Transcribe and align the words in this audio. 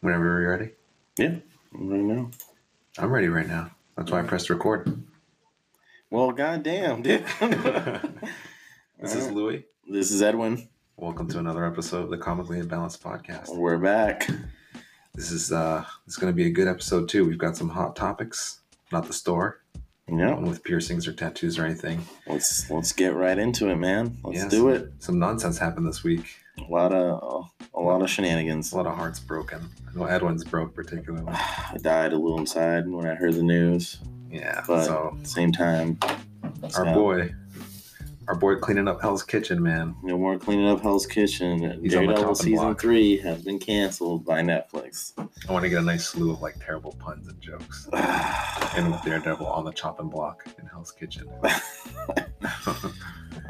Whenever 0.00 0.40
you're 0.40 0.50
ready. 0.50 0.70
Yeah, 1.18 1.36
right 1.72 2.00
now. 2.00 2.30
I'm 2.98 3.10
ready 3.12 3.28
right 3.28 3.46
now. 3.46 3.70
That's 3.96 4.10
why 4.10 4.20
I 4.20 4.22
pressed 4.22 4.48
record. 4.50 5.02
Well, 6.10 6.32
goddamn, 6.32 7.02
dude. 7.02 7.24
This 9.02 9.14
is 9.14 9.30
Louis. 9.30 9.64
This 9.88 10.10
is 10.10 10.20
Edwin. 10.20 10.68
Welcome 10.98 11.26
to 11.28 11.38
another 11.38 11.64
episode 11.64 12.04
of 12.04 12.10
the 12.10 12.18
Comically 12.18 12.60
Imbalanced 12.60 13.00
podcast. 13.00 13.54
We're 13.56 13.78
back. 13.78 14.28
This 15.14 15.30
is 15.30 15.50
uh 15.50 15.84
this 16.04 16.14
is 16.14 16.18
gonna 16.18 16.34
be 16.34 16.44
a 16.46 16.50
good 16.50 16.68
episode 16.68 17.08
too. 17.08 17.24
We've 17.26 17.38
got 17.38 17.56
some 17.56 17.70
hot 17.70 17.96
topics. 17.96 18.60
Not 18.92 19.06
the 19.06 19.14
store. 19.14 19.62
Yeah, 20.06 20.34
with 20.38 20.62
piercings 20.64 21.08
or 21.08 21.12
tattoos 21.14 21.58
or 21.58 21.64
anything. 21.64 22.02
let's 22.26 22.68
let's 22.70 22.92
get 22.92 23.14
right 23.14 23.38
into 23.38 23.68
it, 23.70 23.76
man. 23.76 24.18
Let's 24.22 24.36
Yeah, 24.38 24.48
do 24.50 24.58
some- 24.58 24.68
it. 24.68 24.92
Some 24.98 25.18
nonsense 25.18 25.56
happened 25.56 25.86
this 25.86 26.04
week. 26.04 26.26
A 26.68 26.72
lot 26.72 26.92
of 26.92 27.50
a 27.74 27.80
lot 27.80 28.02
of 28.02 28.10
shenanigans. 28.10 28.72
A 28.72 28.76
lot 28.76 28.86
of 28.86 28.96
hearts 28.96 29.18
broken. 29.20 29.68
I 29.88 29.98
know 29.98 30.04
Edwin's 30.04 30.44
broke 30.44 30.74
particularly. 30.74 31.26
I 31.32 31.76
died 31.80 32.12
a 32.12 32.18
little 32.18 32.38
inside 32.38 32.88
when 32.88 33.06
I 33.06 33.14
heard 33.14 33.34
the 33.34 33.42
news, 33.42 33.98
Yeah. 34.30 34.62
but 34.66 34.84
so 34.84 35.12
at 35.16 35.22
the 35.24 35.28
same 35.28 35.52
time, 35.52 35.98
our 36.76 36.84
not- 36.84 36.94
boy 36.94 37.34
our 38.28 38.36
boy 38.36 38.54
cleaning 38.54 38.86
up 38.86 39.00
Hell's 39.00 39.24
Kitchen, 39.24 39.60
man. 39.60 39.96
No 40.04 40.16
more 40.16 40.38
cleaning 40.38 40.68
up 40.68 40.82
Hell's 40.82 41.04
Kitchen. 41.04 41.80
He's 41.82 41.90
Daredevil 41.90 42.36
season 42.36 42.64
block. 42.66 42.80
three 42.80 43.16
has 43.18 43.42
been 43.42 43.58
canceled 43.58 44.24
by 44.24 44.40
Netflix. 44.40 45.14
I 45.48 45.52
want 45.52 45.64
to 45.64 45.68
get 45.68 45.80
a 45.80 45.84
nice 45.84 46.06
slew 46.06 46.30
of 46.30 46.40
like 46.40 46.54
terrible 46.64 46.92
puns 47.00 47.26
and 47.26 47.40
jokes. 47.40 47.88
And 48.76 48.92
with 48.92 49.02
Daredevil 49.02 49.44
on 49.48 49.64
the 49.64 49.72
chopping 49.72 50.08
block 50.08 50.44
in 50.60 50.66
Hell's 50.66 50.92
Kitchen. 50.92 51.28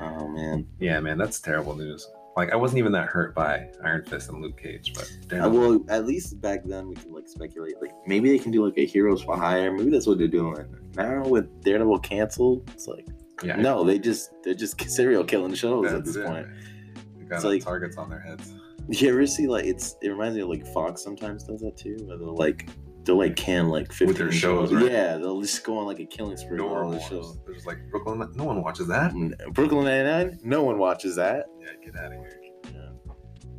oh 0.00 0.28
man. 0.28 0.66
yeah, 0.78 0.98
man, 1.00 1.18
that's 1.18 1.40
terrible 1.40 1.76
news. 1.76 2.08
Like 2.36 2.52
I 2.52 2.56
wasn't 2.56 2.78
even 2.78 2.92
that 2.92 3.06
hurt 3.08 3.34
by 3.34 3.68
Iron 3.84 4.04
Fist 4.04 4.30
and 4.30 4.40
Luke 4.40 4.56
Cage, 4.60 4.92
but 4.94 5.02
Uh, 5.04 5.26
Daredevil, 5.28 5.58
well, 5.60 5.84
at 5.88 6.06
least 6.06 6.40
back 6.40 6.60
then 6.64 6.88
we 6.88 6.94
can 6.94 7.12
like 7.12 7.26
speculate. 7.28 7.74
Like 7.80 7.92
maybe 8.06 8.30
they 8.30 8.38
can 8.38 8.52
do 8.52 8.64
like 8.64 8.78
a 8.78 8.86
Heroes 8.86 9.22
for 9.22 9.36
Hire. 9.36 9.72
Maybe 9.72 9.90
that's 9.90 10.06
what 10.06 10.18
they're 10.18 10.28
doing. 10.28 10.64
Now 10.96 11.26
with 11.26 11.62
Daredevil 11.62 11.98
canceled, 12.00 12.70
it's 12.72 12.86
like 12.86 13.06
yeah, 13.42 13.56
no, 13.56 13.84
they 13.84 13.98
just 13.98 14.30
they're 14.44 14.54
just 14.54 14.80
serial 14.90 15.24
killing 15.24 15.54
shows 15.54 15.92
at 15.92 16.04
this 16.04 16.16
it. 16.16 16.24
point. 16.26 16.46
They 17.18 17.24
got 17.24 17.36
It's 17.36 17.44
uh, 17.44 17.48
like- 17.48 17.64
targets 17.64 17.96
on 17.96 18.08
their 18.10 18.20
heads. 18.20 18.52
You 18.88 19.08
ever 19.10 19.26
see 19.26 19.46
like 19.46 19.64
it's 19.66 19.96
it 20.02 20.08
reminds 20.08 20.36
me 20.36 20.42
of 20.42 20.48
like 20.48 20.66
Fox 20.68 21.02
sometimes 21.02 21.44
does 21.44 21.60
that 21.60 21.76
too. 21.76 21.96
Where 22.06 22.16
they'll 22.16 22.34
like 22.34 22.68
they'll 23.04 23.16
like 23.18 23.36
can 23.36 23.68
like 23.68 23.88
15 23.92 24.08
With 24.08 24.16
their 24.18 24.32
shows, 24.32 24.72
right? 24.72 24.90
Yeah, 24.90 25.16
they'll 25.16 25.40
just 25.40 25.64
go 25.64 25.78
on 25.78 25.86
like 25.86 26.00
a 26.00 26.06
killing 26.06 26.36
spree 26.36 26.56
Normal 26.58 26.90
the 26.92 26.96
ones. 26.98 27.08
shows. 27.08 27.38
There's 27.46 27.66
like 27.66 27.78
Brooklyn. 27.90 28.26
No 28.34 28.44
one 28.44 28.62
watches 28.62 28.86
that. 28.88 29.12
Brooklyn 29.52 29.84
Nine 29.84 30.04
Nine, 30.04 30.38
no 30.42 30.62
one 30.62 30.78
watches 30.78 31.16
that. 31.16 31.46
Yeah, 31.60 31.68
get 31.84 31.96
out 31.98 32.06
of 32.12 32.18
here. 32.18 32.40
Yeah. 32.72 33.12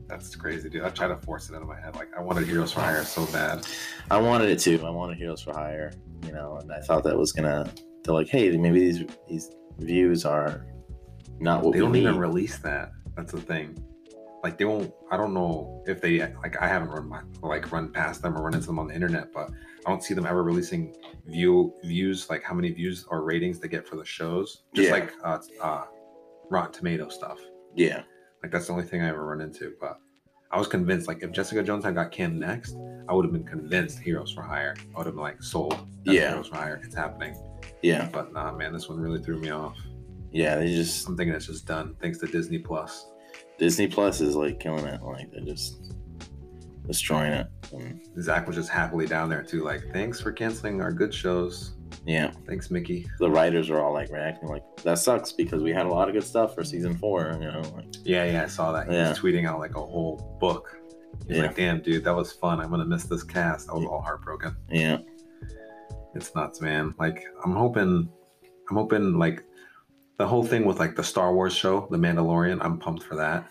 That's 0.08 0.36
crazy, 0.36 0.70
dude. 0.70 0.83
I 0.83 0.89
try 0.89 1.08
to 1.08 1.16
force 1.17 1.50
it 1.50 1.56
out 1.56 1.61
of 1.61 1.67
my 1.67 1.80
head. 1.80 1.95
Like 1.95 2.09
I 2.17 2.22
wanted 2.22 2.45
Heroes 2.48 2.72
for 2.73 2.81
Hire 2.81 3.03
so 3.03 3.25
bad. 3.28 3.66
I 4.09 4.20
wanted 4.20 4.50
it 4.50 4.59
too. 4.59 4.80
I 4.86 4.89
wanted 4.89 5.17
Heroes 5.17 5.42
for 5.42 5.53
Hire, 5.53 5.94
you 6.26 6.33
know, 6.33 6.58
and 6.61 6.72
I 6.72 6.80
thought 6.81 7.03
that 7.05 7.17
was 7.17 7.31
gonna. 7.31 7.72
They're 8.03 8.14
like, 8.14 8.28
hey, 8.30 8.55
maybe 8.58 8.80
these 8.80 9.03
these 9.28 9.50
views 9.80 10.26
are 10.26 10.66
not 11.39 11.64
what 11.64 11.73
They 11.73 11.80
don't 11.80 11.92
need. 11.94 12.02
even 12.03 12.17
release 12.17 12.58
that. 12.59 12.92
That's 13.16 13.31
the 13.31 13.42
thing. 13.42 13.81
Like 14.44 14.58
they 14.58 14.66
won't. 14.66 14.92
I 15.11 15.17
don't 15.17 15.34
know 15.34 15.84
if 15.88 16.02
they 16.02 16.20
like. 16.42 16.59
I 16.61 16.67
haven't 16.67 16.89
run 16.89 17.08
my 17.08 17.22
like 17.44 17.72
run 17.72 17.92
past 17.92 18.22
them 18.22 18.36
or 18.38 18.42
run 18.44 18.53
into 18.56 18.67
them 18.67 18.80
on 18.80 18.88
the 18.88 18.94
internet, 18.95 19.31
but 19.33 19.50
I 19.86 19.89
don't 19.89 20.03
see 20.03 20.14
them 20.14 20.25
ever 20.25 20.44
releasing 20.44 20.95
view 21.28 21.73
views 21.83 22.30
like 22.30 22.44
how 22.44 22.53
many 22.56 22.72
views 22.72 23.06
or 23.09 23.23
ratings 23.23 23.59
they 23.59 23.67
get 23.67 23.88
for 23.88 23.98
the 23.98 24.06
shows. 24.06 24.64
Just 24.73 24.88
Yeah. 24.89 24.94
like 24.95 25.14
uh, 25.23 25.39
uh, 25.61 25.86
Rotten 26.50 26.72
Tomato 26.73 27.08
stuff. 27.09 27.39
yeah, 27.75 28.03
Like 28.42 28.52
that's 28.52 28.67
the 28.67 28.73
only 28.73 28.86
thing 28.86 29.02
I 29.02 29.09
ever 29.09 29.25
run 29.25 29.42
into. 29.42 29.73
But 29.80 30.00
I 30.50 30.58
was 30.58 30.67
convinced. 30.67 31.08
Like 31.08 31.22
if 31.23 31.31
Jessica 31.31 31.61
Jones 31.64 31.83
had 31.86 31.94
got 31.95 32.11
canned 32.11 32.39
next, 32.39 32.76
I 33.08 33.14
would 33.14 33.26
have 33.26 33.31
been 33.33 33.45
convinced 33.45 34.00
Heroes 34.00 34.31
for 34.31 34.42
Hire. 34.42 34.76
I 34.94 34.98
would 34.98 35.05
have 35.05 35.16
been 35.16 35.23
like 35.23 35.42
sold. 35.44 35.73
That's 36.03 36.17
Yeah. 36.17 36.30
Heroes 36.30 36.48
for 36.48 36.55
Hire. 36.55 36.81
It's 36.83 36.95
happening. 36.95 37.36
yeah, 37.83 38.10
But 38.11 38.33
nah, 38.33 38.52
man, 38.52 38.73
this 38.73 38.89
one 38.89 38.99
really 38.99 39.21
threw 39.21 39.39
me 39.39 39.52
off. 39.52 39.77
yeah. 40.32 40.55
They 40.55 40.67
just 40.73 41.08
I'm 41.08 41.15
thinking 41.15 41.36
it's 41.36 41.45
just 41.45 41.67
done 41.67 41.95
thanks 42.02 42.17
to 42.20 42.26
Disney 42.27 42.58
Plus. 42.58 43.05
Disney 43.61 43.86
Plus 43.88 44.22
is 44.22 44.36
like 44.36 44.60
killing 44.60 44.86
it. 44.86 45.04
Like 45.04 45.32
they're 45.32 45.42
just 45.45 45.94
destroying 46.88 47.32
it. 47.32 47.48
And, 47.72 48.02
Zach 48.20 48.48
was 48.48 48.55
just 48.55 48.70
happily 48.70 49.05
down 49.05 49.30
there 49.30 49.44
too. 49.44 49.64
Like, 49.64 49.83
thanks 49.94 50.20
for 50.20 50.32
canceling 50.32 50.82
our 50.82 50.92
good 50.92 51.14
shows. 51.14 51.73
yeah, 52.04 52.32
Thanks, 52.48 52.71
Mickey. 52.71 53.05
the 53.20 53.30
writers 53.30 53.70
are 53.70 53.80
all 53.80 53.94
like 53.94 54.10
reacting 54.11 54.50
like 54.50 54.64
that 54.83 54.98
sucks 54.98 55.32
because 55.32 55.61
we 55.61 55.71
had 55.71 55.86
a 55.86 55.89
lot 55.89 56.08
of 56.08 56.16
good 56.16 56.23
stuff 56.23 56.55
for 56.55 56.64
season 56.64 56.98
four. 56.98 57.38
You 57.39 57.52
know, 57.52 57.61
like 57.76 57.86
Yeah, 58.04 58.26
yeah, 58.26 58.44
I 58.44 58.48
saw 58.48 58.71
that. 58.71 58.89
He 58.89 58.95
Yeah. 58.95 59.10
was 59.10 59.20
tweeting 59.20 59.48
out 59.48 59.60
like 59.60 59.76
a 59.77 59.80
whole 59.86 60.36
book. 60.42 60.76
He's 61.27 61.38
Yeah. 61.38 61.44
like, 61.44 61.55
damn, 61.55 61.82
dude, 61.82 62.04
that 62.05 62.16
was 62.16 62.32
fun. 62.32 62.60
I'm 62.60 62.71
gonna 62.71 62.83
miss 62.86 63.04
this 63.04 63.21
cast. 63.23 63.70
I 63.70 63.73
was 63.76 63.86
all 63.86 64.02
heartbroken. 64.02 64.55
yeah, 64.71 64.98
It's 66.16 66.33
nuts, 66.33 66.61
man. 66.61 66.95
Like, 67.00 67.23
I'm 67.45 67.54
hoping, 67.54 68.10
I'm 68.71 68.76
hoping 68.76 69.20
like 69.20 69.44
the 70.17 70.27
whole 70.27 70.44
thing 70.45 70.66
with 70.66 70.80
like 70.80 70.95
the 70.95 71.04
Star 71.04 71.33
Wars 71.33 71.54
show, 71.54 71.88
The 71.92 71.98
Mandalorian. 71.98 72.60
I'm 72.61 72.77
pumped 72.77 73.04
for 73.04 73.16
that. 73.16 73.48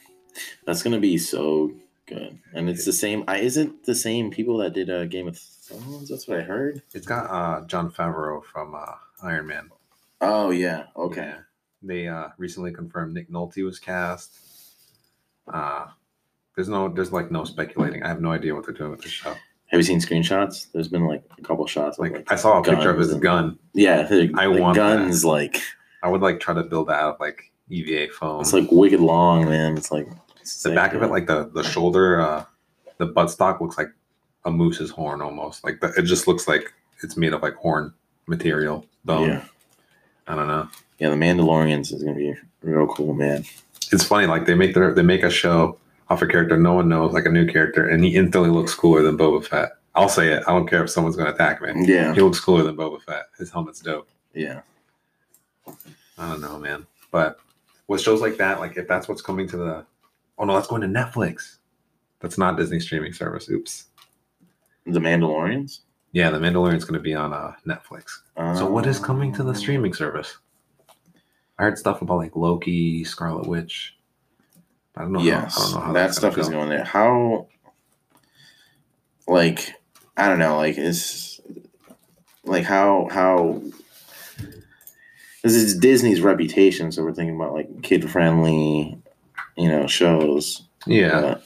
that's 0.66 0.82
gonna 0.82 1.00
be 1.00 1.18
so 1.18 1.72
good. 2.06 2.38
And 2.54 2.68
it's 2.68 2.84
the 2.84 2.92
same. 2.92 3.24
I 3.28 3.38
is 3.38 3.56
it 3.56 3.84
the 3.84 3.94
same 3.94 4.30
people 4.30 4.58
that 4.58 4.72
did 4.74 4.88
uh, 4.90 5.06
Game 5.06 5.28
of 5.28 5.38
Thrones? 5.38 6.08
That's 6.08 6.26
what 6.28 6.38
I 6.38 6.42
heard. 6.42 6.82
It's 6.94 7.06
got 7.06 7.30
uh 7.30 7.66
Jon 7.66 7.90
Favreau 7.90 8.42
from 8.44 8.74
uh 8.74 8.94
Iron 9.22 9.46
Man. 9.46 9.70
Oh 10.20 10.50
yeah. 10.50 10.84
Okay. 10.96 11.22
Yeah. 11.22 11.38
They 11.82 12.08
uh 12.08 12.28
recently 12.38 12.72
confirmed 12.72 13.14
Nick 13.14 13.30
Nolte 13.30 13.64
was 13.64 13.78
cast. 13.78 14.38
Uh 15.52 15.86
there's 16.56 16.68
no 16.68 16.88
there's 16.88 17.12
like 17.12 17.30
no 17.30 17.44
speculating. 17.44 18.02
I 18.02 18.08
have 18.08 18.20
no 18.20 18.32
idea 18.32 18.54
what 18.54 18.64
they're 18.66 18.74
doing 18.74 18.90
with 18.90 19.02
the 19.02 19.08
show. 19.08 19.30
Have 19.66 19.78
you 19.78 19.82
seen 19.84 20.00
screenshots? 20.00 20.66
There's 20.72 20.88
been 20.88 21.06
like 21.06 21.22
a 21.38 21.42
couple 21.42 21.64
shots. 21.66 21.96
Of, 21.98 22.02
Like 22.10 22.30
I 22.30 22.34
saw 22.36 22.58
a 22.58 22.62
picture 22.62 22.90
of 22.90 22.98
his 22.98 23.12
and- 23.12 23.22
gun. 23.22 23.58
Yeah, 23.72 24.00
I 24.36 24.46
the 24.52 24.60
want 24.60 24.74
guns. 24.76 25.24
Like 25.24 25.62
I 26.02 26.08
would 26.08 26.20
like 26.22 26.40
try 26.40 26.54
to 26.54 26.62
build 26.62 26.88
that 26.88 27.00
out 27.00 27.14
of 27.14 27.20
like 27.20 27.50
EVA 27.70 28.12
foam. 28.12 28.40
it's 28.40 28.52
like 28.52 28.68
wicked 28.70 29.00
long, 29.00 29.44
man. 29.46 29.76
It's 29.76 29.90
like 29.92 30.08
the 30.64 30.74
back 30.74 30.94
of 30.94 31.02
it, 31.02 31.08
like 31.08 31.26
the 31.26 31.50
the 31.54 31.62
shoulder, 31.62 32.20
uh 32.20 32.44
the 32.98 33.06
buttstock 33.08 33.60
looks 33.60 33.78
like 33.78 33.88
a 34.44 34.50
moose's 34.50 34.90
horn 34.90 35.22
almost. 35.22 35.64
Like 35.64 35.80
the, 35.80 35.88
it 35.96 36.02
just 36.02 36.26
looks 36.26 36.46
like 36.48 36.72
it's 37.02 37.16
made 37.16 37.32
of 37.32 37.42
like 37.42 37.54
horn 37.54 37.92
material, 38.26 38.86
bone. 39.04 39.28
yeah, 39.28 39.44
I 40.26 40.34
don't 40.34 40.48
know. 40.48 40.68
yeah. 40.98 41.10
The 41.10 41.16
Mandalorians 41.16 41.92
is 41.92 42.02
gonna 42.02 42.16
be 42.16 42.34
real 42.62 42.86
cool, 42.88 43.14
man. 43.14 43.44
It's 43.92 44.04
funny, 44.04 44.26
like 44.26 44.46
they 44.46 44.54
make 44.54 44.74
their 44.74 44.92
they 44.94 45.02
make 45.02 45.22
a 45.22 45.30
show 45.30 45.78
off 46.08 46.22
a 46.22 46.26
character 46.26 46.56
no 46.56 46.72
one 46.74 46.88
knows, 46.88 47.12
like 47.12 47.26
a 47.26 47.30
new 47.30 47.46
character, 47.46 47.88
and 47.88 48.02
he 48.04 48.16
instantly 48.16 48.50
looks 48.50 48.74
cooler 48.74 49.02
than 49.02 49.16
Boba 49.16 49.44
Fett. 49.44 49.70
I'll 49.94 50.08
say 50.08 50.32
it. 50.32 50.42
I 50.46 50.52
don't 50.52 50.68
care 50.68 50.82
if 50.84 50.90
someone's 50.90 51.16
gonna 51.16 51.30
attack 51.30 51.60
me. 51.62 51.72
Yeah, 51.86 52.14
He 52.14 52.20
looks 52.20 52.40
cooler 52.40 52.62
than 52.64 52.76
Boba 52.76 53.00
Fett. 53.02 53.24
His 53.38 53.50
helmet's 53.50 53.80
dope. 53.80 54.08
yeah. 54.34 54.60
I 56.18 56.30
don't 56.30 56.40
know, 56.40 56.58
man. 56.58 56.86
But 57.10 57.38
with 57.88 58.00
shows 58.00 58.20
like 58.20 58.36
that, 58.36 58.60
like 58.60 58.76
if 58.76 58.86
that's 58.86 59.08
what's 59.08 59.22
coming 59.22 59.48
to 59.48 59.56
the 59.56 59.86
oh 60.38 60.44
no, 60.44 60.54
that's 60.54 60.68
going 60.68 60.82
to 60.82 60.88
Netflix. 60.88 61.56
That's 62.20 62.36
not 62.36 62.56
Disney 62.56 62.80
streaming 62.80 63.12
service. 63.12 63.48
Oops. 63.48 63.86
The 64.86 65.00
Mandalorians. 65.00 65.80
Yeah, 66.12 66.30
The 66.30 66.38
Mandalorian's 66.38 66.84
going 66.84 66.98
to 66.98 67.00
be 67.00 67.14
on 67.14 67.32
uh, 67.32 67.52
Netflix. 67.66 68.18
So 68.58 68.68
what 68.70 68.86
is 68.86 68.98
coming 68.98 69.32
to 69.34 69.42
the 69.42 69.54
streaming 69.54 69.94
service? 69.94 70.36
I 71.58 71.64
heard 71.64 71.78
stuff 71.78 72.02
about 72.02 72.18
like 72.18 72.36
Loki, 72.36 73.04
Scarlet 73.04 73.46
Witch. 73.46 73.96
I 74.96 75.02
don't 75.02 75.12
know. 75.12 75.20
Yes, 75.20 75.56
how, 75.56 75.60
I 75.60 75.64
don't 75.64 75.74
know 75.74 75.86
how 75.86 75.92
that 75.92 76.14
stuff 76.14 76.34
gonna 76.34 76.42
is 76.42 76.48
going 76.48 76.68
there. 76.68 76.84
How, 76.84 77.46
like, 79.28 79.74
I 80.16 80.28
don't 80.28 80.38
know, 80.38 80.56
like, 80.56 80.78
is 80.78 81.40
like 82.44 82.64
how 82.64 83.08
how 83.10 83.62
this 85.42 85.54
is 85.54 85.76
Disney's 85.78 86.20
reputation, 86.20 86.92
so 86.92 87.02
we're 87.02 87.14
thinking 87.14 87.36
about 87.36 87.54
like 87.54 87.82
kid 87.82 88.10
friendly, 88.10 88.98
you 89.56 89.68
know, 89.68 89.86
shows. 89.86 90.62
Yeah, 90.86 91.38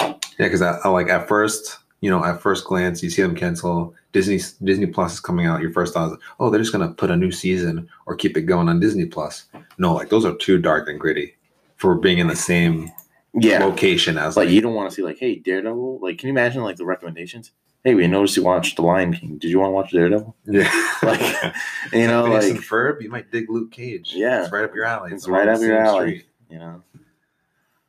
yeah. 0.00 0.14
Because 0.38 0.62
I, 0.62 0.78
I 0.84 0.88
like 0.88 1.08
at 1.08 1.28
first, 1.28 1.78
you 2.00 2.10
know, 2.10 2.24
at 2.24 2.40
first 2.40 2.64
glance, 2.64 3.02
you 3.02 3.10
see 3.10 3.22
them 3.22 3.36
cancel 3.36 3.94
Disney. 4.12 4.40
Disney 4.64 4.86
Plus 4.86 5.14
is 5.14 5.20
coming 5.20 5.46
out. 5.46 5.60
Your 5.60 5.72
first 5.72 5.94
thought 5.94 6.12
is, 6.12 6.18
oh, 6.40 6.50
they're 6.50 6.60
just 6.60 6.72
gonna 6.72 6.92
put 6.92 7.10
a 7.10 7.16
new 7.16 7.30
season 7.30 7.88
or 8.06 8.16
keep 8.16 8.36
it 8.36 8.42
going 8.42 8.68
on 8.68 8.80
Disney 8.80 9.06
Plus. 9.06 9.46
No, 9.78 9.94
like 9.94 10.08
those 10.08 10.24
are 10.24 10.34
too 10.36 10.58
dark 10.58 10.88
and 10.88 10.98
gritty 10.98 11.36
for 11.76 11.94
being 11.94 12.18
in 12.18 12.26
the 12.26 12.36
same 12.36 12.90
yeah, 13.34 13.64
location 13.64 14.18
as 14.18 14.36
like 14.36 14.50
you 14.50 14.60
don't 14.60 14.74
want 14.74 14.90
to 14.90 14.94
see 14.94 15.02
like, 15.02 15.18
hey, 15.18 15.36
Daredevil. 15.36 16.00
Like, 16.00 16.18
can 16.18 16.28
you 16.28 16.32
imagine 16.32 16.62
like 16.62 16.76
the 16.76 16.84
recommendations? 16.84 17.52
Hey, 17.84 17.94
we 17.94 18.06
noticed 18.06 18.36
you 18.36 18.44
watched 18.44 18.76
The 18.76 18.82
Lion 18.82 19.12
King. 19.12 19.38
Did 19.38 19.50
you 19.50 19.58
want 19.58 19.70
to 19.70 19.72
watch 19.74 19.90
Daredevil? 19.90 20.36
yeah. 20.46 20.88
Like, 21.02 21.54
you 21.92 22.06
know, 22.06 22.26
like 22.26 22.44
and 22.44 22.60
Ferb, 22.60 23.02
you 23.02 23.10
might 23.10 23.32
dig 23.32 23.50
Luke 23.50 23.72
Cage. 23.72 24.12
Yeah. 24.14 24.44
it's 24.44 24.52
right 24.52 24.62
up 24.62 24.72
your 24.72 24.84
alley. 24.84 25.10
It's 25.12 25.26
along 25.26 25.40
right 25.40 25.48
up 25.48 25.60
your 25.60 25.76
alley. 25.78 26.18
street. 26.18 26.26
you 26.48 26.58
know. 26.60 26.80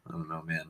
I 0.07 0.11
don't 0.11 0.27
know, 0.27 0.41
man. 0.41 0.65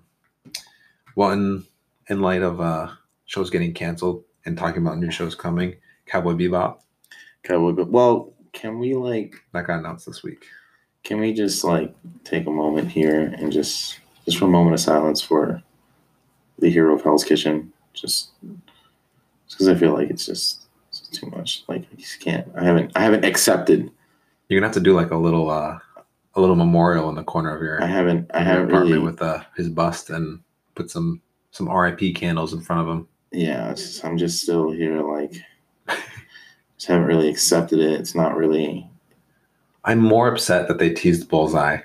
Well, 1.16 1.32
in 1.32 1.64
in 2.10 2.20
light 2.22 2.42
of 2.42 2.60
uh 2.60 2.90
shows 3.26 3.50
getting 3.50 3.74
canceled 3.74 4.26
and 4.46 4.58
talking 4.58 4.82
about 4.86 4.98
new 4.98 5.10
shows 5.10 5.36
coming, 5.36 5.76
Cowboy 6.06 6.34
Bebop 6.34 6.80
Cowboy, 7.44 7.72
but 7.72 7.90
well, 7.90 8.34
can 8.52 8.78
we 8.78 8.94
like 8.94 9.36
that 9.54 9.66
got 9.68 9.80
announced 9.80 10.06
this 10.06 10.22
week. 10.22 10.46
can 11.04 11.20
we 11.22 11.34
just 11.34 11.64
like 11.64 11.96
take 12.26 12.46
a 12.46 12.52
moment 12.52 12.92
here 12.92 13.34
and 13.38 13.54
just 13.54 14.00
just 14.26 14.38
for 14.38 14.46
a 14.46 14.50
moment 14.50 14.74
of 14.74 14.82
silence 14.82 15.22
for 15.22 15.64
the 16.60 16.70
hero 16.70 16.94
of 16.96 17.02
Hell's 17.04 17.24
Kitchen, 17.24 17.72
Just 17.94 18.32
because 19.50 19.68
I 19.68 19.76
feel 19.76 19.94
like 19.94 20.10
it's 20.10 20.26
just, 20.26 20.66
it's 20.90 21.00
just 21.00 21.14
too 21.14 21.28
much. 21.28 21.64
Like 21.68 21.86
I 21.92 21.96
just 21.96 22.20
can't. 22.20 22.48
I 22.56 22.64
haven't. 22.64 22.92
I 22.96 23.02
haven't 23.02 23.26
accepted. 23.26 23.92
You're 24.50 24.60
gonna 24.60 24.68
have 24.68 24.76
to 24.76 24.80
do 24.80 24.94
like 24.94 25.12
a 25.12 25.18
little 25.18 25.50
uh 25.50 25.80
a 26.36 26.42
little 26.42 26.56
memorial 26.56 27.10
in 27.10 27.16
the 27.16 27.24
corner 27.24 27.56
of 27.56 27.62
your, 27.62 27.82
I 27.82 27.88
haven't. 27.88 28.30
I 28.34 28.42
haven't 28.42 28.70
apartment 28.70 28.96
really. 28.96 29.06
with 29.06 29.22
uh 29.22 29.44
his 29.56 29.70
bust 29.70 30.10
and 30.10 30.40
put 30.76 30.90
some 30.90 31.22
some 31.52 31.70
RIP 31.70 32.16
candles 32.16 32.54
in 32.54 32.62
front 32.62 32.82
of 32.82 32.88
him. 32.88 33.08
yeah, 33.32 33.70
it's 33.70 33.82
just, 33.82 34.06
I'm 34.06 34.18
just 34.18 34.42
still 34.42 34.72
here. 34.72 35.02
Like, 35.02 35.34
just 35.88 36.88
haven't 36.88 37.06
really 37.06 37.30
accepted 37.30 37.80
it. 37.80 38.00
It's 38.00 38.16
not 38.16 38.36
really. 38.36 38.90
I'm 39.86 40.00
more 40.00 40.30
upset 40.30 40.68
that 40.68 40.80
they 40.80 40.92
teased 40.92 41.30
Bullseye 41.30 41.80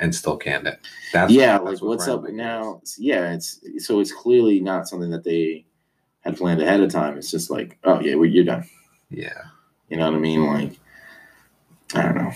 and 0.00 0.14
still 0.14 0.36
canned 0.36 0.66
it. 0.66 0.80
That's 1.12 1.32
yeah, 1.32 1.58
like 1.58 1.80
what 1.80 1.82
what's 1.82 2.08
up 2.08 2.24
now? 2.24 2.80
Yeah, 2.98 3.32
it's 3.32 3.60
so 3.78 4.00
it's 4.00 4.12
clearly 4.12 4.60
not 4.60 4.88
something 4.88 5.10
that 5.10 5.24
they 5.24 5.64
had 6.24 6.36
planned 6.36 6.60
ahead 6.62 6.80
of 6.80 6.90
time. 6.90 7.18
It's 7.18 7.30
just 7.30 7.50
like, 7.50 7.78
oh 7.84 8.00
yeah, 8.00 8.14
well, 8.14 8.24
you're 8.28 8.44
done. 8.44 8.64
Yeah, 9.10 9.42
You 9.88 9.96
know 9.96 10.06
what 10.10 10.16
I 10.16 10.18
mean? 10.20 10.44
Like, 10.46 10.78
I 11.94 12.02
don't 12.02 12.16
know. 12.16 12.32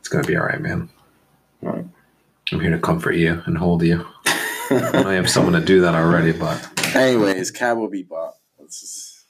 it's 0.00 0.08
gonna 0.08 0.26
be 0.26 0.36
all 0.36 0.46
right, 0.46 0.60
man. 0.60 0.88
Right. 1.62 1.84
I'm 2.52 2.60
here 2.60 2.70
to 2.70 2.78
comfort 2.78 3.12
you 3.12 3.42
and 3.46 3.56
hold 3.58 3.82
you. 3.82 4.06
I 4.26 5.12
have 5.14 5.28
someone 5.30 5.52
to 5.54 5.60
do 5.60 5.80
that 5.82 5.94
already, 5.94 6.32
but 6.32 6.96
Anyways, 6.96 7.50
Cowboy 7.50 7.88
Bebop. 7.88 8.32
Let's 8.58 8.80
just, 8.80 9.24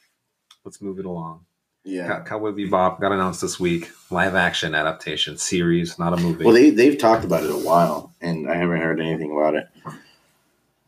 let's 0.65 0.81
move 0.81 0.99
it 1.01 1.05
along. 1.05 1.45
yeah. 1.85 2.07
Cow- 2.07 2.25
Cowboy 2.25 2.53
Bebop 2.53 3.01
got 3.01 3.13
announced 3.13 3.41
this 3.41 3.59
week. 3.59 3.91
Live 4.11 4.35
action 4.37 4.75
adaptation 4.75 5.37
series, 5.37 5.99
not 5.99 6.13
a 6.13 6.17
movie. 6.17 6.45
Well, 6.45 6.55
they 6.55 6.71
they've 6.71 6.97
talked 6.99 7.25
about 7.25 7.43
it 7.45 7.51
a 7.51 7.59
while, 7.59 8.15
and 8.21 8.49
I 8.51 8.55
haven't 8.57 8.81
heard 8.81 9.01
anything 9.01 9.33
about 9.33 9.55
it. 9.57 9.67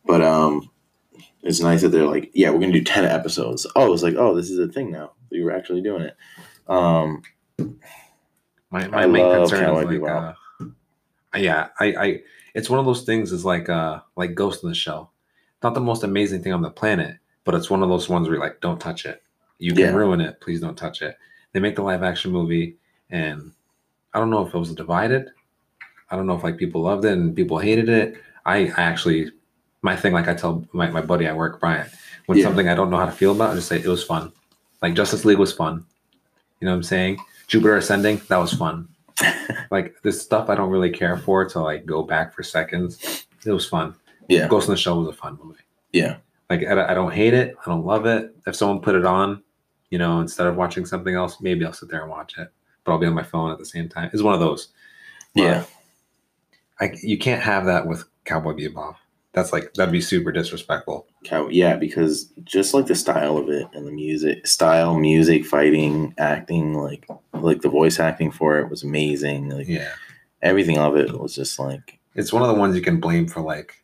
But 0.07 0.23
um, 0.23 0.71
it's 1.43 1.61
nice 1.61 1.83
that 1.83 1.89
they're 1.89 2.07
like, 2.07 2.31
yeah, 2.35 2.51
we're 2.51 2.61
gonna 2.61 2.73
do 2.73 2.85
ten 2.85 3.05
episodes. 3.05 3.67
Oh, 3.77 3.93
it's 3.93 4.03
like, 4.03 4.15
oh, 4.17 4.35
this 4.35 4.51
is 4.51 4.59
a 4.59 4.69
thing 4.69 4.91
now. 4.91 5.13
We 5.31 5.43
were 5.43 5.53
actually 5.53 5.83
doing 5.83 6.03
it. 6.03 6.17
Um, 6.69 7.23
my 8.71 8.87
my 8.89 9.03
I 9.05 9.07
main 9.07 9.23
love 9.27 9.51
concern 9.51 9.77
is 9.77 9.85
like, 9.85 10.11
uh, 10.11 10.33
yeah, 11.37 11.69
I, 11.79 11.87
I, 11.87 12.21
it's 12.55 12.71
one 12.71 12.79
of 12.79 12.87
those 12.87 13.03
things. 13.03 13.33
Is 13.33 13.45
like, 13.45 13.69
uh, 13.69 14.01
like 14.17 14.35
Ghost 14.35 14.63
in 14.63 14.69
the 14.69 14.75
Shell. 14.75 15.13
Not 15.63 15.75
the 15.75 15.81
most 15.81 16.05
amazing 16.05 16.43
thing 16.43 16.53
on 16.53 16.63
the 16.63 16.71
planet, 16.71 17.17
but 17.45 17.55
it's 17.55 17.71
one 17.71 17.83
of 17.83 17.89
those 17.89 18.09
ones 18.09 18.27
where 18.29 18.37
you're 18.37 18.45
like, 18.45 18.61
don't 18.61 18.81
touch 18.81 19.05
it. 19.05 19.23
You 19.59 19.73
can 19.73 19.81
Yeah. 19.81 19.93
ruin 19.95 20.21
it. 20.21 20.41
Please 20.41 20.61
don't 20.61 20.77
touch 20.77 21.03
it. 21.03 21.17
They 21.53 21.61
make 21.61 21.77
the 21.77 21.83
live 21.83 22.03
action 22.03 22.33
movie, 22.33 22.77
and 23.11 23.53
I 24.15 24.19
don't 24.19 24.31
know 24.31 24.47
if 24.47 24.55
it 24.55 24.59
was 24.59 24.75
divided. 24.75 25.31
I 26.11 26.17
don't 26.17 26.27
know 26.27 26.37
if 26.37 26.43
like 26.43 26.57
people 26.57 26.83
loved 26.83 27.05
it 27.05 27.13
and 27.13 27.37
people 27.37 27.59
hated 27.59 27.89
it. 27.89 28.15
I, 28.45 28.67
I 28.77 28.83
actually, 28.83 29.31
my 29.83 29.97
thing, 29.97 30.13
like 30.13 30.29
I 30.29 30.35
tell 30.35 30.65
my, 30.73 30.89
my 30.91 31.01
buddy 31.01 31.27
at 31.27 31.37
work, 31.37 31.61
Brian, 31.61 31.89
when 32.27 32.39
Yeah. 32.39 32.45
something 32.45 32.69
I 32.69 32.75
don't 32.75 32.91
know 32.91 32.97
how 32.99 33.07
to 33.07 33.13
feel 33.13 33.33
about, 33.33 33.51
I 33.51 33.55
just 33.55 33.69
say 33.69 33.79
it 33.79 33.87
was 33.87 34.05
fun. 34.05 34.33
Like 34.83 34.95
Justice 34.95 35.25
League 35.25 35.39
was 35.39 35.53
fun. 35.53 35.85
You 36.61 36.67
know 36.67 36.73
what 36.73 36.77
I'm 36.77 36.83
saying? 36.83 37.19
Jupiter 37.47 37.77
Ascending, 37.77 38.21
that 38.29 38.37
was 38.37 38.53
fun. 38.53 38.89
like 39.71 39.97
this 40.03 40.21
stuff 40.23 40.49
I 40.49 40.55
don't 40.55 40.71
really 40.71 40.91
care 40.91 41.17
for 41.17 41.45
to 41.47 41.61
like 41.61 41.85
go 41.87 42.03
back 42.03 42.33
for 42.35 42.43
seconds. 42.43 43.27
It 43.45 43.51
was 43.53 43.67
fun. 43.67 43.95
yeah, 44.29 44.49
Ghost 44.49 44.69
in 44.69 44.73
the 44.75 44.79
Shell 44.79 45.01
was 45.01 45.09
a 45.09 45.13
fun 45.19 45.39
movie. 45.43 45.61
yeah, 45.93 46.17
Like 46.49 46.63
I, 46.65 46.91
I 46.93 46.95
don't 46.95 47.13
hate 47.13 47.35
it. 47.35 47.57
I 47.65 47.71
don't 47.71 47.85
love 47.85 48.07
it. 48.07 48.35
If 48.47 48.55
someone 48.57 48.81
put 48.81 48.95
it 48.95 49.05
on, 49.05 49.43
you 49.91 49.99
know, 49.99 50.21
instead 50.21 50.47
of 50.47 50.57
watching 50.57 50.87
something 50.87 51.15
else, 51.15 51.41
maybe 51.41 51.65
I'll 51.65 51.73
sit 51.73 51.91
there 51.91 52.03
and 52.03 52.11
watch 52.11 52.39
it. 52.39 52.49
But 52.85 52.93
I'll 52.93 52.99
be 52.99 53.07
on 53.07 53.15
my 53.15 53.23
phone 53.23 53.51
at 53.51 53.59
the 53.59 53.65
same 53.67 53.89
time. 53.89 54.11
It's 54.13 54.23
one 54.23 54.35
of 54.35 54.41
those. 54.41 54.69
But 55.35 55.43
yeah. 55.43 55.65
I, 56.81 56.95
you 57.03 57.19
can't 57.19 57.43
have 57.43 57.67
that 57.67 57.87
with 57.87 58.05
Cowboy 58.25 58.53
Bebop. 58.55 58.95
That's 59.33 59.53
like 59.53 59.75
that'd 59.75 59.93
be 59.93 60.01
super 60.01 60.33
disrespectful. 60.33 61.07
Yeah, 61.51 61.77
because 61.77 62.25
just 62.43 62.75
like 62.75 62.87
the 62.87 62.97
style 62.97 63.37
of 63.37 63.49
it 63.49 63.67
and 63.75 63.87
the 63.87 63.93
music, 63.93 64.47
style, 64.47 64.99
music, 64.99 65.45
fighting, 65.47 66.15
acting, 66.19 66.75
like 66.75 67.07
like 67.33 67.61
the 67.63 67.69
voice 67.69 68.01
acting 68.01 68.33
for 68.33 68.59
it 68.59 68.69
was 68.69 68.83
amazing. 68.83 69.51
Like 69.51 69.69
Yeah. 69.69 69.93
everything 70.43 70.79
of 70.79 70.97
it 70.97 71.13
was 71.19 71.35
just 71.35 71.59
like 71.61 71.99
It's 72.17 72.33
one 72.33 72.43
of 72.43 72.49
the 72.49 72.55
ones 72.61 72.75
you 72.75 72.83
can 72.83 72.99
blame 72.99 73.29
for 73.29 73.41
like 73.41 73.75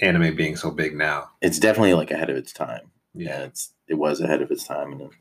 anime 0.00 0.34
being 0.34 0.56
so 0.56 0.70
big 0.70 0.96
now. 0.96 1.30
it's 1.42 1.58
definitely 1.58 1.94
like 1.94 2.10
ahead 2.10 2.30
of 2.30 2.36
its 2.36 2.52
time. 2.52 2.90
Yeah, 3.14 3.40
Yeah. 3.40 3.44
it's 3.44 3.70
it 3.86 3.94
was 3.94 4.20
ahead 4.22 4.40
of 4.40 4.50
its 4.50 4.66
time, 4.66 4.92
and 4.92 5.00
Look 5.02 5.12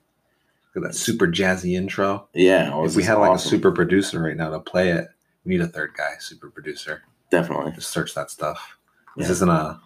at 0.77 0.83
that 0.83 0.95
super 0.95 1.27
jazzy 1.27 1.75
intro. 1.75 2.27
yeah, 2.33 2.75
it 2.81 2.85
If 2.85 2.95
we 2.95 3.03
had 3.03 3.15
like 3.15 3.31
awesome. 3.31 3.47
a 3.47 3.49
super 3.51 3.71
producer 3.73 4.21
right 4.23 4.35
now 4.37 4.49
to 4.49 4.59
play 4.59 4.89
it, 4.91 5.07
we 5.43 5.51
need 5.51 5.61
a 5.61 5.67
third 5.67 5.91
guy, 5.95 6.13
super 6.19 6.49
producer. 6.49 7.03
definitely, 7.29 7.73
Just 7.73 7.89
search 7.91 8.15
that 8.15 8.31
stuff. 8.31 8.77
This 9.17 9.27
Yeah. 9.27 9.31
isn't 9.33 9.49
a 9.49 9.79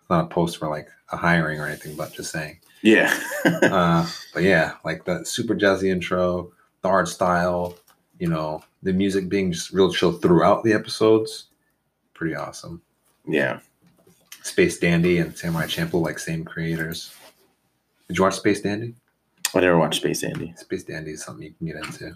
it's 0.00 0.10
not 0.10 0.24
a 0.24 0.28
post 0.28 0.58
for 0.58 0.68
like 0.68 0.88
a 1.12 1.16
hiring 1.16 1.60
or 1.60 1.66
anything, 1.66 1.96
but 1.96 2.12
just 2.12 2.30
saying. 2.32 2.58
yeah, 2.82 3.12
Uh, 3.44 4.08
but 4.34 4.42
yeah, 4.42 4.74
like 4.84 5.04
the 5.04 5.24
super 5.24 5.54
jazzy 5.54 5.90
intro, 5.90 6.52
the 6.82 6.88
art 6.88 7.08
style, 7.08 7.76
you 8.18 8.28
know, 8.28 8.62
the 8.82 8.92
music 8.92 9.28
being 9.28 9.50
just 9.52 9.72
real 9.72 9.92
chill 9.92 10.12
throughout 10.12 10.62
the 10.62 10.72
episodes. 10.72 11.46
Pretty 12.14 12.34
awesome. 12.36 12.82
yeah. 13.26 13.60
Space 14.42 14.78
Dandy 14.78 15.18
and 15.18 15.36
Samurai 15.36 15.66
Champloo, 15.66 16.00
like 16.02 16.20
same 16.20 16.44
creators. 16.44 17.12
Did 18.06 18.16
you 18.18 18.22
watch 18.22 18.36
Space 18.36 18.60
Dandy? 18.60 18.94
I 19.54 19.60
never 19.60 19.76
watched 19.76 19.96
Space 20.00 20.20
Dandy. 20.20 20.54
Space 20.56 20.84
Dandy 20.84 21.10
is 21.12 21.24
something 21.24 21.44
you 21.44 21.52
can 21.54 21.66
get 21.66 21.76
into. 21.76 22.04
Like 22.06 22.14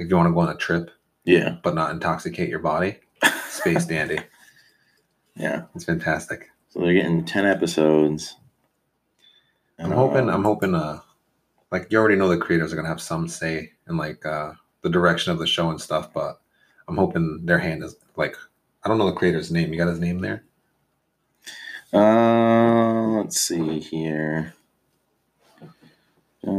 if 0.00 0.10
you 0.10 0.16
want 0.16 0.28
to 0.28 0.32
go 0.34 0.40
on 0.40 0.50
a 0.50 0.56
trip 0.56 0.90
Yeah, 1.24 1.56
but 1.62 1.74
not 1.74 1.90
intoxicate 1.90 2.50
your 2.50 2.58
body, 2.58 2.96
Space 3.48 3.86
Dandy. 3.94 4.18
Yeah. 5.36 5.62
It's 5.74 5.84
fantastic. 5.84 6.50
So 6.68 6.80
they're 6.80 6.92
getting 6.94 7.24
ten 7.24 7.46
episodes. 7.46 8.36
I'm 9.78 9.90
hoping. 9.92 10.28
uh, 10.30 10.32
I'm 10.34 10.44
hoping. 10.44 10.74
Uh, 10.74 11.00
like 11.70 11.86
you 11.90 11.98
already 11.98 12.16
know, 12.16 12.28
the 12.28 12.36
creators 12.38 12.72
are 12.72 12.76
gonna 12.76 12.88
have 12.88 13.00
some 13.00 13.28
say 13.28 13.72
in 13.88 13.96
like 13.96 14.24
uh 14.26 14.52
the 14.82 14.90
direction 14.90 15.32
of 15.32 15.38
the 15.38 15.46
show 15.46 15.70
and 15.70 15.80
stuff. 15.80 16.12
But 16.12 16.40
I'm 16.88 16.96
hoping 16.96 17.40
their 17.44 17.58
hand 17.58 17.82
is 17.82 17.96
like 18.16 18.36
I 18.84 18.88
don't 18.88 18.98
know 18.98 19.06
the 19.06 19.12
creator's 19.16 19.50
name. 19.50 19.72
You 19.72 19.78
got 19.78 19.88
his 19.88 20.00
name 20.00 20.20
there? 20.20 20.44
Uh, 21.92 23.18
let's 23.18 23.38
see 23.40 23.78
here. 23.80 24.54
Uh, 26.46 26.50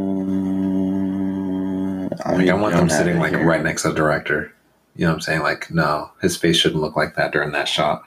I, 2.25 2.35
Like 2.35 2.49
I 2.49 2.53
want 2.53 2.75
them 2.75 2.89
sitting 2.89 3.19
like 3.19 3.33
here. 3.33 3.45
right 3.45 3.63
next 3.63 3.81
to 3.83 3.89
the 3.89 3.95
director. 3.95 4.53
You 4.95 5.05
know 5.05 5.11
what 5.11 5.15
I'm 5.15 5.21
saying? 5.21 5.41
Like 5.41 5.71
no, 5.71 6.11
his 6.21 6.37
face 6.37 6.57
shouldn't 6.57 6.81
look 6.81 6.95
like 6.95 7.15
that 7.15 7.31
during 7.31 7.51
that 7.53 7.67
shot. 7.67 8.03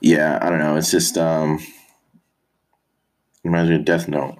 Yeah, 0.00 0.38
I 0.40 0.48
don't 0.48 0.58
know. 0.58 0.76
It's 0.76 0.90
just 0.90 1.18
um, 1.18 1.60
reminds 3.44 3.70
me 3.70 3.76
of 3.76 3.84
Death 3.84 4.08
Note. 4.08 4.38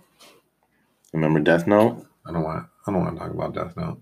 Remember 1.12 1.40
Death 1.40 1.66
Note? 1.66 2.06
I 2.26 2.32
don't 2.32 2.42
want. 2.42 2.66
I 2.86 2.92
don't 2.92 3.00
want 3.02 3.16
to 3.16 3.20
talk 3.20 3.30
about 3.32 3.54
Death 3.54 3.76
Note. 3.76 4.00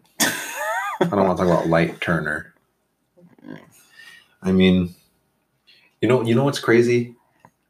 I 1.00 1.06
don't 1.06 1.26
want 1.26 1.38
to 1.38 1.44
talk 1.44 1.52
about 1.52 1.68
Light 1.68 2.00
Turner. 2.00 2.54
I 4.42 4.52
mean, 4.52 4.94
you 6.00 6.08
know, 6.08 6.22
you 6.22 6.34
know 6.34 6.44
what's 6.44 6.60
crazy? 6.60 7.16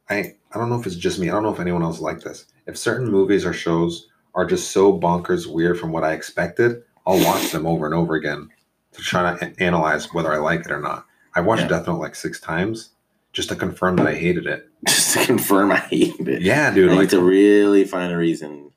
I 0.09 0.35
I 0.51 0.57
don't 0.57 0.69
know 0.69 0.79
if 0.79 0.85
it's 0.85 0.95
just 0.95 1.19
me. 1.19 1.29
I 1.29 1.31
don't 1.33 1.43
know 1.43 1.53
if 1.53 1.59
anyone 1.59 1.83
else 1.83 1.99
like 1.99 2.21
this. 2.21 2.45
If 2.67 2.77
certain 2.77 3.09
movies 3.09 3.45
or 3.45 3.53
shows 3.53 4.07
are 4.35 4.45
just 4.45 4.71
so 4.71 4.97
bonkers 4.97 5.47
weird 5.47 5.79
from 5.79 5.91
what 5.91 6.03
I 6.03 6.13
expected, 6.13 6.83
I'll 7.07 7.23
watch 7.25 7.51
them 7.51 7.65
over 7.65 7.85
and 7.85 7.95
over 7.95 8.15
again 8.15 8.49
to 8.93 9.01
try 9.01 9.35
to 9.35 9.63
analyze 9.63 10.13
whether 10.13 10.31
I 10.31 10.37
like 10.37 10.61
it 10.61 10.71
or 10.71 10.79
not. 10.79 11.05
I 11.35 11.41
watched 11.41 11.63
Yeah. 11.63 11.69
Death 11.69 11.87
Note 11.87 11.99
like 11.99 12.15
six 12.15 12.39
times 12.39 12.91
just 13.33 13.49
to 13.49 13.55
confirm 13.55 13.95
that 13.97 14.07
I 14.07 14.15
hated 14.15 14.45
it. 14.47 14.67
just 14.87 15.13
to 15.13 15.25
confirm 15.25 15.71
I 15.71 15.77
hated 15.77 16.27
it. 16.27 16.41
Yeah, 16.41 16.69
I 16.71 16.73
dude. 16.75 16.91
need 16.91 16.97
Like, 16.97 17.09
to 17.09 17.21
really 17.21 17.83
find 17.85 18.11
a 18.11 18.17
reason. 18.17 18.71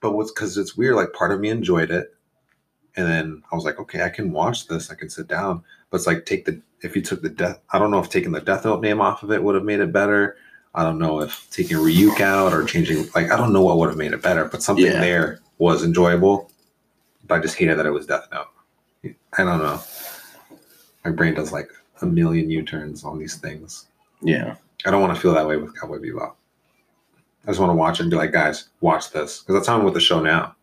but 0.00 0.12
what's 0.12 0.30
because 0.32 0.56
it's 0.58 0.76
weird. 0.76 0.94
Like, 0.96 1.12
part 1.12 1.32
of 1.32 1.40
me 1.40 1.48
enjoyed 1.50 1.90
it, 1.90 2.14
and 2.96 3.06
then 3.06 3.42
I 3.50 3.54
was 3.56 3.64
like, 3.64 3.78
okay, 3.80 4.02
I 4.02 4.08
can 4.08 4.32
watch 4.32 4.68
this. 4.68 4.90
I 4.90 4.94
can 4.94 5.10
sit 5.10 5.28
down. 5.28 5.62
But 5.90 5.98
it's 5.98 6.06
like 6.06 6.24
take 6.26 6.44
the 6.44 6.60
if 6.82 6.94
you 6.96 7.02
took 7.02 7.22
the 7.22 7.28
death. 7.28 7.60
I 7.72 7.78
don't 7.78 7.90
know 7.90 7.98
if 8.00 8.08
taking 8.10 8.32
the 8.32 8.40
Death 8.40 8.64
Note 8.64 8.80
name 8.82 9.00
off 9.00 9.22
of 9.22 9.30
it 9.32 9.42
would 9.42 9.54
have 9.54 9.64
made 9.64 9.80
it 9.80 9.92
better. 9.92 10.36
I 10.74 10.82
don't 10.82 10.98
know 10.98 11.20
if 11.22 11.48
taking 11.50 11.78
Ryuk 11.78 12.20
out 12.20 12.52
or 12.52 12.64
changing 12.64 13.06
like 13.14 13.30
I 13.30 13.36
don't 13.36 13.52
know 13.52 13.62
what 13.62 13.78
would 13.78 13.88
have 13.88 13.96
made 13.96 14.12
it 14.12 14.20
better. 14.22 14.44
But 14.44 14.62
something 14.62 14.84
Yeah. 14.84 15.00
there 15.00 15.40
was 15.58 15.84
enjoyable. 15.84 16.50
But 17.26 17.36
I 17.36 17.42
just 17.42 17.56
hated 17.56 17.78
that 17.78 17.86
it 17.86 17.90
was 17.92 18.06
Death 18.06 18.28
Note. 18.32 18.48
I 19.38 19.44
don't 19.44 19.58
know. 19.58 19.80
My 21.04 21.10
brain 21.12 21.34
does 21.34 21.52
like 21.52 21.70
a 22.02 22.06
million 22.06 22.50
U 22.50 22.62
turns 22.62 23.04
on 23.04 23.18
these 23.18 23.36
things. 23.36 23.86
Yeah, 24.20 24.56
I 24.84 24.90
don't 24.90 25.00
want 25.00 25.14
to 25.14 25.20
feel 25.20 25.34
that 25.34 25.46
way 25.46 25.56
with 25.56 25.78
Cowboy 25.78 25.98
Bebop. 25.98 26.34
I 27.44 27.50
just 27.50 27.60
want 27.60 27.70
to 27.70 27.76
watch 27.76 28.00
it 28.00 28.02
and 28.02 28.10
be 28.10 28.16
like, 28.16 28.32
guys, 28.32 28.68
watch 28.80 29.12
this. 29.12 29.40
Because 29.40 29.54
that's 29.54 29.68
how 29.68 29.78
I'm 29.78 29.84
with 29.84 29.94
the 29.94 30.00
show 30.00 30.20
now. 30.20 30.56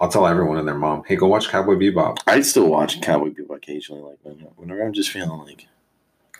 I'll 0.00 0.08
tell 0.08 0.26
everyone 0.26 0.58
and 0.58 0.66
their 0.66 0.76
mom, 0.76 1.02
hey, 1.06 1.16
go 1.16 1.26
watch 1.26 1.48
Cowboy 1.48 1.74
Bebop. 1.74 2.18
I'd 2.26 2.46
still 2.46 2.68
watch 2.68 3.00
Cowboy 3.00 3.30
Bebop 3.30 3.56
occasionally, 3.56 4.02
like 4.02 4.18
whenever 4.56 4.82
I'm 4.84 4.92
just 4.92 5.10
feeling 5.10 5.40
like 5.40 5.66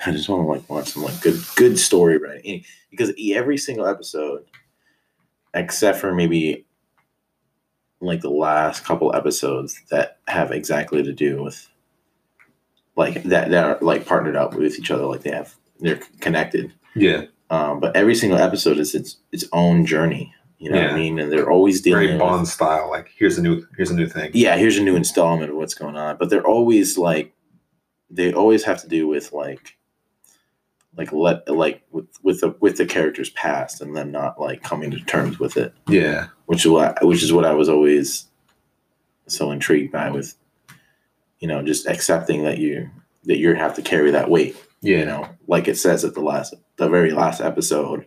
I 0.05 0.13
just 0.13 0.29
want 0.29 0.45
to 0.45 0.49
like 0.49 0.69
watch 0.71 0.93
some 0.93 1.03
like 1.03 1.21
good 1.21 1.41
good 1.57 1.79
story 1.79 2.19
writing 2.19 2.65
because 2.91 3.13
every 3.33 3.59
single 3.59 3.87
episode, 3.87 4.45
except 5.55 5.99
for 5.99 6.15
maybe 6.15 6.67
like 8.01 8.21
the 8.21 8.31
last 8.31 8.85
couple 8.85 9.15
episodes 9.15 9.81
that 9.91 10.19
have 10.29 10.53
exactly 10.53 11.03
to 11.03 11.13
do 11.13 11.43
with 11.43 11.69
like 12.95 13.25
that 13.25 13.51
that 13.51 13.65
are 13.65 13.79
like 13.81 14.07
partnered 14.07 14.37
up 14.37 14.55
with 14.55 14.79
each 14.79 14.93
other, 14.93 15.07
like 15.07 15.23
they 15.23 15.33
have 15.33 15.57
they're 15.81 16.01
connected. 16.21 16.73
Yeah. 16.95 17.25
Um, 17.51 17.81
but 17.81 17.97
every 17.97 18.15
single 18.15 18.39
episode 18.39 18.79
is 18.79 18.95
its 18.95 19.17
its 19.33 19.45
own 19.53 19.87
journey. 19.87 20.35
You 20.59 20.71
know 20.73 20.83
what 20.83 20.91
I 20.91 20.97
mean? 20.97 21.19
And 21.21 21.31
they're 21.31 21.49
always 21.51 21.81
dealing 21.81 22.01
Very 22.01 22.13
with 22.15 22.21
Bond 22.21 22.49
style. 22.49 22.91
Like 22.91 23.11
here's 23.17 23.39
a 23.39 23.43
new 23.43 23.65
here's 23.77 23.91
a 23.91 23.95
new 23.97 24.07
thing. 24.09 24.33
yeah, 24.35 24.57
here's 24.57 24.77
a 24.77 24.83
new 24.83 24.97
installment 24.97 25.51
of 25.51 25.57
what's 25.57 25.75
going 25.75 25.97
on. 25.97 26.17
But 26.19 26.31
they're 26.31 26.47
always 26.47 26.99
like, 26.99 27.33
they 28.11 28.33
always 28.33 28.65
have 28.65 28.81
to 28.83 28.89
do 28.89 29.07
with 29.07 29.33
like, 29.33 29.77
like 30.97 31.13
let 31.13 31.49
like 31.49 31.83
with 31.93 32.07
with 32.25 32.41
the 32.41 32.57
with 32.61 32.77
the 32.77 32.87
character's 32.87 33.31
past 33.31 33.81
and 33.81 33.95
them 33.97 34.11
not 34.11 34.41
like 34.41 34.63
coming 34.65 34.91
to 34.91 34.99
terms 35.01 35.39
with 35.39 35.57
it, 35.57 35.73
Yeah. 35.89 36.27
which 36.47 36.65
is 36.67 36.71
what 36.73 36.99
which 37.07 37.23
is 37.23 37.33
what 37.33 37.45
I 37.45 37.55
was 37.55 37.69
always 37.69 38.27
so 39.29 39.53
intrigued 39.53 39.93
by 39.93 40.11
with, 40.11 40.35
you 41.39 41.47
know, 41.47 41.63
just 41.63 41.87
accepting 41.87 42.43
that 42.45 42.59
you 42.59 42.91
that 43.25 43.39
you 43.39 43.55
have 43.55 43.75
to 43.77 43.83
carry 43.83 44.11
that 44.11 44.29
weight. 44.29 44.57
Yeah. 44.81 44.99
You 44.99 45.05
know, 45.07 45.29
like 45.47 45.69
it 45.69 45.77
says 45.77 46.05
at 46.05 46.15
the 46.15 46.21
last 46.21 46.55
the 46.77 46.89
very 46.89 47.11
last 47.13 47.41
episode, 47.41 48.07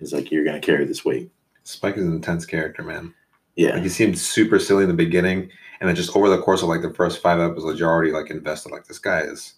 is 0.00 0.12
like 0.12 0.30
you're 0.30 0.44
gonna 0.44 0.60
carry 0.60 0.84
this 0.84 1.04
weight. 1.04 1.30
Spike 1.64 1.96
is 1.96 2.04
an 2.06 2.12
intense 2.14 2.44
character, 2.46 2.82
man. 2.82 3.14
Yeah, 3.54 3.74
Like 3.74 3.82
he 3.82 3.88
seemed 3.90 4.18
super 4.18 4.58
silly 4.58 4.82
in 4.84 4.88
the 4.88 4.94
beginning, 4.94 5.50
and 5.80 5.88
then 5.88 5.94
just 5.94 6.16
over 6.16 6.28
the 6.28 6.40
course 6.40 6.62
of 6.62 6.68
like 6.68 6.82
the 6.82 6.94
first 6.94 7.20
five 7.20 7.38
episodes, 7.38 7.78
you're 7.78 7.90
already 7.90 8.10
like 8.10 8.30
invested. 8.30 8.72
Like 8.72 8.86
this 8.86 8.98
guy 8.98 9.20
is, 9.20 9.54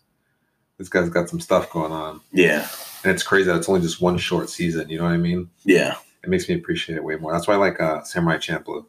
this 0.79 0.89
guy's 0.89 1.09
got 1.09 1.29
some 1.29 1.41
stuff 1.41 1.71
going 1.71 1.93
on, 1.93 2.21
yeah, 2.33 2.69
and 3.05 3.13
it's 3.13 3.23
crazy 3.23 3.47
that 3.47 3.57
it's 3.57 3.69
only 3.69 3.81
just 3.81 4.01
one 4.03 4.19
short 4.19 4.51
season. 4.51 4.89
You 4.89 4.99
know 4.99 5.05
what 5.05 5.13
I 5.13 5.19
mean? 5.19 5.49
yeah. 5.65 5.97
It 6.25 6.31
makes 6.31 6.49
me 6.49 6.55
appreciate 6.55 6.97
it 6.97 7.05
way 7.05 7.17
more. 7.17 7.33
That's 7.33 7.47
why 7.47 7.53
I 7.53 7.59
like 7.59 7.79
uh, 7.79 8.03
Samurai 8.03 8.39
Champloo. 8.39 8.87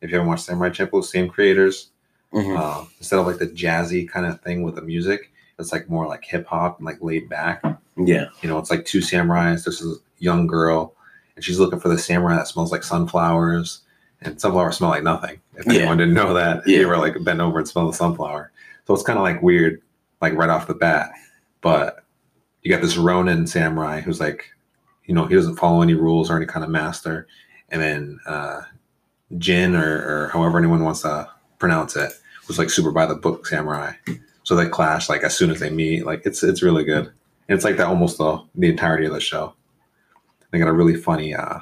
If 0.00 0.10
you 0.10 0.16
haven't 0.16 0.28
watched 0.28 0.44
Samurai 0.44 0.70
Champloo, 0.70 1.04
same 1.04 1.28
creators. 1.28 1.90
Mhm. 2.32 2.56
Uh, 2.56 2.84
instead 2.98 3.18
of 3.18 3.26
like 3.26 3.38
the 3.38 3.48
jazzy 3.48 4.08
kind 4.08 4.26
of 4.26 4.40
thing 4.42 4.62
with 4.62 4.76
the 4.76 4.82
music, 4.82 5.32
it's 5.58 5.72
like 5.72 5.88
more 5.88 6.06
like 6.06 6.24
hip 6.24 6.46
hop 6.46 6.78
and 6.78 6.86
like 6.86 6.98
laid 7.00 7.28
back. 7.28 7.62
Yeah, 7.96 8.26
You 8.42 8.48
know, 8.48 8.58
it's 8.58 8.70
like 8.70 8.84
two 8.84 9.00
samurais. 9.00 9.64
This 9.64 9.80
is 9.80 9.98
a 9.98 10.00
young 10.18 10.46
girl, 10.46 10.94
and 11.34 11.44
she's 11.44 11.58
looking 11.58 11.80
for 11.80 11.88
the 11.88 11.98
samurai 11.98 12.36
that 12.36 12.46
smells 12.48 12.70
like 12.70 12.84
sunflowers. 12.84 13.80
And 14.22 14.40
sunflowers 14.40 14.76
smell 14.78 14.90
like 14.90 15.02
nothing. 15.02 15.40
If 15.56 15.66
Yeah. 15.66 15.80
anyone 15.80 15.96
didn't 15.96 16.14
know 16.14 16.32
that, 16.34 16.62
Yeah. 16.66 16.78
you 16.78 16.84
ever 16.84 16.96
like 16.98 17.22
bend 17.24 17.40
over 17.42 17.58
and 17.58 17.68
smell 17.68 17.86
the 17.88 17.92
sunflower. 17.92 18.52
So 18.86 18.94
it's 18.94 19.02
kind 19.02 19.18
of 19.18 19.22
like 19.24 19.42
weird, 19.42 19.80
like 20.20 20.34
right 20.34 20.48
off 20.50 20.66
the 20.68 20.74
bat. 20.74 21.10
But 21.60 22.04
you 22.62 22.70
got 22.72 22.80
this 22.82 22.96
Ronin 22.96 23.46
samurai 23.46 24.00
who's 24.00 24.20
like, 24.20 24.44
you 25.06 25.14
know, 25.14 25.26
he 25.26 25.34
doesn't 25.34 25.56
follow 25.56 25.82
any 25.82 25.94
rules 25.94 26.30
or 26.30 26.36
any 26.36 26.46
kind 26.46 26.64
of 26.64 26.70
master. 26.70 27.26
And 27.70 27.82
then 27.82 28.18
uh, 28.26 28.62
Jin, 29.38 29.74
or, 29.74 29.82
or 30.24 30.30
however 30.32 30.58
anyone 30.58 30.84
wants 30.84 31.02
to 31.02 31.28
pronounce 31.58 31.96
it, 31.96 32.12
was 32.46 32.58
like 32.58 32.70
super 32.70 32.90
by 32.92 33.06
the 33.06 33.14
book 33.14 33.46
samurai. 33.46 33.92
So 34.48 34.56
they 34.56 34.66
clash 34.66 35.10
like 35.10 35.24
as 35.24 35.36
soon 35.36 35.50
as 35.50 35.60
they 35.60 35.68
meet. 35.68 36.06
Like 36.06 36.22
it's 36.24 36.42
it's 36.42 36.62
really 36.62 36.82
good. 36.82 37.04
And 37.04 37.54
it's 37.54 37.66
like 37.66 37.76
that 37.76 37.86
almost 37.86 38.16
the 38.16 38.42
the 38.54 38.70
entirety 38.70 39.04
of 39.04 39.12
the 39.12 39.20
show. 39.20 39.52
They 40.50 40.58
got 40.58 40.68
a 40.68 40.72
really 40.72 40.94
funny 40.94 41.34
uh, 41.34 41.58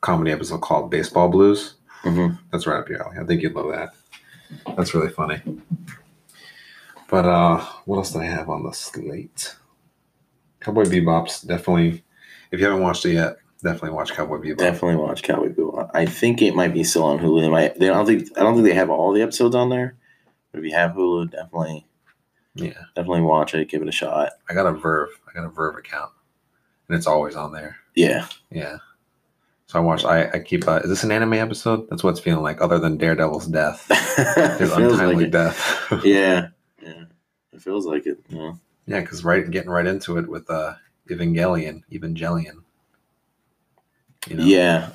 comedy 0.00 0.30
episode 0.30 0.62
called 0.62 0.90
Baseball 0.90 1.28
Blues. 1.28 1.74
hmm 2.00 2.28
That's 2.50 2.66
right 2.66 2.78
up 2.80 2.88
your 2.88 3.02
alley. 3.06 3.18
I 3.20 3.24
think 3.26 3.42
you'd 3.42 3.52
love 3.52 3.70
that. 3.72 3.90
That's 4.78 4.94
really 4.94 5.10
funny. 5.10 5.42
But 7.10 7.26
uh 7.26 7.58
what 7.84 7.98
else 7.98 8.12
did 8.12 8.22
I 8.22 8.28
have 8.28 8.48
on 8.48 8.62
the 8.62 8.72
slate? 8.72 9.56
Cowboy 10.60 10.84
Bebop's 10.84 11.42
definitely 11.42 12.02
if 12.50 12.60
you 12.60 12.64
haven't 12.64 12.80
watched 12.80 13.04
it 13.04 13.12
yet, 13.12 13.36
definitely 13.62 13.90
watch 13.90 14.14
Cowboy 14.14 14.38
Bebop. 14.38 14.56
definitely 14.56 14.96
watch 14.96 15.22
Cowboy 15.22 15.50
Bebop. 15.50 15.90
I 15.92 16.06
think 16.06 16.40
it 16.40 16.54
might 16.54 16.72
be 16.72 16.82
still 16.82 17.04
on 17.04 17.18
Hulu. 17.18 17.42
They 17.42 17.50
might. 17.50 17.78
They 17.78 17.88
don't 17.88 18.06
think. 18.06 18.26
I 18.38 18.40
don't 18.42 18.54
think 18.54 18.66
they 18.66 18.72
have 18.74 18.88
all 18.88 19.12
the 19.12 19.20
episodes 19.20 19.54
on 19.54 19.68
there. 19.68 19.96
But 20.50 20.60
if 20.60 20.64
you 20.64 20.74
have 20.74 20.92
Hulu, 20.92 21.30
definitely, 21.30 21.86
Yeah. 22.54 22.72
definitely 22.96 23.22
watch 23.22 23.54
it. 23.54 23.68
Give 23.68 23.82
it 23.82 23.88
a 23.88 23.92
shot. 23.92 24.30
I 24.48 24.54
got 24.54 24.66
a 24.66 24.72
VRV. 24.72 25.06
I 25.28 25.32
got 25.32 25.46
a 25.46 25.50
VRV 25.50 25.78
account. 25.78 26.10
And 26.88 26.96
it's 26.96 27.06
always 27.06 27.36
on 27.36 27.52
there. 27.52 27.76
Yeah, 27.94 28.26
Yeah. 28.50 28.78
So 29.66 29.78
I 29.78 29.82
watch 29.82 30.04
I, 30.04 30.28
I 30.30 30.38
keep 30.40 30.66
uh, 30.66 30.80
is 30.82 30.88
this 30.88 31.04
an 31.04 31.12
anime 31.12 31.34
episode? 31.34 31.88
That's 31.88 32.02
what 32.02 32.10
it's 32.10 32.18
feeling 32.20 32.42
like, 32.42 32.60
other 32.60 32.80
than 32.80 32.96
Daredevil's 32.96 33.46
death. 33.46 33.86
His 34.58 34.72
untimely 34.72 35.24
like 35.26 35.30
death. 35.30 35.86
Yeah, 36.04 36.48
yeah. 36.82 37.04
It 37.52 37.62
feels 37.62 37.86
like 37.86 38.04
it. 38.06 38.18
Yeah. 38.28 38.54
Yeah, 38.86 39.00
because 39.00 39.22
right, 39.22 39.48
getting 39.48 39.70
right 39.70 39.86
into 39.86 40.18
it 40.18 40.28
with 40.28 40.50
uh, 40.50 40.74
Evangelion, 41.08 41.82
Evangelion. 41.92 42.64
You 44.28 44.36
know, 44.36 44.44
Yeah. 44.44 44.90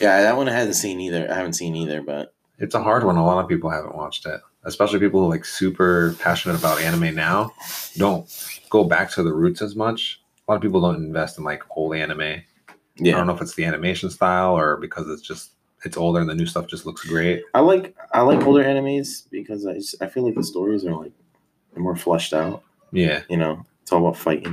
Yeah, 0.00 0.22
that 0.22 0.36
one 0.36 0.48
I 0.48 0.52
haven't 0.52 0.74
seen 0.74 1.00
either. 1.00 1.30
I 1.30 1.34
haven't 1.34 1.52
seen 1.52 1.76
either, 1.76 2.02
but 2.02 2.34
it's 2.58 2.74
a 2.74 2.82
hard 2.82 3.04
one. 3.04 3.16
A 3.16 3.24
lot 3.24 3.40
of 3.40 3.48
people 3.48 3.70
haven't 3.70 3.94
watched 3.94 4.26
it, 4.26 4.40
especially 4.64 4.98
people 4.98 5.20
who 5.20 5.26
are 5.26 5.30
like 5.30 5.44
super 5.44 6.14
passionate 6.18 6.58
about 6.58 6.80
anime 6.80 7.14
now. 7.14 7.52
Don't 7.96 8.26
go 8.70 8.84
back 8.84 9.10
to 9.12 9.22
the 9.22 9.32
roots 9.32 9.62
as 9.62 9.74
much. 9.76 10.20
A 10.46 10.50
lot 10.50 10.56
of 10.56 10.62
people 10.62 10.80
don't 10.80 10.96
invest 10.96 11.38
in 11.38 11.44
like 11.44 11.62
old 11.76 11.94
anime. 11.94 12.42
Yeah. 12.96 13.14
I 13.14 13.18
don't 13.18 13.26
know 13.26 13.34
if 13.34 13.40
it's 13.40 13.54
the 13.54 13.64
animation 13.64 14.10
style 14.10 14.56
or 14.56 14.76
because 14.76 15.08
it's 15.08 15.22
just 15.22 15.52
it's 15.84 15.96
older 15.96 16.20
and 16.20 16.28
the 16.28 16.34
new 16.34 16.46
stuff 16.46 16.66
just 16.66 16.84
looks 16.84 17.06
great. 17.06 17.42
I 17.54 17.60
like 17.60 17.96
I 18.12 18.20
like 18.22 18.44
older 18.46 18.62
animes 18.62 19.28
because 19.30 19.66
I 19.66 19.74
just, 19.74 20.02
I 20.02 20.08
feel 20.08 20.24
like 20.24 20.34
the 20.34 20.44
stories 20.44 20.84
are 20.84 20.94
like 20.94 21.12
they're 21.72 21.82
more 21.82 21.96
fleshed 21.96 22.34
out. 22.34 22.62
Yeah, 22.92 23.22
You 23.30 23.36
know, 23.36 23.64
it's 23.82 23.92
all 23.92 24.00
about 24.00 24.16
fighting 24.18 24.46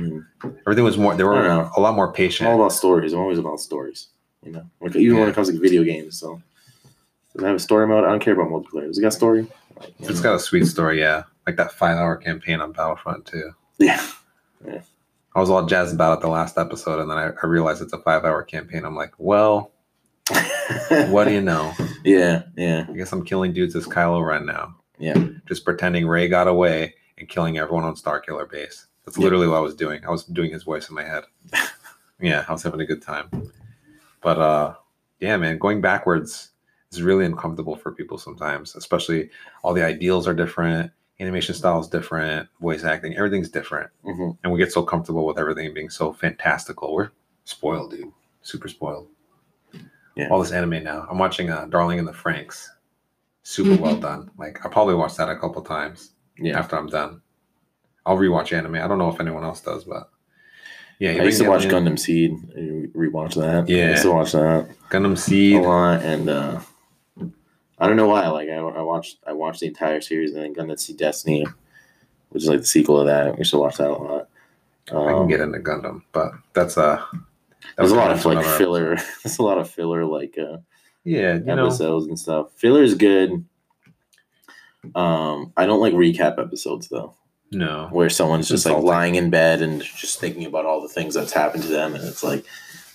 and 0.44 0.56
everything 0.60 0.84
was 0.84 0.96
more. 0.96 1.14
They 1.16 1.24
were 1.24 1.46
a 1.48 1.80
lot 1.80 1.96
more 1.96 2.06
I'm 2.06 2.14
patient. 2.14 2.48
all 2.48 2.54
about 2.54 2.72
stories. 2.72 3.12
I'm 3.12 3.18
always 3.18 3.38
about 3.38 3.58
stories. 3.60 4.08
You 4.44 4.52
know, 4.52 4.70
like, 4.80 4.94
even 4.94 5.18
when 5.18 5.28
it 5.28 5.34
comes 5.34 5.50
to 5.50 5.58
video 5.58 5.82
games. 5.82 6.16
So, 6.20 6.40
does 7.34 7.42
it 7.42 7.46
have 7.46 7.56
a 7.56 7.58
story 7.58 7.88
mode? 7.88 8.04
I 8.04 8.10
don't 8.10 8.20
care 8.20 8.34
about 8.34 8.48
multiplayer. 8.48 8.86
Does 8.86 8.98
it 8.98 9.02
got 9.02 9.12
story? 9.12 9.48
Like, 9.80 9.94
It's 10.00 10.16
know. 10.18 10.22
got 10.22 10.34
a 10.36 10.40
sweet 10.40 10.64
story, 10.66 11.00
yeah. 11.00 11.24
Like 11.46 11.56
that 11.56 11.72
five 11.72 11.96
hour 11.96 12.16
campaign 12.16 12.60
on 12.60 12.72
Battlefront 12.72 13.24
too. 13.26 13.52
yeah, 13.78 14.04
I 15.34 15.40
was 15.40 15.50
all 15.50 15.64
jazzed 15.66 15.94
about 15.94 16.18
it 16.18 16.20
the 16.22 16.28
last 16.28 16.58
episode, 16.58 17.00
and 17.00 17.10
then 17.10 17.16
I, 17.18 17.30
I 17.42 17.46
realized 17.46 17.80
it's 17.80 17.92
a 17.92 17.98
five 17.98 18.24
hour 18.24 18.42
campaign. 18.42 18.84
I'm 18.84 18.96
like, 18.96 19.12
well, 19.18 19.72
what 21.08 21.24
do 21.24 21.32
you 21.32 21.40
know? 21.40 21.72
Yeah, 22.04 22.42
yeah, 22.56 22.86
I 22.88 22.92
guess 22.92 23.12
I'm 23.12 23.24
killing 23.24 23.52
dudes 23.52 23.74
as 23.76 23.86
Kylo 23.86 24.26
Ren 24.26 24.44
now. 24.46 24.74
Yeah. 24.98 25.14
Just 25.46 25.64
pretending 25.64 26.06
Rey 26.06 26.28
got 26.28 26.48
away 26.48 26.94
and 27.16 27.28
killing 27.28 27.56
everyone 27.58 27.84
on 27.84 27.94
Starkiller 27.94 28.50
Base. 28.50 28.86
That's 29.06 29.16
Yeah. 29.16 29.24
literally 29.24 29.46
what 29.48 29.56
I 29.56 29.60
was 29.60 29.74
doing. 29.74 30.04
I 30.04 30.10
was 30.10 30.24
doing 30.24 30.52
his 30.52 30.64
voice 30.64 30.88
in 30.88 30.94
my 30.96 31.04
head. 31.04 31.24
yeah, 32.20 32.44
I 32.48 32.52
was 32.52 32.62
having 32.62 32.80
a 32.80 32.86
good 32.86 33.00
time. 33.02 33.30
But 34.20 34.38
uh 34.38 34.74
yeah, 35.20 35.36
man, 35.36 35.58
going 35.58 35.80
backwards 35.80 36.50
is 36.90 37.02
really 37.02 37.24
uncomfortable 37.24 37.76
for 37.76 37.92
people 37.92 38.18
sometimes, 38.18 38.74
especially 38.76 39.30
all 39.62 39.74
the 39.74 39.84
ideals 39.84 40.26
are 40.26 40.34
different, 40.34 40.90
animation 41.20 41.54
style 41.54 41.80
is 41.80 41.88
different, 41.88 42.48
voice 42.60 42.84
acting, 42.84 43.16
everything's 43.16 43.50
different. 43.50 43.90
hmm 44.04 44.30
And 44.42 44.52
we 44.52 44.58
get 44.58 44.72
so 44.72 44.82
comfortable 44.82 45.26
with 45.26 45.38
everything 45.38 45.72
being 45.74 45.90
so 45.90 46.12
fantastical. 46.12 46.94
We're 46.94 47.10
spoiled, 47.44 47.90
dude. 47.90 48.12
Super 48.42 48.68
spoiled. 48.68 49.08
Yeah. 50.16 50.28
All 50.30 50.40
this 50.40 50.52
anime 50.52 50.82
now. 50.82 51.06
I'm 51.10 51.18
watching 51.18 51.50
uh, 51.50 51.66
Darling 51.66 51.98
in 51.98 52.04
the 52.04 52.12
Franxx. 52.12 52.68
Super 53.42 53.80
well 53.80 53.96
done. 54.00 54.30
Like 54.38 54.64
I'll 54.64 54.70
probably 54.70 54.94
watch 54.94 55.16
that 55.16 55.28
a 55.28 55.38
couple 55.38 55.62
times 55.62 56.12
yeah. 56.38 56.58
after 56.58 56.76
I'm 56.76 56.88
done. 56.88 57.22
I'll 58.04 58.16
rewatch 58.16 58.56
anime. 58.56 58.76
I 58.76 58.88
don't 58.88 58.98
know 58.98 59.10
if 59.10 59.20
anyone 59.20 59.44
else 59.44 59.60
does, 59.60 59.84
but 59.84 60.10
yeah, 60.98 61.10
I 61.10 61.22
used 61.22 61.40
to 61.40 61.48
watch 61.48 61.64
Gundam 61.64 61.98
Seed. 61.98 62.32
I 62.56 62.88
Rewatch 62.96 63.34
that. 63.34 63.68
Yeah. 63.68 63.86
I 63.86 63.90
used 63.90 64.02
to 64.02 64.12
watch 64.12 64.32
that 64.32 64.68
Gundam 64.90 65.16
Seed 65.16 65.56
a 65.56 65.60
lot, 65.60 66.02
and 66.02 66.28
uh, 66.28 66.60
I 67.80 67.86
don't 67.86 67.96
know 67.96 68.08
why. 68.08 68.26
Like 68.28 68.48
I, 68.48 68.56
I 68.56 68.82
watched, 68.82 69.18
I 69.26 69.32
watched 69.32 69.60
the 69.60 69.66
entire 69.68 70.00
series, 70.00 70.32
and 70.34 70.42
then 70.42 70.54
Gundam 70.54 70.78
Seed 70.78 70.96
Destiny, 70.96 71.46
which 72.30 72.42
is 72.42 72.48
like 72.48 72.60
the 72.60 72.66
sequel 72.66 73.00
of 73.00 73.06
that. 73.06 73.32
We 73.32 73.38
used 73.38 73.50
to 73.52 73.58
watch 73.58 73.76
that 73.76 73.90
a 73.90 73.92
lot. 73.94 74.28
I 74.88 74.90
can 74.90 75.14
Um, 75.14 75.28
get 75.28 75.40
into 75.40 75.58
Gundam, 75.58 76.02
but 76.12 76.32
that's 76.54 76.76
uh 76.78 76.96
that 77.12 77.22
there's 77.76 77.92
a 77.92 77.96
lot 77.96 78.10
of 78.10 78.24
like 78.24 78.38
another- 78.38 78.56
filler. 78.56 78.96
There's 79.22 79.38
a 79.38 79.42
lot 79.42 79.58
of 79.58 79.70
filler 79.70 80.04
like 80.04 80.36
uh, 80.38 80.58
Yeah, 81.04 81.34
you 81.34 81.40
know, 81.44 81.66
episodes 81.66 82.06
and 82.06 82.18
stuff. 82.18 82.52
Filler 82.56 82.82
is 82.82 82.94
good. 82.94 83.44
Um, 84.94 85.52
I 85.56 85.66
don't 85.66 85.80
like 85.80 85.92
recap 85.94 86.38
episodes 86.40 86.88
though, 86.88 87.14
no. 87.52 87.88
where 87.92 88.08
someone's 88.08 88.48
just 88.48 88.64
like 88.64 88.82
lying 88.82 89.16
in 89.16 89.28
bed 89.28 89.60
and 89.60 89.82
just 89.82 90.20
thinking 90.20 90.46
about 90.46 90.64
all 90.66 90.80
the 90.80 90.88
things 90.88 91.14
that's 91.14 91.32
happened 91.32 91.64
to 91.64 91.68
them, 91.68 91.94
and 91.94 92.04
it's 92.04 92.22
like, 92.22 92.44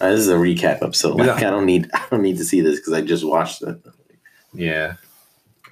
uh, 0.02 0.10
this 0.10 0.22
is 0.22 0.30
a 0.30 0.36
recap 0.36 0.82
episode. 0.82 1.16
Like 1.18 1.28
Yeah. 1.28 1.48
I 1.48 1.52
don't 1.52 1.66
need, 1.66 1.90
I 1.94 2.06
don't 2.10 2.22
need 2.24 2.38
to 2.38 2.46
see 2.46 2.62
this 2.62 2.80
because 2.80 2.94
I 2.94 3.02
just 3.02 3.24
watched 3.25 3.62
it. 3.62 3.78
Yeah, 4.54 4.96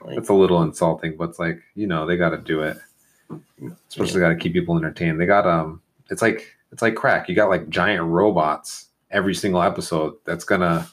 Like, 0.02 0.18
it's 0.18 0.30
a 0.30 0.34
little 0.34 0.62
insulting, 0.64 1.16
but 1.18 1.30
it's 1.30 1.40
like 1.40 1.62
you 1.76 1.88
know 1.88 2.06
they 2.06 2.18
got 2.18 2.30
to 2.32 2.38
do 2.38 2.62
it. 2.62 2.78
Especially 3.88 4.20
got 4.20 4.30
to 4.30 4.36
keep 4.36 4.54
people 4.54 4.78
entertained. 4.78 5.20
They 5.20 5.26
got 5.26 5.46
um, 5.48 5.82
it's 6.10 6.22
like 6.22 6.56
it's 6.72 6.82
like 6.82 6.96
crack. 6.96 7.30
You 7.30 7.36
got 7.36 7.50
like 7.50 7.70
giant 7.70 8.04
robots 8.04 8.88
every 9.10 9.36
single 9.36 9.62
episode. 9.62 10.16
That's 10.26 10.44
gonna. 10.44 10.88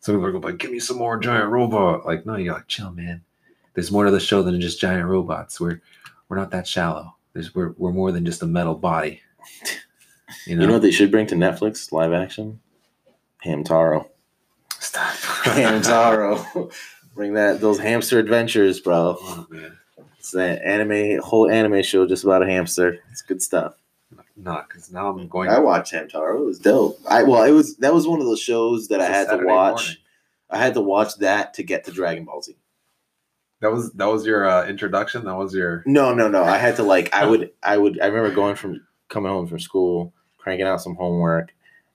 Some 0.00 0.14
people 0.14 0.26
are 0.26 0.32
gonna 0.32 0.46
like, 0.46 0.58
"Give 0.58 0.70
me 0.70 0.80
some 0.80 0.96
more 0.98 1.18
giant 1.18 1.50
robot." 1.50 2.06
Like, 2.06 2.24
no, 2.26 2.36
you're 2.36 2.54
like, 2.54 2.68
chill, 2.68 2.90
man. 2.90 3.22
There's 3.74 3.92
more 3.92 4.04
to 4.04 4.10
the 4.10 4.18
show 4.20 4.42
than 4.42 4.60
just 4.60 4.80
giant 4.80 5.06
robots. 5.06 5.60
We're 5.60 5.80
we're 6.28 6.38
not 6.38 6.50
that 6.52 6.66
shallow. 6.66 7.14
There's 7.34 7.54
we're 7.54 7.74
we're 7.76 7.92
more 7.92 8.10
than 8.12 8.24
just 8.24 8.42
a 8.42 8.46
metal 8.46 8.74
body. 8.74 9.20
You 10.46 10.54
know. 10.54 10.62
You 10.62 10.66
know 10.68 10.72
what 10.74 10.82
they 10.82 10.92
should 10.92 11.10
bring 11.10 11.26
to 11.26 11.34
Netflix 11.34 11.90
live 11.90 12.12
action? 12.12 12.60
Hamtaro. 13.44 14.08
Stop. 14.78 15.12
Hamtaro. 15.44 16.72
bring 17.14 17.34
that 17.34 17.60
those 17.60 17.78
hamster 17.78 18.18
adventures, 18.18 18.80
bro. 18.80 19.16
Oh, 19.20 19.46
man. 19.50 19.76
It's 20.18 20.32
that 20.32 20.62
anime 20.62 21.20
whole 21.22 21.50
anime 21.50 21.82
show 21.82 22.06
just 22.06 22.24
about 22.24 22.42
a 22.42 22.46
hamster. 22.46 22.98
It's 23.10 23.22
good 23.22 23.40
stuff. 23.42 23.74
not 24.36 24.68
because 24.68 24.92
now 24.92 25.08
I'm 25.08 25.28
going. 25.28 25.48
I 25.48 25.58
watched 25.58 25.92
Hamtaro. 25.92 26.40
It 26.40 26.44
was 26.44 26.58
dope. 26.58 26.98
I 27.08 27.22
well, 27.22 27.42
it 27.44 27.52
was 27.52 27.76
that 27.76 27.94
was 27.94 28.06
one 28.06 28.20
of 28.20 28.26
those 28.26 28.40
shows 28.40 28.88
that 28.88 29.00
I 29.00 29.06
had 29.06 29.28
to 29.30 29.38
watch. 29.38 29.80
morning. 29.80 29.96
I 30.50 30.58
had 30.58 30.74
to 30.74 30.80
watch 30.80 31.16
that 31.16 31.54
to 31.54 31.62
get 31.62 31.84
to 31.84 31.92
Dragon 31.92 32.24
Ball 32.24 32.42
Z. 32.42 32.54
That 33.60 33.72
was 33.72 33.92
that 33.92 34.06
was 34.06 34.26
your 34.26 34.48
uh, 34.48 34.66
introduction. 34.66 35.24
That 35.24 35.36
was 35.36 35.54
your. 35.54 35.82
No, 35.86 36.14
no, 36.14 36.28
no. 36.28 36.42
I 36.44 36.58
had 36.58 36.76
to 36.76 36.82
like 36.82 37.12
I 37.14 37.24
would 37.24 37.50
I 37.62 37.78
would 37.78 38.00
I 38.00 38.06
remember 38.06 38.34
going 38.34 38.56
from 38.56 38.80
coming 39.08 39.30
home 39.32 39.46
from 39.46 39.58
school, 39.58 40.12
cranking 40.38 40.66
out 40.66 40.82
some 40.82 40.96
homework, 40.96 41.54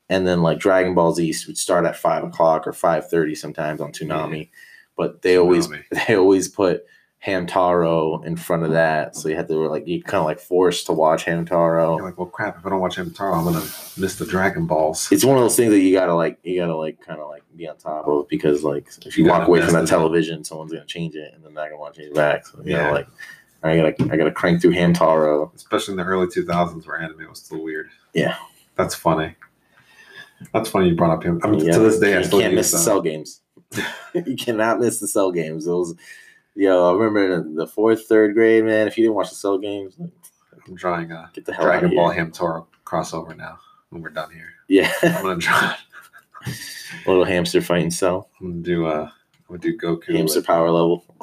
and 0.10 0.26
then 0.26 0.42
like 0.42 0.60
Dragon 0.60 0.96
Ball 0.96 1.14
Z 1.14 1.36
would 1.48 1.58
start 1.58 1.86
at 1.86 1.96
five 1.96 2.24
o'clock 2.24 2.66
or 2.66 2.74
five 2.74 3.10
thirty 3.10 3.36
sometimes 3.36 3.82
on 3.82 3.92
Toonami. 3.92 4.50
But 4.98 5.22
they 5.22 5.38
always 5.38 5.68
Toonami. 5.68 5.84
they 6.08 6.16
always 6.16 6.48
put 6.48 6.86
Hamtaro 7.26 8.24
in 8.26 8.36
front 8.36 8.64
of 8.64 8.72
that. 8.72 9.16
So 9.16 9.30
you 9.30 9.36
had 9.36 9.48
to 9.48 9.56
like 9.68 9.88
you 9.88 10.02
kind 10.04 10.20
of 10.20 10.26
like 10.26 10.40
forced 10.40 10.86
to 10.88 10.94
watch 10.94 11.26
Hamtaro. 11.26 11.98
You're 11.98 12.06
like, 12.06 12.18
well, 12.18 12.28
crap. 12.28 12.58
If 12.60 12.66
I 12.66 12.70
don't 12.70 12.80
watch 12.80 12.98
Hamtaro, 12.98 13.36
I'm 13.38 13.44
gonna 13.46 13.66
miss 13.98 14.16
the 14.16 14.26
Dragon 14.26 14.66
Balls. 14.68 15.12
It's 15.12 15.26
one 15.26 15.38
of 15.38 15.44
those 15.44 15.56
things 15.56 15.72
that 15.72 15.80
you 15.80 15.92
gotta 15.94 16.14
like 16.14 16.38
you 16.44 16.60
gotta 16.60 16.76
like 16.76 17.02
kind 17.02 17.20
of 17.20 17.28
like 17.30 17.44
be 17.56 17.68
on 17.68 17.78
top 17.78 18.08
of 18.08 18.28
because 18.30 18.64
like 18.64 18.88
if 19.06 19.18
you 19.18 19.26
You 19.26 19.30
walk 19.32 19.48
away 19.48 19.62
from 19.62 19.74
that 19.74 19.80
in 19.80 19.86
it. 19.86 19.90
television, 19.90 20.44
someone's 20.44 20.72
gonna 20.72 20.86
change 20.86 21.16
it 21.16 21.34
and 21.34 21.44
then 21.44 21.54
they're 21.54 21.70
gonna 21.70 21.80
want 21.82 21.96
to 21.96 22.02
change 22.02 22.12
it 22.12 22.16
back. 22.16 22.46
So 22.46 22.60
you 22.64 22.72
Yeah. 22.76 22.88
know 22.88 22.92
like 22.94 23.08
I 23.64 23.76
gotta 23.78 24.14
I 24.14 24.18
gotta 24.18 24.32
crank 24.32 24.62
through 24.62 24.74
Hamtaro. 24.74 25.54
Especially 25.56 25.94
in 25.94 25.98
the 25.98 26.04
early 26.04 26.28
2000s 26.28 26.86
where 26.86 27.02
anime 27.02 27.28
was 27.28 27.40
still 27.40 27.64
weird. 27.64 27.90
Yeah. 28.14 28.36
That's 28.76 28.94
funny. 28.94 29.36
That's 30.54 30.70
funny 30.70 30.90
you 30.90 30.96
brought 30.96 31.12
up 31.12 31.24
him. 31.24 31.40
I 31.44 31.48
mean, 31.48 31.62
Yeah, 31.66 31.74
to 31.74 31.80
this 31.80 31.98
day, 32.00 32.16
I 32.18 32.22
still 32.22 32.40
can't 32.42 32.54
miss 32.54 32.72
the 32.72 32.78
cell 32.78 33.02
games. 33.02 33.42
you 34.14 34.36
cannot 34.36 34.80
miss 34.80 35.00
the 35.00 35.08
cell 35.08 35.32
games. 35.32 35.66
Those, 35.66 35.96
yo, 36.56 36.90
I 36.90 36.94
remember 36.94 37.36
in 37.36 37.56
the 37.56 37.68
fourth, 37.68 38.06
third 38.08 38.34
grade, 38.34 38.64
man. 38.66 38.88
If 38.88 38.98
you 38.98 39.04
didn't 39.04 39.16
watch 39.16 39.30
the 39.30 39.36
cell 39.36 39.58
games, 39.58 39.96
like, 40.00 40.12
I'm 40.68 40.76
drawing 40.76 41.12
a 41.12 41.30
get 41.34 41.46
the 41.46 41.54
hell 41.54 41.66
Dragon 41.66 41.96
Ball 41.96 42.10
here. 42.10 42.26
Hamtaro 42.26 42.68
crossover 42.86 43.36
now 43.36 43.60
when 43.90 44.02
we're 44.02 44.10
done 44.10 44.32
here. 44.32 44.50
Yeah, 44.68 44.92
I'm 45.04 45.22
gonna 45.24 45.38
draw. 45.38 45.76
A 46.48 47.10
little 47.10 47.26
hamster 47.26 47.62
fighting 47.62 47.92
cell, 47.92 48.30
I'm 48.40 48.52
gonna 48.52 48.62
do 48.64 48.86
uh, 48.88 49.10
I'm 49.50 49.60
gonna 49.60 49.60
do 49.60 49.78
Goku. 49.78 50.16
hamster 50.16 50.40
with 50.40 50.48
power 50.48 50.70
level. 50.72 51.06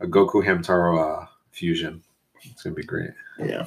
a 0.00 0.06
Goku 0.06 0.44
Hamtaro 0.44 1.22
uh, 1.22 1.26
fusion. 1.50 2.02
It's 2.42 2.62
gonna 2.62 2.74
be 2.74 2.82
great. 2.84 3.10
Yeah, 3.38 3.66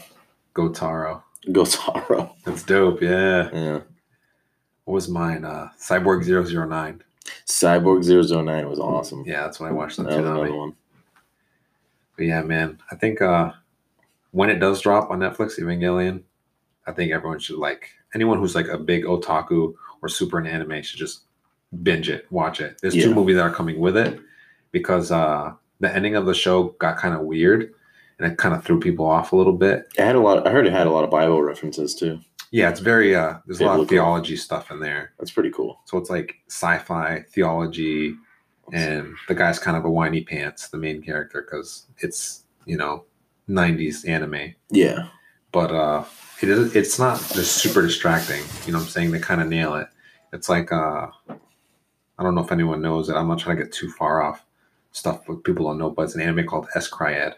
Gotaro. 0.56 1.22
go 1.52 1.66
Taro. 1.66 2.36
That's 2.46 2.64
dope. 2.64 3.02
Yeah. 3.02 3.50
Yeah, 3.54 3.80
What 4.86 4.94
was 4.96 5.08
mine? 5.10 5.46
Uh, 5.46 5.70
Cyborg 5.80 6.24
009. 6.26 7.04
Cyborg 7.48 8.04
009 8.04 8.70
was 8.70 8.80
awesome. 8.80 9.24
Yeah, 9.26 9.42
that's 9.44 9.60
when 9.60 9.70
I 9.70 9.74
watched 9.74 9.98
the 9.98 10.04
that 10.04 10.20
another 10.20 10.54
one. 10.54 10.74
But 12.18 12.26
yeah, 12.26 12.42
man, 12.42 12.80
I 12.92 12.96
think 12.96 13.22
uh, 13.22 13.52
when 14.32 14.50
it 14.50 14.60
does 14.60 14.82
drop 14.82 15.10
on 15.12 15.20
Netflix, 15.20 15.60
Evangelion, 15.60 16.24
I 16.88 16.92
think 16.92 17.12
everyone 17.12 17.40
should 17.40 17.58
like 17.58 17.90
anyone 18.16 18.40
who's 18.40 18.56
like 18.56 18.68
a 18.68 18.78
big 18.78 19.04
otaku 19.06 19.74
or 20.02 20.10
super 20.10 20.40
in 20.40 20.48
anime 20.48 20.82
should 20.82 21.00
just 21.00 21.22
binge 21.84 22.10
it, 22.10 22.26
watch 22.32 22.60
it. 22.60 22.78
There's 22.82 22.96
Yeah. 22.96 23.06
two 23.06 23.16
movies 23.16 23.36
that 23.36 23.44
are 23.44 23.54
coming 23.54 23.80
with 23.80 23.96
it 23.96 24.20
because 24.72 25.12
uh, 25.12 25.54
the 25.80 25.94
ending 25.96 26.16
of 26.16 26.26
the 26.26 26.34
show 26.34 26.70
got 26.80 26.98
kind 26.98 27.14
of 27.14 27.22
weird 27.22 27.74
and 28.20 28.32
it 28.32 28.38
kind 28.38 28.54
of 28.54 28.64
threw 28.64 28.80
people 28.80 29.06
off 29.06 29.32
a 29.32 29.36
little 29.36 29.54
bit. 29.54 29.88
It 29.98 30.04
had 30.04 30.16
a 30.16 30.20
lot. 30.20 30.46
I 30.46 30.52
heard 30.52 30.68
it 30.68 30.74
had 30.74 30.88
a 30.88 30.92
lot 30.92 31.04
of 31.04 31.10
Bible 31.10 31.42
references 31.42 31.96
too. 31.96 32.20
Yeah, 32.52 32.70
it's 32.70 32.82
very 32.82 33.16
uh, 33.16 33.36
there's 33.46 33.62
a 33.62 33.66
lot 33.66 33.80
of 33.80 33.88
theology 33.88 34.36
stuff 34.36 34.72
in 34.72 34.80
there. 34.80 35.14
That's 35.18 35.32
pretty 35.32 35.52
cool. 35.52 35.80
So 35.86 35.98
it's 35.98 36.10
like 36.10 36.36
sci-fi 36.48 37.24
theology, 37.30 38.16
and 38.74 39.16
the 39.28 39.36
guy's 39.36 39.58
kind 39.58 39.78
of 39.78 39.86
a 39.86 39.90
whiny 39.90 40.22
pants, 40.22 40.68
the 40.68 40.78
main 40.78 41.02
character, 41.02 41.42
because 41.42 41.88
it's 42.00 42.44
you 42.66 42.78
know 42.78 43.06
90s 43.50 44.08
anime. 44.08 44.54
Yeah, 44.70 45.08
But 45.52 45.72
uh, 45.72 46.04
it 46.42 46.50
is 46.50 46.76
it's 46.76 47.00
not 47.00 47.18
just 47.34 47.58
super 47.58 47.82
distracting. 47.82 48.44
You 48.66 48.74
know 48.74 48.80
what 48.80 48.86
I'm 48.86 48.90
saying? 48.92 49.12
They 49.12 49.20
kind 49.20 49.42
of 49.42 49.48
nail 49.48 49.76
it. 49.76 49.88
It's 50.34 50.50
like 50.50 50.72
uh, 50.74 51.08
I 51.30 52.24
don't 52.24 52.36
know 52.36 52.44
if 52.44 52.52
anyone 52.52 52.82
knows 52.82 53.10
it. 53.10 53.16
I'm 53.16 53.30
not 53.30 53.40
trying 53.40 53.58
to 53.58 53.64
get 53.64 53.74
too 53.74 53.90
far 53.92 54.22
off 54.22 54.46
stuff 54.92 55.22
but 55.28 55.44
people 55.44 55.66
don't 55.66 55.78
know, 55.78 55.90
but 55.90 56.04
it's 56.04 56.16
an 56.16 56.22
anime 56.22 56.46
called 56.46 56.68
s-CRY-ed. 56.76 57.36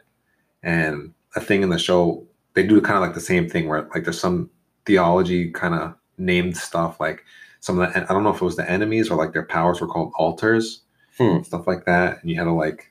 And 0.63 1.13
a 1.35 1.39
thing 1.39 1.61
in 1.63 1.69
the 1.69 1.77
show, 1.77 2.25
they 2.53 2.63
do 2.63 2.79
kind 2.81 2.97
of 2.97 3.01
like 3.01 3.13
the 3.13 3.21
same 3.21 3.49
thing 3.49 3.67
where 3.67 3.87
like 3.93 4.03
there's 4.03 4.19
some 4.19 4.49
theology 4.85 5.49
kind 5.51 5.73
of 5.73 5.95
named 6.17 6.55
stuff 6.57 6.99
like 6.99 7.23
some 7.59 7.79
of 7.79 7.91
the 7.93 8.03
I 8.03 8.13
don't 8.13 8.23
know 8.23 8.29
if 8.31 8.41
it 8.41 8.45
was 8.45 8.55
the 8.57 8.69
enemies 8.69 9.09
or 9.09 9.15
like 9.17 9.33
their 9.33 9.45
powers 9.45 9.79
were 9.81 9.87
called 9.87 10.11
Alters, 10.15 10.81
Hmm. 11.17 11.41
stuff 11.43 11.67
like 11.67 11.85
that, 11.85 12.21
and 12.21 12.29
you 12.29 12.37
had 12.37 12.45
to 12.45 12.51
like 12.53 12.89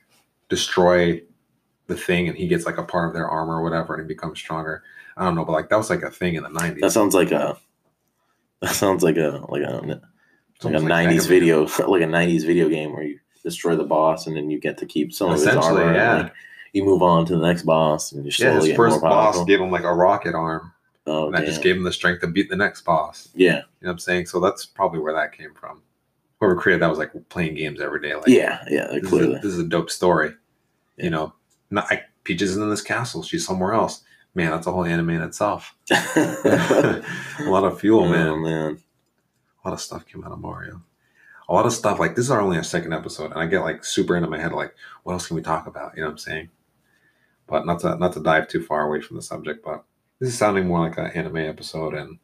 destroy 0.49 1.21
the 1.87 1.95
thing, 1.95 2.27
and 2.29 2.37
he 2.37 2.47
gets 2.47 2.65
like 2.65 2.77
a 2.77 2.83
part 2.83 3.07
of 3.09 3.13
their 3.13 3.27
armor 3.27 3.57
or 3.59 3.63
whatever, 3.63 3.95
and 3.95 4.03
he 4.03 4.07
becomes 4.07 4.39
stronger. 4.39 4.83
I 5.17 5.25
don't 5.25 5.35
know, 5.35 5.45
but 5.45 5.51
like 5.51 5.69
that 5.69 5.75
was 5.77 5.89
like 5.89 6.01
a 6.03 6.09
thing 6.11 6.35
in 6.35 6.43
the 6.43 6.49
'90s. 6.49 6.79
that 6.81 6.91
sounds 6.91 7.13
like 7.13 7.31
a. 7.31 7.57
That 8.61 8.73
sounds 8.75 9.03
like 9.03 9.17
a 9.17 9.45
like 9.49 9.63
a 9.63 9.71
like 9.83 9.89
a 9.89 10.01
almost 10.63 10.85
'90s 10.85 10.87
Mega 10.87 11.05
Man. 11.05 11.27
video, 11.27 11.61
like 11.87 12.01
a 12.01 12.05
'90s 12.05 12.45
video 12.45 12.69
game 12.69 12.93
where 12.93 13.03
you 13.03 13.19
destroy 13.43 13.75
the 13.75 13.83
boss 13.83 14.25
and 14.25 14.35
then 14.37 14.49
you 14.49 14.59
get 14.59 14.77
to 14.79 14.85
keep 14.85 15.13
some 15.13 15.27
of 15.27 15.33
his 15.33 15.41
Essentially, 15.43 15.81
armor. 15.83 15.87
and, 15.87 15.95
yeah. 15.95 16.15
like, 16.23 16.33
you 16.71 16.83
move 16.83 17.03
on 17.03 17.25
to 17.25 17.35
the 17.37 17.45
next 17.45 17.63
boss 17.63 18.11
and 18.13 18.23
you're 18.25 18.33
Yeah, 18.53 18.59
his 18.59 18.75
first 18.75 19.01
boss 19.01 19.43
gave 19.45 19.59
him 19.59 19.69
like 19.69 19.83
a 19.83 19.93
rocket 19.93 20.33
arm, 20.33 20.72
oh, 21.07 21.27
and 21.27 21.35
that 21.35 21.45
just 21.45 21.61
gave 21.61 21.75
him 21.75 21.83
the 21.83 21.91
strength 21.91 22.21
to 22.21 22.27
beat 22.27 22.49
the 22.49 22.55
next 22.55 22.81
boss. 22.81 23.29
yeah, 23.35 23.47
You 23.47 23.55
know 23.55 23.63
what 23.81 23.91
I'm 23.91 23.99
saying? 23.99 24.27
So 24.27 24.39
that's 24.39 24.65
probably 24.65 24.99
where 24.99 25.13
that 25.13 25.33
came 25.37 25.53
from. 25.53 25.81
Whoever 26.39 26.55
created 26.55 26.81
that 26.81 26.89
was 26.89 26.99
like 26.99 27.11
playing 27.29 27.55
games 27.55 27.79
every 27.79 28.01
day. 28.01 28.15
Like, 28.15 28.27
yeah, 28.27 28.63
yeah. 28.69 28.87
this, 28.87 29.11
is 29.11 29.21
a, 29.21 29.27
this 29.27 29.45
is 29.45 29.59
a 29.59 29.63
dope 29.63 29.89
story. 29.89 30.33
Yeah. 30.97 31.05
You 31.05 31.09
know, 31.11 31.33
not 31.69 31.91
I, 31.91 32.03
Peach 32.23 32.41
isn't 32.41 32.61
in 32.61 32.69
this 32.69 32.81
castle; 32.81 33.23
she's 33.23 33.45
somewhere 33.45 33.73
else. 33.73 34.03
Man, 34.35 34.51
that's 34.51 34.67
a 34.67 34.71
whole 34.71 34.85
anime 34.85 35.11
in 35.11 35.21
itself. 35.21 35.75
a 35.91 37.03
lot 37.41 37.63
of 37.63 37.79
fuel, 37.79 38.05
oh 38.05 38.09
man. 38.09 38.41
man. 38.41 38.79
A 39.63 39.67
lot 39.67 39.73
of 39.73 39.81
stuff 39.81 40.05
came 40.05 40.23
out 40.23 40.31
of 40.31 40.39
Mario. 40.39 40.81
A 41.47 41.53
lot 41.53 41.65
of 41.65 41.73
stuff 41.73 41.99
like 41.99 42.15
this 42.15 42.25
is 42.25 42.31
our 42.31 42.41
only 42.41 42.57
our 42.57 42.63
second 42.63 42.93
episode, 42.93 43.31
and 43.31 43.39
I 43.39 43.45
get 43.45 43.61
like 43.61 43.85
super 43.85 44.15
into 44.15 44.29
my 44.29 44.39
head, 44.39 44.53
like, 44.53 44.73
what 45.03 45.13
else 45.13 45.27
can 45.27 45.35
we 45.35 45.41
talk 45.41 45.67
about? 45.67 45.95
You 45.95 46.01
know 46.01 46.07
what 46.07 46.13
I'm 46.13 46.17
saying? 46.17 46.49
But 47.47 47.65
not 47.65 47.79
to 47.81 47.95
not 47.97 48.13
to 48.13 48.23
dive 48.23 48.47
too 48.47 48.63
far 48.63 48.87
away 48.87 49.01
from 49.01 49.17
the 49.17 49.21
subject, 49.21 49.63
but 49.63 49.83
this 50.23 50.31
is 50.31 50.39
sounding 50.39 50.67
more 50.67 50.79
like 50.79 50.97
an 50.97 51.07
anime 51.07 51.35
episode, 51.35 51.93
and 51.93 52.17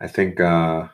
I 0.00 0.08
think 0.08 0.40
uh 0.40 0.88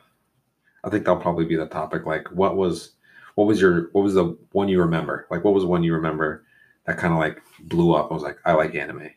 I 0.83 0.89
think 0.89 1.05
that'll 1.05 1.21
probably 1.21 1.45
be 1.45 1.55
the 1.55 1.67
topic. 1.67 2.05
Like, 2.05 2.27
what 2.33 2.57
was 2.57 2.95
what 3.35 3.47
was 3.47 3.61
your 3.61 3.83
what 3.93 4.01
was 4.03 4.13
the 4.13 4.37
one 4.51 4.67
you 4.67 4.81
remember? 4.81 5.25
Like, 5.31 5.45
what 5.45 5.53
was 5.53 5.63
one 5.63 5.83
you 5.83 5.93
remember 5.93 6.43
that 6.85 6.97
kind 6.97 7.13
of 7.13 7.19
like 7.19 7.41
blew 7.61 7.93
up? 7.93 8.11
I 8.11 8.13
was 8.13 8.23
like, 8.23 8.39
I 8.43 8.51
like 8.55 8.75
anime. 8.75 9.09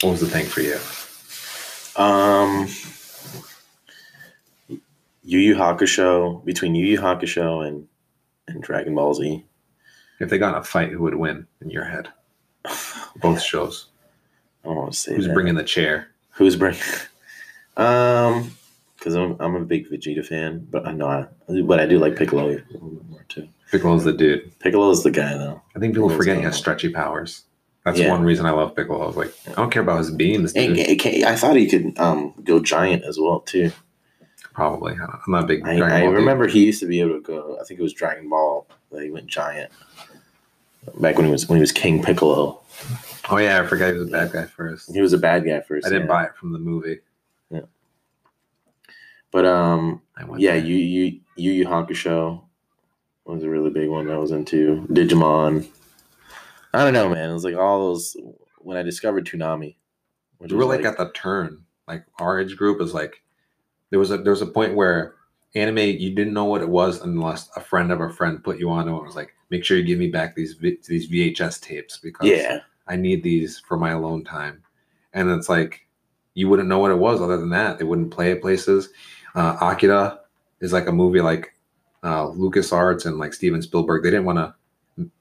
What 0.00 0.10
was 0.10 0.20
the 0.20 0.26
thing 0.26 0.46
for 0.46 0.62
you? 0.62 0.78
Um, 1.94 2.66
Yu 5.22 5.38
Yu 5.38 5.54
Hakusho 5.54 6.44
between 6.44 6.74
Yu 6.74 6.84
Yu 6.84 6.98
Hakusho 6.98 7.64
and 7.64 7.86
and 8.48 8.64
Dragon 8.64 8.96
Ball 8.96 9.14
Z. 9.14 9.44
If 10.18 10.28
they 10.28 10.38
got 10.38 10.56
in 10.56 10.60
a 10.60 10.64
fight, 10.64 10.90
who 10.90 11.04
would 11.04 11.14
win 11.14 11.46
in 11.60 11.70
your 11.70 11.84
head? 11.84 12.08
Both 13.20 13.40
shows. 13.40 13.86
I 14.68 14.72
don't 14.74 14.76
want 14.82 14.92
to 14.92 14.98
say 14.98 15.14
Who's 15.14 15.26
that. 15.26 15.32
bringing 15.34 15.54
the 15.54 15.64
chair? 15.64 16.08
Who's 16.32 16.56
bringing? 16.56 16.80
Um, 17.76 18.56
because 18.98 19.14
I'm 19.14 19.36
I'm 19.38 19.54
a 19.54 19.60
big 19.60 19.88
Vegeta 19.88 20.26
fan, 20.26 20.66
but 20.68 20.84
I 20.84 20.90
know 20.90 21.06
I 21.06 21.26
but 21.62 21.78
I 21.78 21.86
do 21.86 22.00
like 22.00 22.16
Piccolo 22.16 22.48
a 22.48 22.58
little 22.72 22.88
bit 22.88 23.08
more 23.08 23.24
too. 23.28 23.48
Piccolo's 23.70 24.02
the 24.02 24.12
dude. 24.12 24.58
Piccolo's 24.58 25.04
the 25.04 25.12
guy 25.12 25.34
though. 25.34 25.62
I 25.76 25.78
think 25.78 25.94
people 25.94 26.10
forget 26.10 26.36
he 26.38 26.42
has 26.42 26.56
stretchy 26.56 26.88
powers. 26.88 27.44
That's 27.84 28.00
Yeah. 28.00 28.10
one 28.10 28.24
reason 28.24 28.46
I 28.46 28.50
love 28.50 28.74
Piccolo. 28.74 29.04
I 29.04 29.06
was 29.06 29.16
like, 29.16 29.32
I 29.46 29.52
don't 29.52 29.70
care 29.70 29.82
about 29.82 29.98
his 29.98 30.10
beams, 30.10 30.52
dude. 30.52 30.76
it 30.76 30.98
can- 30.98 31.22
I 31.24 31.36
thought 31.36 31.54
he 31.54 31.68
could 31.68 31.96
um 32.00 32.34
go 32.42 32.58
giant 32.58 33.04
as 33.04 33.16
well 33.16 33.38
too. 33.42 33.70
Probably. 34.52 34.94
I'm 34.94 35.20
not 35.28 35.44
a 35.44 35.46
big 35.46 35.62
I, 35.64 35.76
Dragon 35.76 35.96
I 35.96 36.00
Ball 36.00 36.08
dude. 36.10 36.18
remember 36.18 36.48
he 36.48 36.64
used 36.66 36.80
to 36.80 36.86
be 36.86 37.00
able 37.00 37.14
to 37.14 37.20
go. 37.20 37.58
I 37.60 37.64
think 37.64 37.78
it 37.78 37.82
was 37.84 37.92
Dragon 37.92 38.28
Ball 38.28 38.66
that 38.90 39.04
he 39.04 39.10
went 39.12 39.28
giant. 39.28 39.70
Back 41.00 41.14
when 41.16 41.26
he 41.26 41.30
was 41.30 41.48
when 41.48 41.58
he 41.58 41.60
was 41.60 41.70
King 41.70 42.02
Piccolo, 42.02 42.60
Oh 43.30 43.36
yeah, 43.36 43.60
I 43.60 43.66
forgot 43.66 43.92
he 43.92 43.98
was 43.98 44.08
a 44.08 44.12
bad 44.12 44.32
guy 44.32 44.44
first. 44.44 44.92
he 44.92 45.00
was 45.00 45.12
a 45.12 45.18
bad 45.18 45.44
guy 45.44 45.60
first. 45.60 45.86
I 45.86 45.90
didn't 45.90 46.02
yeah. 46.02 46.08
buy 46.08 46.24
it 46.24 46.36
from 46.36 46.52
the 46.52 46.58
movie. 46.58 47.00
Yeah. 47.50 47.62
But 49.30 49.44
um, 49.44 50.02
yeah, 50.36 50.52
there. 50.52 50.64
you 50.64 50.76
you 50.76 51.20
Yu 51.36 51.52
Yu 51.52 51.66
Hakusho 51.66 52.42
was 53.24 53.42
a 53.42 53.48
really 53.48 53.70
big 53.70 53.88
one 53.88 54.06
that 54.06 54.14
I 54.14 54.18
was 54.18 54.30
into. 54.30 54.86
Digimon. 54.90 55.68
I 56.72 56.84
don't 56.84 56.92
know, 56.92 57.08
man. 57.08 57.30
It 57.30 57.34
was 57.34 57.44
like 57.44 57.56
all 57.56 57.88
those 57.88 58.16
when 58.58 58.76
I 58.76 58.82
discovered 58.82 59.26
Toonami. 59.26 59.76
Which 60.38 60.52
we 60.52 60.58
were 60.58 60.64
like, 60.64 60.84
at 60.84 60.96
the 60.96 61.10
turn. 61.12 61.64
Like 61.86 62.04
our 62.18 62.40
age 62.40 62.56
group 62.56 62.80
is 62.80 62.94
like 62.94 63.22
there 63.90 63.98
was 63.98 64.10
a 64.10 64.18
there 64.18 64.32
was 64.32 64.42
a 64.42 64.46
point 64.46 64.74
where 64.74 65.14
anime 65.54 65.78
you 65.78 66.14
didn't 66.14 66.34
know 66.34 66.44
what 66.44 66.60
it 66.60 66.68
was 66.68 67.00
unless 67.00 67.48
a 67.56 67.60
friend 67.60 67.90
of 67.90 68.00
a 68.00 68.10
friend 68.10 68.44
put 68.44 68.58
you 68.58 68.70
on 68.70 68.86
it 68.86 68.92
and 68.92 69.00
was 69.00 69.16
like, 69.16 69.34
make 69.50 69.64
sure 69.64 69.76
you 69.76 69.84
give 69.84 69.98
me 69.98 70.08
back 70.08 70.34
these 70.34 70.54
vi- 70.54 70.78
these 70.86 71.10
VHS 71.10 71.60
tapes 71.60 71.96
because 71.96 72.28
yeah, 72.28 72.60
I 72.88 72.96
need 72.96 73.22
these 73.22 73.58
for 73.58 73.76
my 73.76 73.90
alone 73.90 74.24
time. 74.24 74.62
And 75.12 75.30
it's 75.30 75.48
like 75.48 75.86
you 76.34 76.48
wouldn't 76.48 76.68
know 76.68 76.78
what 76.78 76.90
it 76.90 76.98
was 76.98 77.20
other 77.20 77.36
than 77.36 77.50
that. 77.50 77.78
They 77.78 77.84
wouldn't 77.84 78.12
play 78.12 78.32
at 78.32 78.40
places. 78.40 78.90
Uh, 79.34 79.56
Akira 79.60 80.20
is 80.60 80.72
like 80.72 80.86
a 80.86 80.92
movie 80.92 81.20
like 81.20 81.54
uh, 82.04 82.28
Lucas 82.28 82.72
Arts 82.72 83.04
and 83.04 83.18
like 83.18 83.34
Steven 83.34 83.62
Spielberg. 83.62 84.02
They 84.02 84.10
didn't 84.10 84.26
want 84.26 84.38
to 84.38 84.54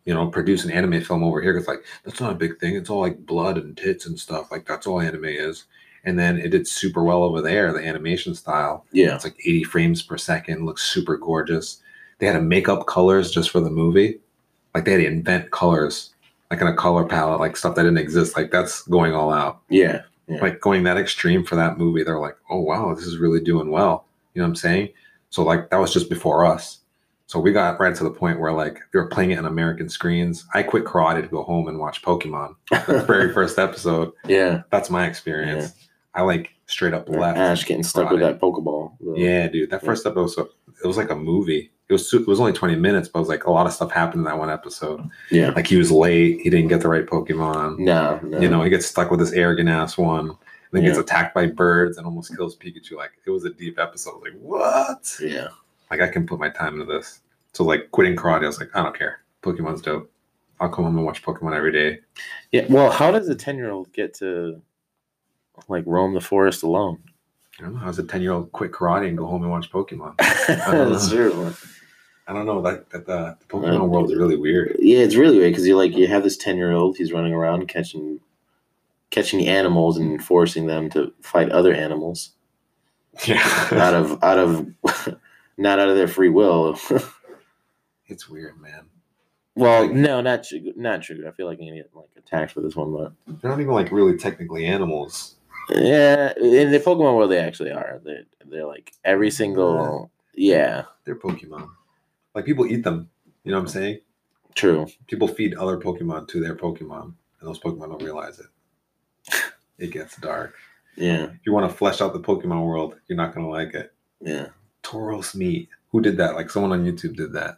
you 0.06 0.14
know, 0.14 0.28
produce 0.28 0.64
an 0.64 0.72
anime 0.72 1.02
film 1.02 1.24
over 1.24 1.42
here. 1.42 1.58
It's 1.58 1.68
like 1.68 1.84
that's 2.04 2.20
not 2.20 2.32
a 2.32 2.36
big 2.36 2.60
thing. 2.60 2.76
It's 2.76 2.90
all 2.90 3.02
like 3.02 3.26
blood 3.26 3.58
and 3.58 3.78
tits 3.78 4.06
and 4.06 4.20
stuff. 4.20 4.52
Like 4.52 4.66
that's 4.66 4.88
all 4.88 5.02
anime 5.02 5.26
is. 5.26 5.66
And 6.04 6.18
then 6.18 6.38
it 6.38 6.50
did 6.50 6.68
super 6.68 7.04
well 7.04 7.24
over 7.24 7.42
there. 7.42 7.74
The 7.74 7.86
animation 7.86 8.34
style. 8.34 8.86
Yeah. 8.92 9.16
It's 9.16 9.24
like 9.24 9.38
80 9.40 9.64
frames 9.66 10.02
per 10.02 10.18
second. 10.18 10.66
Looks 10.66 10.84
super 10.84 11.18
gorgeous. 11.18 11.82
They 12.20 12.28
had 12.28 12.34
to 12.34 12.42
make 12.42 12.70
up 12.70 12.88
colors 12.88 13.32
just 13.32 13.50
for 13.50 13.60
the 13.60 13.70
movie. 13.70 14.20
Like 14.74 14.86
they 14.86 14.92
had 14.92 15.02
to 15.02 15.08
invent 15.08 15.52
colors, 15.52 16.14
like 16.52 16.62
in 16.62 16.68
a 16.68 16.76
color 16.76 17.06
palette, 17.06 17.40
like 17.40 17.58
stuff 17.58 17.76
that 17.76 17.84
didn't 17.84 17.98
exist. 17.98 18.36
Like 18.38 18.52
that's 18.52 18.84
going 18.84 19.14
all 19.14 19.32
out. 19.32 19.62
Yeah. 19.70 20.02
Yeah. 20.28 20.42
Like 20.42 20.60
going 20.62 20.84
that 20.84 20.98
extreme 20.98 21.44
for 21.46 21.56
that 21.56 21.78
movie. 21.78 22.04
They're 22.04 22.20
like, 22.20 22.36
oh 22.50 22.62
wow, 22.62 22.94
this 22.94 23.06
is 23.06 23.18
really 23.18 23.40
doing 23.42 23.72
well. 23.72 24.06
You 24.34 24.42
know 24.42 24.46
what 24.46 24.50
I'm 24.52 24.56
saying? 24.56 24.90
So 25.30 25.44
like 25.44 25.70
that 25.70 25.78
was 25.80 25.94
just 25.94 26.10
before 26.10 26.46
us. 26.46 26.80
So 27.28 27.40
we 27.40 27.52
got 27.52 27.80
right 27.80 27.94
to 27.94 28.04
the 28.06 28.10
point 28.12 28.40
where 28.40 28.54
like 28.54 28.80
they 28.94 29.00
were 29.00 29.08
playing 29.10 29.32
it 29.32 29.38
on 29.40 29.46
American 29.46 29.90
screens. 29.90 30.46
I 30.54 30.64
quit 30.64 30.86
karate 30.86 31.22
to 31.22 31.28
go 31.28 31.44
home 31.44 31.68
and 31.68 31.80
watch 31.80 32.02
Pokemon. 32.02 32.56
The 32.72 33.04
very 33.08 33.34
first 33.34 33.60
episode. 33.60 34.14
yeah. 34.26 34.62
That's 34.70 34.90
my 34.90 35.06
experience. 35.08 35.74
I 36.14 36.22
like 36.22 36.52
straight 36.68 36.94
up 36.94 37.08
left. 37.10 37.38
Ash 37.38 37.66
getting 37.66 37.84
stuck 37.84 38.10
with 38.12 38.22
that 38.22 38.40
Pokeball. 38.40 38.94
Yeah, 39.16 39.48
dude. 39.48 39.70
That 39.70 39.82
Yeah. 39.84 39.86
first 39.90 40.06
episode, 40.06 40.48
it 40.84 40.88
was 40.88 40.98
like 40.98 41.10
a 41.12 41.16
movie. 41.16 41.72
It 41.89 41.93
was 41.93 42.13
it 42.13 42.28
was 42.28 42.39
only 42.39 42.52
20 42.52 42.76
minutes, 42.76 43.08
but 43.08 43.19
it 43.19 43.21
was 43.21 43.30
like 43.30 43.45
a 43.45 43.52
lot 43.52 43.65
of 43.65 43.71
stuff 43.71 43.91
happened 43.91 44.19
in 44.19 44.23
that 44.26 44.38
one 44.38 44.50
episode. 44.50 45.10
Yeah. 45.32 45.52
Like 45.52 45.67
he 45.67 45.78
was 45.78 45.89
late, 45.89 46.41
he 46.41 46.50
didn't 46.50 46.67
get 46.67 46.82
the 46.82 46.89
right 46.89 47.06
Pokemon. 47.06 47.80
No, 47.80 48.19
no. 48.23 48.39
You 48.39 48.50
know, 48.50 48.62
he 48.62 48.69
gets 48.69 48.86
stuck 48.86 49.10
with 49.10 49.21
this 49.21 49.32
arrogant 49.32 49.69
ass 49.69 49.97
one, 49.97 50.30
and 50.30 50.38
then 50.71 50.84
gets 50.84 50.97
attacked 50.97 51.34
by 51.34 51.47
birds 51.47 51.97
and 51.97 52.06
almost 52.06 52.36
kills 52.36 52.58
Pikachu. 52.58 52.97
Like 52.97 53.12
it 53.26 53.30
was 53.30 53.45
a 53.45 53.52
deep 53.52 53.80
episode. 53.80 54.21
Like 54.21 54.34
what? 54.39 55.17
Yeah. 55.21 55.47
Like 55.89 56.02
I 56.02 56.10
can 56.10 56.28
put 56.28 56.39
my 56.39 56.50
time 56.50 56.80
into 56.80 56.91
this. 56.91 57.21
So 57.54 57.63
like 57.63 57.89
quitting 57.91 58.17
karate, 58.17 58.43
I 58.43 58.47
was 58.47 58.60
like, 58.60 58.76
I 58.76 58.84
don't 58.84 58.97
care. 58.97 59.21
Pokemon's 59.41 59.82
dope. 59.82 60.12
I'll 60.60 60.69
come 60.69 60.86
home 60.86 60.97
and 60.97 61.06
watch 61.06 61.23
Pokemon 61.23 61.56
every 61.56 61.71
day. 61.71 62.00
Yeah. 62.52 62.65
Well, 62.69 62.91
how 62.91 63.12
does 63.12 63.30
a 63.30 63.36
10 63.36 63.56
year 63.56 63.71
old 63.71 63.93
get 63.93 64.13
to 64.15 64.62
like 65.69 65.84
roam 65.88 66.13
the 66.13 66.21
forest 66.21 66.63
alone? 66.63 67.02
I 67.60 67.63
don't 67.63 67.73
know. 67.73 67.80
How's 67.80 67.97
a 67.97 68.04
10 68.04 68.21
year 68.21 68.34
old 68.34 68.52
quit 68.52 68.71
karate 68.71 69.08
and 69.08 69.17
go 69.17 69.26
home 69.26 69.43
and 69.43 69.52
watch 69.52 69.71
Pokemon? 69.71 70.17
That's 70.47 71.10
true. 71.10 71.54
I 72.28 72.34
don't 72.34 72.46
know. 72.46 72.62
That, 72.62 72.90
that 72.90 73.06
the, 73.06 73.38
the 73.40 73.46
Pokemon 73.46 73.82
uh, 73.82 73.86
world 73.86 74.12
is 74.12 74.18
really 74.18 74.36
weird. 74.36 74.76
Yeah, 74.80 75.00
it's 75.00 75.16
really 75.16 75.38
weird 75.38 75.52
because 75.54 75.66
you're 75.68 75.78
like 75.78 75.96
you 75.96 76.08
have 76.08 76.24
this 76.24 76.38
ten 76.38 76.58
year 76.58 76.72
old. 76.74 76.98
He's 76.98 77.13
running 77.13 77.34
around 77.34 77.68
catching 77.68 78.20
catching 79.10 79.48
animals 79.48 79.98
and 79.98 80.22
forcing 80.24 80.68
them 80.68 80.90
to 80.90 81.13
fight 81.22 81.50
other 81.50 81.74
animals 81.74 82.32
Yeah. 83.26 83.42
out 83.72 83.94
of 83.94 84.24
out 84.24 84.38
of 84.38 84.68
not 85.58 85.80
out 85.80 85.90
of 85.90 85.96
their 85.96 86.08
free 86.10 86.30
will. 86.30 86.78
it's 88.08 88.30
weird, 88.30 88.60
man. 88.60 88.86
well, 89.56 89.84
Like- 89.84 89.92
no, 89.94 90.20
not 90.22 90.44
true. 90.44 90.74
Not 90.76 91.02
true. 91.04 91.26
I 91.28 91.32
feel 91.32 91.46
like 91.48 91.60
I'm 91.60 91.66
gonna 91.68 91.78
get 91.78 91.90
like 91.96 92.10
attacked 92.18 92.52
for 92.52 92.62
this 92.62 92.76
one, 92.76 92.92
but 92.92 93.13
They're 93.42 93.50
not 93.52 93.60
even 93.62 93.74
like 93.74 93.92
really 93.92 94.18
technically 94.18 94.66
animals. 94.66 95.36
yeah, 95.70 96.34
in 96.38 96.72
the 96.72 96.80
Pokemon 96.80 97.16
world, 97.16 97.32
they 97.32 97.40
actually 97.40 97.72
are. 97.72 98.02
They 98.04 98.20
they're 98.46 98.66
like 98.68 98.92
every 99.06 99.32
single 99.32 100.12
yeah, 100.36 100.84
They're 101.06 101.16
Pokemon. 101.16 101.70
Like 102.38 102.45
people 102.45 102.67
eat 102.67 102.84
them. 102.84 103.10
You 103.43 103.52
know 103.52 103.58
what 103.58 103.63
I'm 103.63 103.67
saying? 103.69 104.00
true. 104.54 104.86
People 105.08 105.28
feed 105.28 105.56
other 105.56 105.78
Pokemon 105.80 106.28
to 106.28 106.39
their 106.39 106.56
Pokemon, 106.56 107.13
and 107.39 107.50
those 107.50 107.60
Pokemon 107.60 107.89
don't 107.89 108.04
realize 108.04 108.39
it. 108.39 108.45
It 109.80 109.91
gets 109.91 110.17
dark. 110.17 110.54
Yeah, 110.95 111.26
If 111.26 111.39
you 111.45 111.52
want 111.54 111.69
to 111.69 111.76
flesh 111.76 112.00
out 112.02 112.13
the 112.13 112.19
Pokemon 112.19 112.63
world, 112.65 112.95
you're 113.08 113.17
not 113.17 113.34
gonna 113.34 113.50
like 113.50 113.73
it. 113.73 113.91
yeah. 114.21 114.47
Tauros 114.84 115.34
meat. 115.34 115.69
Who 115.91 116.02
did 116.02 116.17
that? 116.17 116.36
Like 116.36 116.50
someone 116.52 116.71
on 116.71 116.86
YouTube 116.86 117.15
did 117.15 117.34
that. 117.34 117.58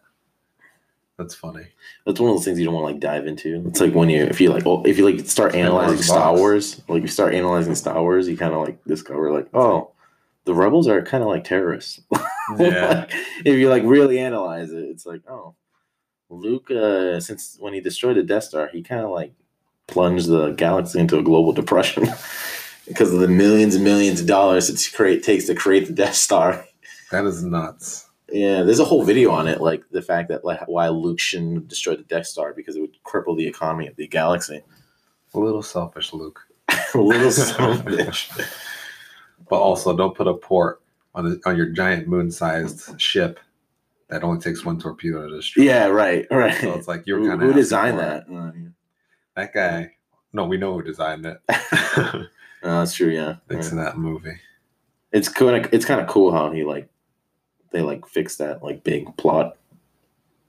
That's 1.17 1.35
funny. 1.35 1.65
That's 2.05 2.19
one 2.21 2.29
of 2.29 2.37
those 2.37 2.45
things 2.45 2.57
you 2.59 2.65
don't 2.65 2.73
want 2.73 2.87
to 2.87 2.93
like 2.93 3.01
dive 3.01 3.27
into. 3.27 3.63
It's 3.67 3.81
like 3.81 3.93
when 3.93 4.09
you 4.09 4.23
if 4.23 4.39
you 4.39 4.49
like 4.51 4.65
oh, 4.65 4.81
if 4.85 4.97
you 4.97 5.03
like 5.09 5.25
start 5.27 5.55
analyzing 5.55 6.01
Star. 6.01 6.33
Wars, 6.35 6.81
like 6.87 7.01
you 7.01 7.07
start 7.09 7.33
analyzing 7.33 7.75
Star 7.75 8.01
Wars, 8.01 8.29
you 8.29 8.37
kind 8.37 8.53
of 8.53 8.61
like 8.65 8.81
discover 8.85 9.29
like 9.31 9.47
oh, 9.53 9.91
the 10.45 10.53
rebels 10.53 10.87
are 10.87 11.01
kind 11.01 11.21
of 11.23 11.29
like 11.29 11.43
terrorists. 11.43 11.99
Yeah. 12.59 13.05
If 13.45 13.55
you 13.55 13.69
like 13.69 13.83
really 13.83 14.19
analyze 14.19 14.71
it, 14.71 14.83
it's 14.83 15.05
like 15.05 15.21
oh, 15.29 15.55
Luke. 16.29 16.71
Uh, 16.71 17.19
since 17.19 17.57
when 17.59 17.73
he 17.73 17.81
destroyed 17.81 18.17
the 18.17 18.23
Death 18.23 18.45
Star, 18.45 18.69
he 18.71 18.81
kind 18.81 19.01
of 19.01 19.11
like 19.11 19.33
plunged 19.87 20.27
the 20.27 20.51
galaxy 20.51 20.99
into 20.99 21.17
a 21.17 21.23
global 21.23 21.51
depression 21.51 22.03
because 22.87 23.13
of 23.13 23.19
the 23.19 23.27
millions 23.27 23.75
and 23.75 23.83
millions 23.83 24.21
of 24.21 24.27
dollars 24.27 24.69
it 24.69 24.95
create 24.95 25.23
takes 25.23 25.45
to 25.45 25.55
create 25.55 25.87
the 25.87 25.93
Death 25.93 26.15
Star. 26.15 26.65
That 27.11 27.25
is 27.25 27.43
nuts. 27.43 28.07
Yeah, 28.31 28.61
there's 28.61 28.77
a 28.77 28.85
whole 28.85 29.03
video 29.03 29.31
on 29.31 29.47
it, 29.47 29.61
like 29.61 29.81
the 29.89 30.03
fact 30.03 30.29
that 30.29 30.45
like 30.45 30.67
why 30.67 30.89
Luke 30.89 31.19
shouldn't 31.19 31.67
destroy 31.67 31.95
the 31.95 32.03
Death 32.03 32.27
Star 32.27 32.53
because 32.53 32.75
it 32.75 32.81
would 32.81 32.95
cripple 33.03 33.35
the 33.35 33.47
economy 33.47 33.87
of 33.87 33.95
the 33.95 34.07
galaxy. 34.07 34.61
A 35.33 35.39
little 35.39 35.63
selfish, 35.63 36.13
Luke. 36.13 36.39
a 36.93 36.99
little 36.99 37.31
son 37.31 37.71
of 37.71 37.87
a 37.87 37.89
bitch. 37.89 38.47
But 39.49 39.55
also, 39.55 39.97
don't 39.97 40.15
put 40.15 40.27
a 40.27 40.35
port 40.35 40.83
on 41.15 41.29
the, 41.29 41.41
on 41.45 41.57
your 41.57 41.67
giant 41.67 42.07
moon-sized 42.07 42.99
ship 43.01 43.39
that 44.09 44.23
only 44.23 44.39
takes 44.39 44.65
one 44.65 44.79
torpedo 44.79 45.27
to 45.27 45.35
destroy. 45.35 45.63
Yeah, 45.63 45.85
right, 45.87 46.25
right. 46.31 46.59
So 46.59 46.73
it's 46.73 46.87
like 46.87 47.03
you're 47.05 47.19
kind 47.27 47.33
of 47.41 47.47
who 47.47 47.53
designed 47.53 47.99
that? 47.99 48.25
Uh, 48.31 48.51
That 49.35 49.53
guy. 49.53 49.91
No, 50.33 50.45
we 50.45 50.57
know 50.57 50.73
who 50.73 50.81
designed 50.83 51.25
it. 51.25 51.39
uh, 51.49 52.23
that's 52.63 52.93
true. 52.93 53.09
Yeah, 53.09 53.35
Thanks 53.49 53.69
to 53.69 53.75
that 53.75 53.97
movie. 53.97 54.37
it's 55.11 55.29
kind 55.29 55.65
of 55.65 55.73
it's 55.73 55.85
kind 55.85 55.99
of 56.01 56.07
cool 56.07 56.31
how 56.31 56.51
he 56.51 56.63
like 56.63 56.89
they 57.71 57.81
like 57.81 58.07
fixed 58.07 58.37
that 58.39 58.63
like 58.63 58.83
big 58.83 59.15
plot 59.17 59.57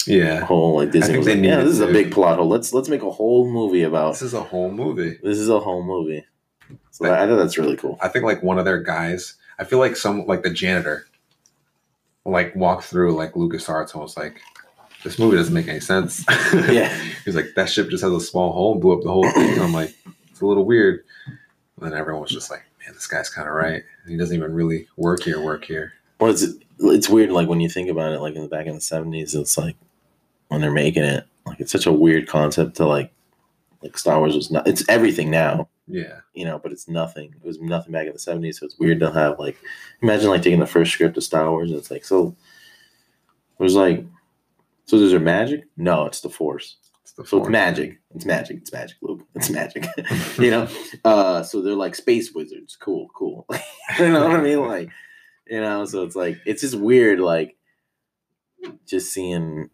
Yeah, 0.07 0.41
hole. 0.41 0.77
Like 0.77 0.91
Disney 0.91 1.19
was 1.19 1.27
like, 1.27 1.39
yeah, 1.39 1.57
this 1.63 1.73
is 1.73 1.81
a 1.81 1.87
big 1.87 2.13
plot 2.13 2.39
hole. 2.39 2.49
Let's 2.49 2.73
let's 2.75 2.89
make 2.89 3.03
a 3.03 3.11
whole 3.11 3.51
movie 3.51 3.83
about 3.83 4.13
this 4.13 4.23
is 4.23 4.35
a 4.35 4.43
whole 4.43 4.71
movie. 4.71 5.19
this 5.23 5.39
is 5.39 5.49
a 5.49 5.61
whole 5.61 5.83
movie. 5.83 6.25
So 6.91 7.13
I 7.13 7.27
thought 7.27 7.37
that's 7.37 7.59
really 7.59 7.77
cool. 7.77 7.99
I 8.01 8.09
think 8.09 8.25
like 8.25 8.43
one 8.43 8.59
of 8.59 8.65
their 8.65 8.83
guys. 8.83 9.35
I 9.61 9.65
feel 9.65 9.79
like 9.79 9.95
some 9.95 10.27
like 10.27 10.43
the 10.43 10.51
janitor, 10.51 11.07
will, 12.25 12.33
like 12.33 12.57
walk 12.57 12.83
through 12.83 13.15
like 13.15 13.35
LucasArts 13.35 13.93
and 13.93 14.03
was 14.03 14.17
like, 14.17 14.41
"This 15.05 15.19
movie 15.19 15.37
doesn't 15.37 15.55
make 15.55 15.69
any 15.69 15.81
sense." 15.81 16.25
Yeah. 16.53 16.89
he's 17.25 17.37
like, 17.37 17.51
"That 17.57 17.69
ship 17.69 17.91
just 17.91 18.03
has 18.03 18.13
a 18.13 18.21
small 18.21 18.53
hole 18.53 18.73
and 18.73 18.81
blew 18.81 18.97
up 18.97 19.03
the 19.03 19.13
whole 19.13 19.31
thing." 19.31 19.53
And 19.53 19.63
I'm 19.63 19.73
like, 19.75 19.95
"It's 20.31 20.41
a 20.41 20.47
little 20.47 20.65
weird." 20.65 21.05
And 21.27 21.93
then 21.93 21.99
everyone 21.99 22.23
was 22.23 22.31
just 22.33 22.51
like, 22.51 22.63
"Man, 22.85 22.95
this 22.95 23.07
guy's 23.07 23.29
kind 23.29 23.47
of 23.47 23.55
right. 23.55 23.83
He 24.09 24.17
doesn't 24.17 24.35
even 24.37 24.55
really 24.55 24.89
work 24.97 25.23
here. 25.23 25.41
Work 25.41 25.67
here." 25.67 25.93
Well, 26.19 26.31
it's 26.31 26.47
it's 26.79 27.09
weird. 27.11 27.31
Like 27.31 27.49
when 27.49 27.61
you 27.61 27.69
think 27.69 27.91
about 27.91 28.13
it, 28.13 28.21
like 28.21 28.35
in 28.35 28.43
the 28.43 28.49
back 28.49 28.67
in 28.67 28.75
the 28.75 28.81
seventies, 28.81 29.35
it's 29.35 29.59
like 29.59 29.77
when 30.49 30.63
they're 30.63 30.73
making 30.73 31.05
it, 31.05 31.27
like 31.45 31.61
it's 31.61 31.73
such 31.73 31.87
a 31.87 31.93
weird 31.93 32.27
concept 32.27 32.77
to 32.77 32.87
like 32.87 33.13
like 33.83 33.99
Star 33.99 34.19
Wars 34.19 34.35
was 34.35 34.51
not. 34.51 34.67
It's 34.67 34.89
everything 34.89 35.31
now, 35.31 35.69
Yeah, 35.93 36.21
you 36.35 36.45
know, 36.45 36.59
but 36.59 36.73
it's 36.73 36.89
nothing. 36.89 37.35
It 37.43 37.47
was 37.47 37.61
nothing 37.61 37.93
back 37.93 38.07
in 38.07 38.13
the 38.13 38.19
seventies, 38.19 38.59
so 38.61 38.67
it's 38.67 38.79
weird 38.79 39.01
to 39.01 39.11
have 39.13 39.39
like 39.39 39.57
imagine 40.03 40.31
like 40.31 40.43
taking 40.43 40.61
the 40.61 40.67
first 40.67 40.93
script 40.93 41.17
of 41.17 41.23
Star 41.25 41.51
Wars. 41.51 41.71
And 41.71 41.79
it's 41.79 41.91
like 41.91 42.05
so. 42.05 42.37
It 43.59 43.63
was 43.63 43.75
like, 43.75 44.05
so 44.87 44.97
is 44.97 45.11
there 45.11 45.21
magic? 45.21 45.65
No, 45.77 46.07
it's 46.07 46.23
the 46.23 46.31
Force. 46.31 46.77
it's 47.03 47.13
the 47.13 47.27
So 47.27 47.39
it's 47.39 47.45
force. 47.45 47.49
magic. 47.51 48.01
It's 48.15 48.25
magic. 48.25 48.57
It's 48.59 48.73
magic, 48.73 48.97
Luke. 49.03 49.21
It's 49.35 49.51
magic. 49.51 49.87
you 50.39 50.51
know. 50.51 50.67
Uh, 51.05 51.43
so 51.43 51.61
they're 51.61 51.75
like 51.75 51.95
space 51.95 52.33
wizards. 52.33 52.75
Cool, 52.77 53.09
cool. 53.15 53.47
you 53.99 54.09
know 54.09 54.27
what 54.29 54.37
I 54.39 54.43
mean? 54.43 54.61
Like, 54.67 54.89
you 55.47 55.61
know. 55.61 55.85
So 55.85 56.05
it's 56.05 56.17
like 56.17 56.39
it's 56.47 56.63
just 56.63 56.75
weird, 56.75 57.21
like 57.21 57.57
just 58.87 59.13
seeing 59.13 59.69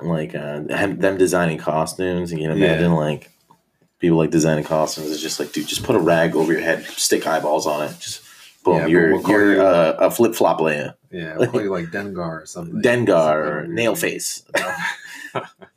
like 0.00 0.34
uh, 0.34 0.60
them 0.60 1.16
designing 1.18 1.58
costumes. 1.58 2.30
You 2.32 2.38
can 2.38 2.56
Yeah. 2.58 2.66
imagine 2.74 2.92
like 2.94 3.30
people 4.04 4.18
like 4.18 4.30
designing 4.30 4.64
costumes. 4.64 5.10
It's 5.10 5.22
just 5.22 5.40
like, 5.40 5.52
dude, 5.52 5.66
just 5.66 5.82
put 5.82 5.96
a 5.96 5.98
rag 5.98 6.36
over 6.36 6.52
your 6.52 6.60
head, 6.60 6.84
stick 6.84 7.26
eyeballs 7.26 7.66
on 7.66 7.84
it, 7.88 7.98
just 7.98 8.22
boom. 8.62 8.76
Yeah, 8.80 8.86
you're 8.86 9.12
we'll 9.18 9.28
you're 9.30 9.54
you- 9.54 9.62
uh, 9.62 9.96
a 9.98 10.10
flip 10.10 10.34
flop 10.34 10.60
layer, 10.60 10.94
Yeah, 11.10 11.36
we'll 11.38 11.48
call 11.48 11.62
you 11.62 11.70
like 11.70 11.86
Dengar 11.86 12.42
or 12.42 12.46
something. 12.46 12.82
Dengar 12.82 13.36
or 13.36 13.60
Something 13.62 13.74
nail 13.74 13.94
face. 13.96 14.42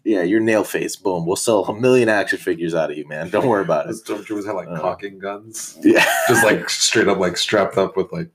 Yeah, 0.04 0.22
you're 0.22 0.40
nail 0.40 0.64
face. 0.64 0.96
Boom. 0.96 1.26
We'll 1.26 1.36
sell 1.36 1.66
a 1.66 1.74
million 1.74 2.10
action 2.10 2.38
figures 2.38 2.76
out 2.76 2.92
of 2.92 2.98
you, 2.98 3.08
man. 3.08 3.30
Don't 3.32 3.48
worry 3.48 3.64
about 3.64 3.90
it. 3.90 3.96
stormtroopers 3.96 4.46
had 4.46 4.52
like 4.54 4.68
Uh. 4.68 4.80
cocking 4.80 5.18
guns, 5.18 5.78
Yeah. 5.82 6.06
just 6.28 6.44
like 6.46 6.70
straight 6.88 7.08
up 7.08 7.18
like 7.18 7.38
strapped 7.38 7.76
up 7.76 7.98
with 7.98 8.12
like 8.14 8.30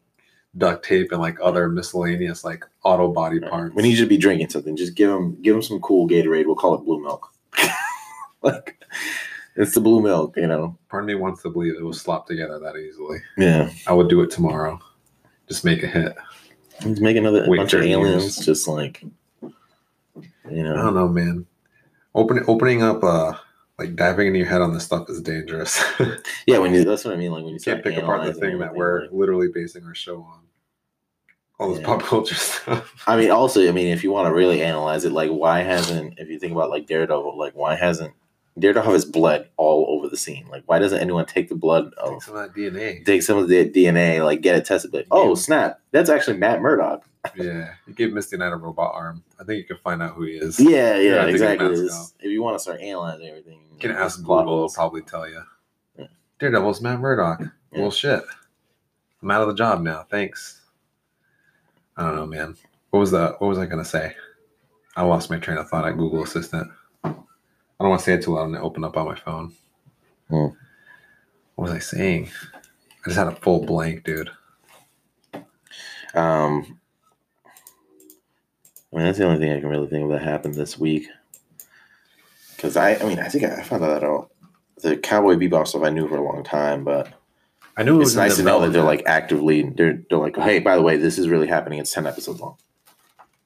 duct 0.58 0.84
tape 0.84 1.12
and 1.12 1.20
like 1.20 1.38
other 1.40 1.68
miscellaneous 1.68 2.42
like 2.44 2.64
auto 2.82 3.06
body 3.12 3.38
parts. 3.38 3.72
We 3.74 3.84
need 3.84 3.96
you 3.98 4.04
to 4.04 4.08
be 4.08 4.16
drinking 4.18 4.50
something. 4.50 4.76
Just 4.76 4.96
give 4.96 5.10
them 5.10 5.40
give 5.40 5.54
them 5.54 5.62
some 5.62 5.80
cool 5.80 6.08
Gatorade. 6.08 6.46
We'll 6.46 6.56
call 6.56 6.74
it 6.74 6.78
blue 6.84 7.00
milk. 7.00 7.32
like 8.42 8.81
it's 9.56 9.74
the 9.74 9.80
blue 9.80 10.00
milk, 10.02 10.36
you 10.36 10.46
know. 10.46 10.78
Part 10.88 11.04
of 11.04 11.06
me 11.08 11.14
wants 11.14 11.42
to 11.42 11.50
believe 11.50 11.74
it 11.74 11.84
was 11.84 12.00
slopped 12.00 12.28
together 12.28 12.58
that 12.58 12.76
easily. 12.76 13.18
Yeah. 13.36 13.70
I 13.86 13.92
would 13.92 14.08
do 14.08 14.20
it 14.22 14.30
tomorrow. 14.30 14.78
Just 15.48 15.64
make 15.64 15.82
a 15.82 15.86
hit. 15.86 16.14
Let's 16.84 17.00
make 17.00 17.16
another 17.16 17.44
Wait 17.48 17.58
bunch 17.58 17.74
of 17.74 17.82
aliens 17.82 18.22
years. 18.22 18.36
just 18.46 18.66
like 18.68 19.02
you 19.42 20.62
know. 20.62 20.74
I 20.74 20.82
don't 20.82 20.94
know, 20.94 21.08
man. 21.08 21.46
Opening 22.14 22.44
opening 22.48 22.82
up 22.82 23.02
uh 23.04 23.32
like 23.78 23.96
diving 23.96 24.28
into 24.28 24.38
your 24.38 24.48
head 24.48 24.60
on 24.60 24.74
this 24.74 24.84
stuff 24.84 25.08
is 25.08 25.20
dangerous. 25.22 25.82
Yeah, 26.46 26.58
when 26.58 26.74
you 26.74 26.84
that's 26.84 27.04
what 27.04 27.14
I 27.14 27.16
mean. 27.16 27.32
Like 27.32 27.44
when 27.44 27.54
you 27.54 27.60
can't 27.60 27.82
pick 27.84 27.96
apart 27.96 28.24
the 28.24 28.34
thing 28.34 28.58
that 28.58 28.74
we're 28.74 29.02
like- 29.02 29.12
literally 29.12 29.48
basing 29.48 29.84
our 29.84 29.94
show 29.94 30.18
on. 30.22 30.40
all 31.58 31.70
this 31.70 31.80
Yeah. 31.80 31.86
pop 31.86 32.02
culture 32.02 32.34
stuff. 32.36 32.92
I 33.06 33.16
mean, 33.16 33.30
also, 33.30 33.66
I 33.68 33.72
mean, 33.72 33.86
if 33.88 34.02
you 34.02 34.10
want 34.10 34.26
to 34.28 34.34
really 34.34 34.62
analyze 34.62 35.04
it, 35.04 35.12
like, 35.12 35.30
why 35.30 35.60
hasn't, 35.60 36.18
if 36.18 36.28
you 36.28 36.38
think 36.38 36.52
about 36.52 36.70
like 36.70 36.86
Daredevil, 36.86 37.38
like, 37.38 37.54
why 37.54 37.76
hasn't 37.76 38.12
Daredevil 38.58 38.92
has 38.92 39.04
blood 39.04 39.48
all 39.56 39.86
over 39.88 40.08
the 40.08 40.16
scene? 40.16 40.46
Like, 40.50 40.64
why 40.66 40.78
doesn't 40.78 40.98
anyone 40.98 41.24
take 41.24 41.48
the 41.48 41.54
blood 41.54 41.92
Take 42.06 42.22
some 42.22 42.36
of 42.36 42.54
that 42.54 42.54
DNA. 42.54 43.04
take 43.04 43.22
some 43.22 43.38
of 43.38 43.48
the 43.48 43.68
DNA, 43.70 44.22
like, 44.24 44.42
get 44.42 44.56
it 44.56 44.64
tested? 44.66 44.92
Like, 44.92 45.06
oh, 45.10 45.34
snap, 45.34 45.80
that's 45.90 46.10
actually 46.10 46.36
Matt 46.36 46.60
Murdock. 46.60 47.04
Yeah, 47.36 47.74
you 47.86 47.94
gave 47.94 48.12
Misty 48.12 48.36
Knight 48.36 48.52
a 48.52 48.56
robot 48.56 48.92
arm. 48.94 49.22
I 49.40 49.44
think 49.44 49.58
you 49.58 49.64
can 49.64 49.78
find 49.78 50.02
out 50.02 50.14
who 50.14 50.24
he 50.24 50.32
is. 50.32 50.58
Yeah, 50.58 50.96
Yeah, 50.98 51.24
exactly. 51.26 51.68
If 52.20 52.30
you 52.30 52.42
want 52.42 52.56
to 52.56 52.58
start 52.58 52.80
analyzing 52.80 53.28
everything, 53.28 53.60
You 53.72 53.78
can 53.78 53.92
ask 53.92 54.18
Google; 54.18 54.40
it'll 54.40 54.68
probably 54.70 55.02
tell 55.02 55.28
you. 55.28 55.42
Yeah. 55.96 56.06
Daredevil's 56.40 56.80
Matt 56.80 57.00
Murdock. 57.00 57.40
Yeah. 57.72 57.80
Well, 57.80 57.90
shit. 57.90 58.22
I'm 59.22 59.30
out 59.30 59.42
of 59.42 59.48
the 59.48 59.54
job 59.54 59.82
now. 59.82 60.04
Thanks. 60.10 60.60
I 61.96 62.02
don't 62.02 62.16
know, 62.16 62.26
man. 62.26 62.56
What 62.90 63.00
was 63.00 63.12
that? 63.12 63.40
What 63.40 63.46
was 63.48 63.58
I 63.58 63.66
gonna 63.66 63.84
say? 63.84 64.14
I 64.96 65.02
lost 65.04 65.30
my 65.30 65.38
train 65.38 65.58
of 65.58 65.68
thought 65.70 65.86
at 65.86 65.96
Google 65.96 66.24
Assistant. 66.24 66.70
I 67.82 67.84
don't 67.84 67.90
want 67.90 68.02
to 68.02 68.04
say 68.04 68.12
it 68.12 68.22
too 68.22 68.34
loud 68.34 68.46
and 68.46 68.56
open 68.58 68.84
up 68.84 68.96
on 68.96 69.06
my 69.06 69.16
phone. 69.16 69.52
Hmm. 70.30 70.46
What 71.56 71.64
was 71.64 71.72
I 71.72 71.80
saying? 71.80 72.30
I 72.54 73.08
just 73.08 73.18
had 73.18 73.26
a 73.26 73.34
full 73.34 73.66
blank, 73.66 74.04
dude. 74.04 74.30
Um, 76.14 76.78
I 78.92 78.96
mean, 78.96 79.04
that's 79.04 79.18
the 79.18 79.24
only 79.24 79.40
thing 79.40 79.50
I 79.50 79.58
can 79.58 79.68
really 79.68 79.88
think 79.88 80.04
of 80.04 80.10
that 80.10 80.22
happened 80.22 80.54
this 80.54 80.78
week. 80.78 81.08
Because 82.54 82.76
I, 82.76 82.94
I 82.94 83.02
mean, 83.02 83.18
I 83.18 83.26
think 83.26 83.42
I 83.42 83.60
found 83.64 83.82
that 83.82 84.04
out. 84.04 84.30
The 84.80 84.96
Cowboy 84.96 85.34
Bebop 85.34 85.66
stuff 85.66 85.82
I 85.82 85.90
knew 85.90 86.06
for 86.06 86.18
a 86.18 86.22
long 86.22 86.44
time, 86.44 86.84
but 86.84 87.12
I 87.76 87.82
knew 87.82 87.96
it 87.96 87.98
was 87.98 88.10
it's 88.10 88.16
nice 88.16 88.36
to 88.36 88.44
know 88.44 88.60
that 88.60 88.72
they're 88.72 88.84
like 88.84 89.02
actively 89.06 89.62
they're 89.62 90.04
they're 90.08 90.20
like, 90.20 90.36
hey, 90.36 90.60
by 90.60 90.76
the 90.76 90.82
way, 90.82 90.98
this 90.98 91.18
is 91.18 91.28
really 91.28 91.48
happening. 91.48 91.80
It's 91.80 91.92
ten 91.92 92.06
episodes 92.06 92.38
long. 92.38 92.58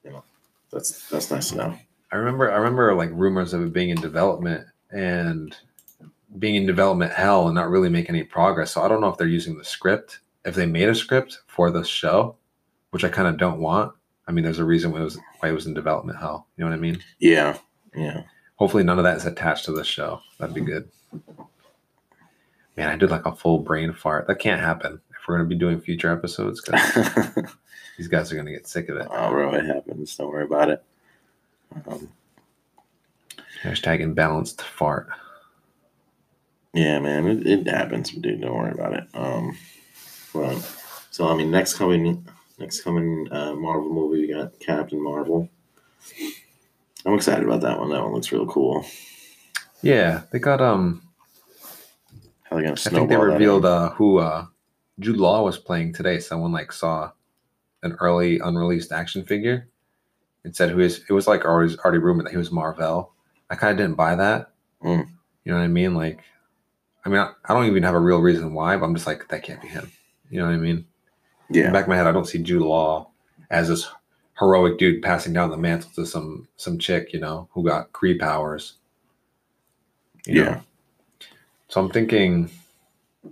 You 0.05 0.11
know, 0.11 0.25
that's 0.71 1.09
that's 1.09 1.31
nice 1.31 1.49
to 1.49 1.57
know. 1.57 1.79
I 2.17 2.19
remember 2.19 2.51
I 2.51 2.57
remember 2.57 2.95
like 2.95 3.11
rumors 3.13 3.53
of 3.53 3.63
it 3.63 3.75
being 3.75 3.91
in 3.91 4.01
development 4.01 4.67
and 4.91 5.55
being 6.39 6.55
in 6.55 6.65
development 6.65 7.13
hell 7.13 7.47
and 7.47 7.55
not 7.55 7.69
really 7.69 7.91
making 7.91 8.15
any 8.15 8.25
progress. 8.25 8.73
So 8.73 8.83
I 8.83 8.89
don't 8.89 9.03
know 9.03 9.11
if 9.11 9.19
they're 9.19 9.27
using 9.27 9.59
the 9.59 9.65
script, 9.65 10.21
if 10.47 10.55
they 10.55 10.65
made 10.65 10.89
a 10.89 10.95
script 10.95 11.41
for 11.47 11.71
this 11.71 11.87
show, 11.87 12.37
which 12.91 13.05
I 13.05 13.11
kind 13.11 13.29
of 13.29 13.37
don't 13.37 13.61
want. 13.61 13.93
I 14.27 14.33
mean, 14.33 14.45
there's 14.45 14.61
a 14.61 14.65
reason 14.65 14.93
why 14.93 15.01
it 15.01 15.05
was 15.05 15.19
why 15.41 15.51
it 15.51 15.53
was 15.53 15.67
in 15.67 15.75
development 15.75 16.19
hell. 16.19 16.47
You 16.57 16.65
know 16.65 16.71
what 16.71 16.77
I 16.79 16.81
mean? 16.81 17.03
Yeah, 17.19 17.59
yeah. 17.95 18.23
Hopefully 18.55 18.83
none 18.83 18.97
of 18.97 19.05
that 19.05 19.19
is 19.19 19.27
attached 19.27 19.67
to 19.67 19.73
this 19.73 19.87
show. 19.87 20.23
That'd 20.39 20.55
be 20.55 20.63
good. 20.63 20.89
Man, 22.79 22.89
I 22.89 22.97
did 22.97 23.11
like 23.11 23.27
a 23.27 23.37
full 23.37 23.59
brain 23.59 23.93
fart. 23.93 24.27
That 24.27 24.39
can't 24.39 24.63
happen 24.63 25.03
if 25.11 25.29
we're 25.29 25.37
gonna 25.37 25.51
be 25.51 25.55
doing 25.55 25.83
future 25.83 26.11
episodes 26.11 26.63
because 26.63 27.45
these 27.99 28.09
guys 28.09 28.33
are 28.33 28.37
gonna 28.37 28.53
get 28.53 28.67
sick 28.67 28.89
of 28.89 28.97
it. 28.97 29.07
oh, 29.11 29.31
bro, 29.31 29.53
it 29.53 29.67
happens. 29.67 30.17
Don't 30.17 30.31
worry 30.31 30.45
about 30.45 30.71
it. 30.71 30.83
Um, 31.87 32.09
Hashtag 33.63 34.01
imbalanced 34.01 34.61
fart. 34.61 35.09
Yeah, 36.73 36.99
man, 36.99 37.27
it, 37.27 37.47
it 37.47 37.67
happens, 37.67 38.11
dude. 38.11 38.41
Don't 38.41 38.55
worry 38.55 38.73
about 38.73 38.93
it. 38.93 39.05
Um, 39.15 39.57
but, 40.35 40.57
so 41.11 41.27
I 41.29 41.35
mean, 41.35 41.51
next 41.51 41.75
coming, 41.75 42.27
next 42.59 42.83
coming 42.83 43.29
uh, 43.31 43.55
Marvel 43.55 43.93
movie, 43.93 44.21
we 44.21 44.33
got 44.33 44.59
Captain 44.61 45.03
Marvel. 45.03 45.49
I'm 47.07 47.15
excited 47.15 47.45
about 47.45 47.63
that 47.63 47.79
one. 47.79 47.91
That 47.91 48.03
one 48.03 48.13
looks 48.13 48.31
real 48.31 48.47
cool. 48.47 48.85
Yeah, 49.81 50.23
they 50.33 50.39
got 50.39 50.61
um 50.61 51.03
How 52.43 52.57
they 52.57 52.63
gonna 52.63 52.73
I 52.73 52.91
think 52.91 53.09
they 53.09 53.17
revealed 53.17 53.65
uh, 53.65 53.91
who 53.91 54.19
uh, 54.19 54.47
Jude 54.99 55.17
Law 55.17 55.43
was 55.45 55.59
playing 55.59 55.93
today. 55.93 56.19
Someone 56.19 56.53
like 56.53 56.73
saw 56.73 57.13
an 57.83 57.93
early 58.01 58.39
unreleased 58.41 58.93
action 58.93 59.25
figure 59.25 59.69
and 60.47 60.55
said 60.55 60.71
who 60.71 60.79
is. 60.79 61.05
It 61.09 61.13
was 61.13 61.27
like 61.27 61.45
already 61.45 61.77
already 61.79 61.99
rumored 61.99 62.27
that 62.27 62.31
he 62.31 62.37
was 62.37 62.53
Marvel. 62.53 63.13
I 63.51 63.57
kind 63.57 63.73
of 63.73 63.77
didn't 63.77 63.97
buy 63.97 64.15
that. 64.15 64.53
Mm. 64.83 65.09
You 65.45 65.53
know 65.53 65.59
what 65.59 65.65
I 65.65 65.69
mean? 65.69 65.95
Like, 65.95 66.21
I 67.05 67.09
mean, 67.09 67.19
I, 67.19 67.33
I 67.45 67.53
don't 67.53 67.67
even 67.67 67.83
have 67.83 67.95
a 67.95 68.01
real 68.01 68.21
reason 68.21 68.55
why, 68.55 68.77
but 68.77 68.87
I'm 68.87 68.95
just 68.95 69.09
like 69.09 69.29
that 69.29 69.43
can't 69.43 69.61
be 69.61 69.69
him. 69.69 69.91
You 70.31 70.39
know 70.39 70.47
what 70.47 70.55
I 70.55 70.59
mean? 70.59 70.87
In 71.51 71.57
yeah, 71.57 71.71
back 71.71 71.83
of 71.83 71.89
my 71.89 71.97
head, 71.97 72.07
I 72.07 72.13
don't 72.13 72.27
see 72.27 72.39
Jude 72.39 72.63
Law 72.63 73.11
as 73.51 73.69
this 73.69 73.89
heroic 74.39 74.79
dude 74.79 75.03
passing 75.03 75.33
down 75.33 75.51
the 75.51 75.57
mantle 75.57 75.91
to 75.97 76.07
some 76.07 76.47
some 76.57 76.79
chick, 76.79 77.13
you 77.13 77.19
know, 77.19 77.49
who 77.53 77.65
got 77.65 77.93
Kree 77.93 78.19
powers. 78.19 78.75
Yeah. 80.27 80.45
know? 80.45 80.61
So 81.69 81.81
I'm 81.81 81.91
thinking, 81.91 82.51
I 83.25 83.31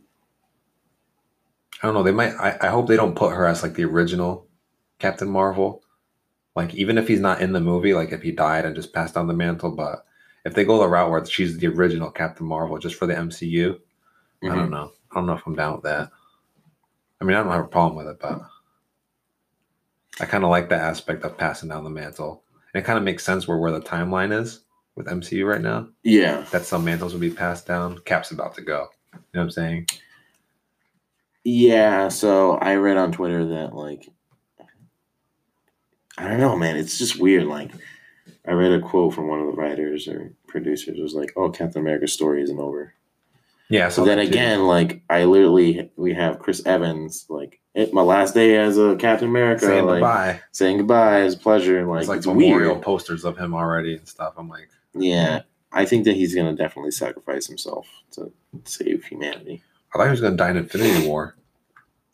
don't 1.82 1.94
know. 1.94 2.02
They 2.02 2.10
might. 2.10 2.32
I, 2.34 2.58
I 2.60 2.66
hope 2.70 2.88
they 2.88 2.96
don't 2.96 3.14
put 3.14 3.34
her 3.34 3.46
as 3.46 3.62
like 3.62 3.74
the 3.74 3.84
original 3.84 4.48
Captain 4.98 5.28
Marvel. 5.28 5.84
Like 6.56 6.74
even 6.74 6.98
if 6.98 7.08
he's 7.08 7.20
not 7.20 7.40
in 7.40 7.52
the 7.52 7.60
movie, 7.60 7.94
like 7.94 8.12
if 8.12 8.22
he 8.22 8.30
died 8.30 8.64
and 8.64 8.74
just 8.76 8.92
passed 8.92 9.14
down 9.14 9.26
the 9.26 9.34
mantle, 9.34 9.72
but 9.72 10.06
if 10.44 10.54
they 10.54 10.64
go 10.64 10.78
the 10.78 10.88
route 10.88 11.10
where 11.10 11.24
she's 11.24 11.58
the 11.58 11.66
original 11.66 12.10
Captain 12.10 12.46
Marvel 12.46 12.78
just 12.78 12.94
for 12.96 13.06
the 13.06 13.14
MCU, 13.14 13.80
I 14.42 14.46
Mhm. 14.46 14.54
don't 14.54 14.70
know. 14.70 14.92
I 15.10 15.14
don't 15.14 15.26
know 15.26 15.32
if 15.34 15.46
I'm 15.46 15.54
down 15.56 15.74
with 15.74 15.82
that. 15.84 16.10
I 17.20 17.24
mean, 17.24 17.36
I 17.36 17.42
don't 17.42 17.52
have 17.52 17.64
a 17.64 17.68
problem 17.68 17.96
with 17.96 18.06
it, 18.08 18.20
but 18.20 18.42
I 20.20 20.26
kind 20.26 20.44
of 20.44 20.50
like 20.50 20.68
that 20.68 20.80
aspect 20.82 21.24
of 21.24 21.36
passing 21.36 21.70
down 21.70 21.82
the 21.84 21.90
mantle. 21.90 22.44
And 22.72 22.82
it 22.82 22.86
kind 22.86 22.98
of 22.98 23.04
makes 23.04 23.24
sense 23.24 23.48
where 23.48 23.58
where 23.58 23.72
the 23.72 23.80
timeline 23.80 24.32
is 24.38 24.60
with 24.96 25.08
MCU 25.08 25.46
right 25.46 25.60
now. 25.60 25.88
yeah, 26.04 26.42
That 26.52 26.64
some 26.66 26.84
mantles 26.84 27.12
will 27.12 27.20
be 27.20 27.30
passed 27.30 27.66
down. 27.66 27.98
Cap's 28.04 28.30
about 28.30 28.54
to 28.56 28.62
go. 28.62 28.90
You 29.12 29.18
know 29.18 29.40
what 29.40 29.42
I'm 29.44 29.50
saying? 29.50 29.88
yeah. 31.44 32.08
So 32.08 32.52
I 32.56 32.74
read 32.76 32.96
on 32.96 33.12
Twitter 33.12 33.44
that 33.46 33.74
like, 33.74 34.08
I 36.18 36.28
don't 36.28 36.40
know, 36.40 36.56
man. 36.56 36.76
It's 36.76 36.98
just 36.98 37.18
weird. 37.18 37.44
Like, 37.44 37.70
I 38.46 38.52
read 38.52 38.72
a 38.72 38.80
quote 38.80 39.14
from 39.14 39.28
one 39.28 39.40
of 39.40 39.46
the 39.46 39.52
writers 39.52 40.06
or 40.08 40.32
producers. 40.46 40.98
It 40.98 41.02
was 41.02 41.14
like, 41.14 41.32
"Oh, 41.36 41.50
Captain 41.50 41.80
America's 41.80 42.12
story 42.12 42.42
isn't 42.42 42.58
over." 42.58 42.94
Yeah. 43.68 43.88
So 43.88 44.04
then 44.04 44.18
that 44.18 44.24
too. 44.24 44.30
again, 44.30 44.66
like 44.66 45.02
I 45.10 45.24
literally 45.24 45.90
we 45.96 46.14
have 46.14 46.38
Chris 46.38 46.64
Evans, 46.66 47.26
like 47.28 47.60
it, 47.74 47.92
my 47.92 48.02
last 48.02 48.34
day 48.34 48.56
as 48.56 48.78
a 48.78 48.96
Captain 48.96 49.28
America, 49.28 49.66
saying 49.66 49.86
like 49.86 49.94
goodbye. 49.96 50.40
saying 50.52 50.76
goodbye, 50.78 51.22
it's 51.22 51.34
a 51.34 51.38
pleasure. 51.38 51.78
and, 51.78 51.88
Like 51.88 51.98
There's 52.00 52.08
like 52.08 52.18
it's 52.18 52.26
memorial 52.26 52.74
weird. 52.74 52.82
posters 52.84 53.24
of 53.24 53.36
him 53.38 53.54
already 53.54 53.96
and 53.96 54.06
stuff. 54.06 54.34
I'm 54.36 54.48
like, 54.48 54.68
Yeah, 54.94 55.42
I 55.72 55.86
think 55.86 56.04
that 56.04 56.14
he's 56.14 56.34
gonna 56.34 56.54
definitely 56.54 56.92
sacrifice 56.92 57.46
himself 57.46 57.86
to 58.12 58.30
save 58.64 59.04
humanity. 59.04 59.62
I 59.94 59.98
thought 59.98 60.04
he 60.04 60.10
was 60.10 60.20
going 60.20 60.32
to 60.32 60.36
die 60.36 60.50
in 60.50 60.56
Infinity 60.56 61.06
War. 61.06 61.36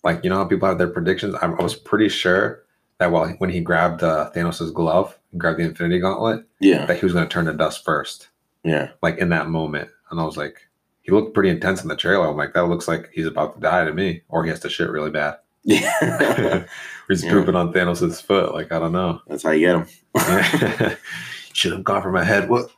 Like, 0.05 0.23
you 0.23 0.29
know 0.29 0.37
how 0.37 0.45
people 0.45 0.69
have 0.69 0.77
their 0.77 0.89
predictions? 0.89 1.35
I, 1.37 1.47
I 1.47 1.63
was 1.63 1.75
pretty 1.75 2.11
sure 2.11 2.63
that 3.01 3.11
while 3.11 3.29
when 3.39 3.51
he 3.51 3.61
grabbed 3.61 4.03
uh, 4.05 4.31
Thanos' 4.35 4.73
glove, 4.73 5.19
grabbed 5.37 5.59
the 5.59 5.65
Infinity 5.65 5.99
Gauntlet, 5.99 6.45
Yeah, 6.61 6.87
that 6.87 6.99
he 6.99 7.05
was 7.05 7.13
going 7.13 7.27
to 7.27 7.33
turn 7.33 7.47
to 7.47 7.53
dust 7.53 7.85
first. 7.85 8.29
yeah, 8.63 8.91
Like 9.03 9.19
in 9.19 9.31
that 9.31 9.49
moment, 9.49 9.91
and 10.11 10.21
I 10.21 10.25
was 10.25 10.37
like, 10.37 10.69
he 11.03 11.11
looked 11.11 11.35
pretty 11.35 11.49
intense 11.51 11.83
in 11.83 11.89
the 11.89 11.97
trailer. 11.97 12.29
I'm 12.29 12.37
like, 12.37 12.53
that 12.55 12.67
looks 12.69 12.87
like 12.87 13.11
he's 13.13 13.27
about 13.27 13.55
to 13.55 13.61
die 13.61 13.85
to 13.85 13.93
me, 13.93 14.23
or 14.29 14.45
he 14.45 14.51
has 14.51 14.61
to 14.61 14.69
shit 14.71 14.91
really 14.91 15.11
bad. 15.11 15.39
yeah. 15.65 16.65
he's 17.09 17.25
Yeah. 17.25 17.31
pooping 17.33 17.55
on 17.57 17.73
Thanos' 17.73 18.23
foot. 18.23 18.55
Like, 18.55 18.71
I 18.71 18.79
don't 18.79 18.93
know. 18.93 19.21
That's 19.27 19.43
how 19.43 19.51
you 19.51 19.67
get 19.67 19.77
him. 19.77 19.87
Should 21.53 21.73
have 21.73 21.85
gone 21.85 22.03
for 22.03 22.13
my 22.13 22.23
head. 22.25 22.49
What? 22.49 22.71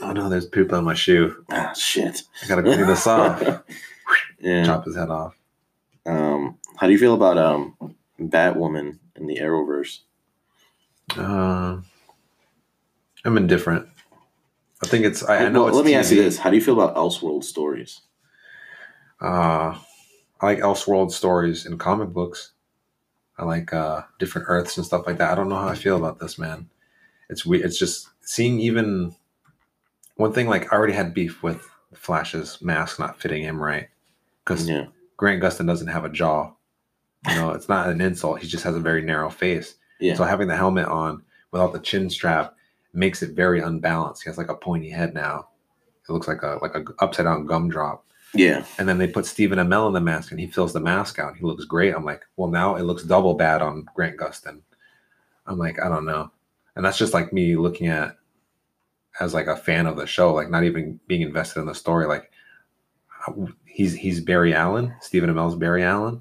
Oh 0.00 0.12
no, 0.12 0.28
there's 0.28 0.46
poop 0.46 0.72
on 0.72 0.84
my 0.84 0.94
shoe. 0.94 1.44
ah, 1.50 1.72
shit. 1.74 2.22
I 2.42 2.46
gotta 2.48 2.62
clean 2.62 2.86
this 2.86 3.06
off. 3.08 3.40
yeah. 4.40 4.64
Chop 4.64 4.84
his 4.84 4.96
head 4.96 5.10
off. 5.10 5.36
Um, 6.06 6.58
how 6.76 6.86
do 6.86 6.92
you 6.92 6.98
feel 6.98 7.14
about 7.14 7.38
um 7.38 7.76
Batwoman 8.20 8.98
in 9.16 9.26
the 9.26 9.38
Arrowverse? 9.38 10.00
Uh, 11.16 11.80
I'm 13.24 13.36
indifferent. 13.36 13.88
I 14.82 14.86
think 14.86 15.04
it's. 15.04 15.24
I, 15.24 15.46
I 15.46 15.48
know. 15.48 15.60
Well, 15.60 15.68
it's 15.68 15.76
let 15.76 15.86
me 15.86 15.94
ask 15.94 16.10
you 16.10 16.22
this: 16.22 16.38
How 16.38 16.50
do 16.50 16.56
you 16.56 16.62
feel 16.62 16.80
about 16.80 16.96
Elseworld 16.96 17.44
stories? 17.44 18.00
Uh, 19.20 19.78
I 20.40 20.46
like 20.46 20.58
Elseworld 20.58 21.10
stories 21.10 21.64
in 21.66 21.78
comic 21.78 22.10
books. 22.10 22.52
I 23.38 23.44
like 23.44 23.72
uh, 23.72 24.02
different 24.18 24.46
Earths 24.48 24.76
and 24.76 24.86
stuff 24.86 25.06
like 25.06 25.18
that. 25.18 25.32
I 25.32 25.34
don't 25.34 25.48
know 25.48 25.56
how 25.56 25.68
I 25.68 25.74
feel 25.74 25.96
about 25.96 26.20
this, 26.20 26.38
man. 26.38 26.68
It's 27.30 27.46
we. 27.46 27.62
It's 27.62 27.78
just 27.78 28.08
seeing 28.20 28.60
even 28.60 29.14
one 30.16 30.32
thing. 30.32 30.46
Like 30.46 30.72
I 30.72 30.76
already 30.76 30.92
had 30.92 31.14
beef 31.14 31.42
with 31.42 31.66
Flash's 31.94 32.60
mask 32.60 32.98
not 32.98 33.20
fitting 33.20 33.42
him 33.42 33.62
right 33.62 33.88
because 34.44 34.68
Yeah, 34.68 34.86
Grant 35.16 35.42
Gustin 35.42 35.66
doesn't 35.66 35.88
have 35.88 36.04
a 36.04 36.10
jaw. 36.10 36.52
You 37.28 37.36
know, 37.36 37.50
it's 37.52 37.68
not 37.68 37.88
an 37.88 38.00
insult. 38.00 38.40
He 38.40 38.46
just 38.48 38.64
has 38.64 38.76
a 38.76 38.80
very 38.80 39.02
narrow 39.02 39.30
face. 39.30 39.76
yeah, 40.00 40.14
So 40.14 40.24
having 40.24 40.48
the 40.48 40.56
helmet 40.56 40.86
on 40.86 41.22
without 41.50 41.72
the 41.72 41.78
chin 41.80 42.10
strap 42.10 42.54
makes 42.92 43.22
it 43.22 43.34
very 43.34 43.60
unbalanced. 43.60 44.22
He 44.22 44.30
has 44.30 44.38
like 44.38 44.48
a 44.50 44.54
pointy 44.54 44.90
head 44.90 45.14
now. 45.14 45.48
It 46.08 46.12
looks 46.12 46.28
like 46.28 46.42
a 46.42 46.58
like 46.60 46.74
a 46.74 46.84
upside 46.98 47.24
down 47.24 47.46
gumdrop. 47.46 48.04
yeah, 48.34 48.64
And 48.78 48.88
then 48.88 48.98
they 48.98 49.06
put 49.06 49.26
Stephen 49.26 49.58
Amell 49.58 49.86
in 49.86 49.94
the 49.94 50.00
mask 50.00 50.30
and 50.32 50.40
he 50.40 50.46
fills 50.48 50.72
the 50.72 50.80
mask 50.80 51.18
out. 51.18 51.36
He 51.36 51.44
looks 51.44 51.64
great. 51.64 51.94
I'm 51.94 52.04
like, 52.04 52.22
well, 52.36 52.50
now 52.50 52.76
it 52.76 52.82
looks 52.82 53.04
double 53.04 53.34
bad 53.34 53.62
on 53.62 53.86
Grant 53.94 54.18
Gustin. 54.18 54.60
I'm 55.46 55.58
like, 55.58 55.80
I 55.80 55.88
don't 55.88 56.04
know. 56.04 56.30
And 56.76 56.84
that's 56.84 56.98
just 56.98 57.14
like 57.14 57.32
me 57.32 57.56
looking 57.56 57.86
at 57.86 58.16
as 59.20 59.32
like 59.32 59.46
a 59.46 59.56
fan 59.56 59.86
of 59.86 59.96
the 59.96 60.06
show, 60.06 60.34
like 60.34 60.50
not 60.50 60.64
even 60.64 60.98
being 61.06 61.22
invested 61.22 61.60
in 61.60 61.66
the 61.66 61.74
story. 61.74 62.06
Like 62.06 62.30
uh, 63.26 63.32
he's 63.64 63.94
he's 63.94 64.20
Barry 64.20 64.52
Allen, 64.54 64.94
Stephen 65.00 65.30
Amell's 65.30 65.54
Barry 65.56 65.84
Allen. 65.84 66.20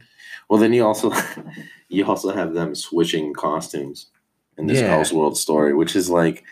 Well, 0.53 0.61
then 0.61 0.71
you 0.71 0.85
also 0.85 1.11
you 1.89 2.05
also 2.05 2.29
have 2.31 2.53
them 2.53 2.75
switching 2.75 3.33
costumes 3.33 4.11
in 4.59 4.67
this 4.67 4.79
Yeah. 4.79 4.95
Elseworld 4.99 5.35
story, 5.35 5.73
which 5.73 5.95
is 5.95 6.11
like 6.11 6.43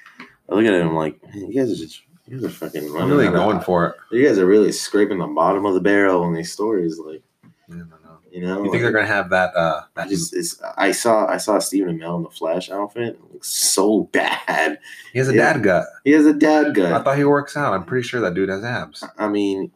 I 0.50 0.56
look 0.56 0.66
at 0.66 0.74
it 0.74 0.82
and 0.82 0.90
I'm 0.90 0.96
like, 0.96 1.20
you 1.36 1.54
guys 1.54 1.72
are 1.72 1.76
just 1.76 2.02
you 2.26 2.38
guys 2.38 2.46
are 2.46 2.50
fucking 2.50 2.84
I'm 2.98 3.12
really 3.12 3.28
out 3.28 3.36
of- 3.36 3.40
going 3.40 3.60
for 3.62 3.86
it. 3.86 3.96
You 4.12 4.28
guys 4.28 4.40
are 4.40 4.48
really 4.48 4.72
scraping 4.72 5.20
the 5.20 5.28
bottom 5.28 5.68
of 5.68 5.76
the 5.76 5.82
barrel 5.82 6.28
in 6.28 6.34
these 6.34 6.52
stories, 6.52 6.98
like 6.98 7.22
I 7.44 7.48
don't 7.70 7.90
know. 7.90 8.18
you 8.32 8.42
know. 8.42 8.64
You 8.64 8.72
think 8.72 8.82
they're 8.82 8.92
gonna 8.92 9.06
have 9.06 9.30
that? 9.30 9.56
Uh, 9.56 9.82
I 9.96 10.02
that 10.02 10.10
just 10.10 10.36
it's, 10.36 10.60
I 10.78 10.94
saw 10.94 11.28
I 11.28 11.38
saw 11.38 11.60
Stephen 11.60 11.96
Amell 12.00 12.18
in 12.18 12.24
the 12.24 12.30
Flash 12.32 12.72
outfit. 12.72 13.20
It 13.20 13.34
looks 13.34 13.50
so 13.50 14.04
bad. 14.14 14.80
he 15.14 15.20
has 15.20 15.30
a 15.30 15.36
yeah. 15.36 15.54
dad 15.54 15.62
gut. 15.62 15.86
He 16.06 16.12
has 16.14 16.26
a 16.26 16.34
dad 16.34 16.74
gut. 16.74 16.92
I 16.92 17.04
thought 17.04 17.20
he 17.20 17.24
works 17.24 17.56
out. 17.56 17.76
I'm 17.76 17.86
pretty 17.86 18.08
sure 18.08 18.20
that 18.22 18.34
dude 18.34 18.50
has 18.50 18.64
abs. 18.64 19.04
I 19.20 19.28
mean, 19.28 19.72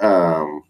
um, 0.00 0.62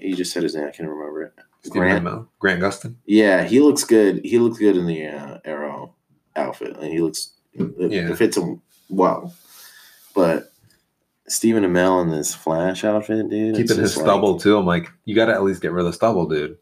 you 0.00 0.14
just 0.16 0.32
said 0.32 0.42
his 0.42 0.54
name. 0.54 0.66
I 0.66 0.70
can't 0.70 0.88
remember 0.88 1.22
it. 1.22 1.32
Stephen 1.62 1.78
Grant. 1.80 2.04
Amell? 2.04 2.28
Grant 2.38 2.60
Gustin. 2.60 2.94
Yeah, 3.06 3.42
he 3.44 3.60
looks 3.60 3.84
good. 3.84 4.24
He 4.24 4.38
looks 4.38 4.58
good 4.58 4.76
in 4.76 4.86
the 4.86 5.06
uh, 5.06 5.38
Arrow 5.44 5.94
outfit, 6.36 6.76
and 6.76 6.92
he 6.92 7.00
looks 7.00 7.32
it, 7.54 7.90
Yeah. 7.90 8.10
it 8.10 8.16
fits 8.18 8.36
him 8.36 8.62
well. 8.88 9.34
But 10.14 10.52
Stephen 11.28 11.64
Amell 11.64 12.02
in 12.02 12.10
this 12.10 12.34
Flash 12.34 12.84
outfit, 12.84 13.28
dude, 13.28 13.56
Keeping 13.56 13.78
his 13.78 13.96
like- 13.96 14.04
stubble 14.04 14.38
too. 14.38 14.56
I'm 14.56 14.66
like, 14.66 14.90
you 15.06 15.14
gotta 15.14 15.32
at 15.32 15.42
least 15.42 15.60
get 15.62 15.72
rid 15.72 15.80
of 15.84 15.86
the 15.86 15.92
stubble, 15.92 16.26
dude. 16.28 16.56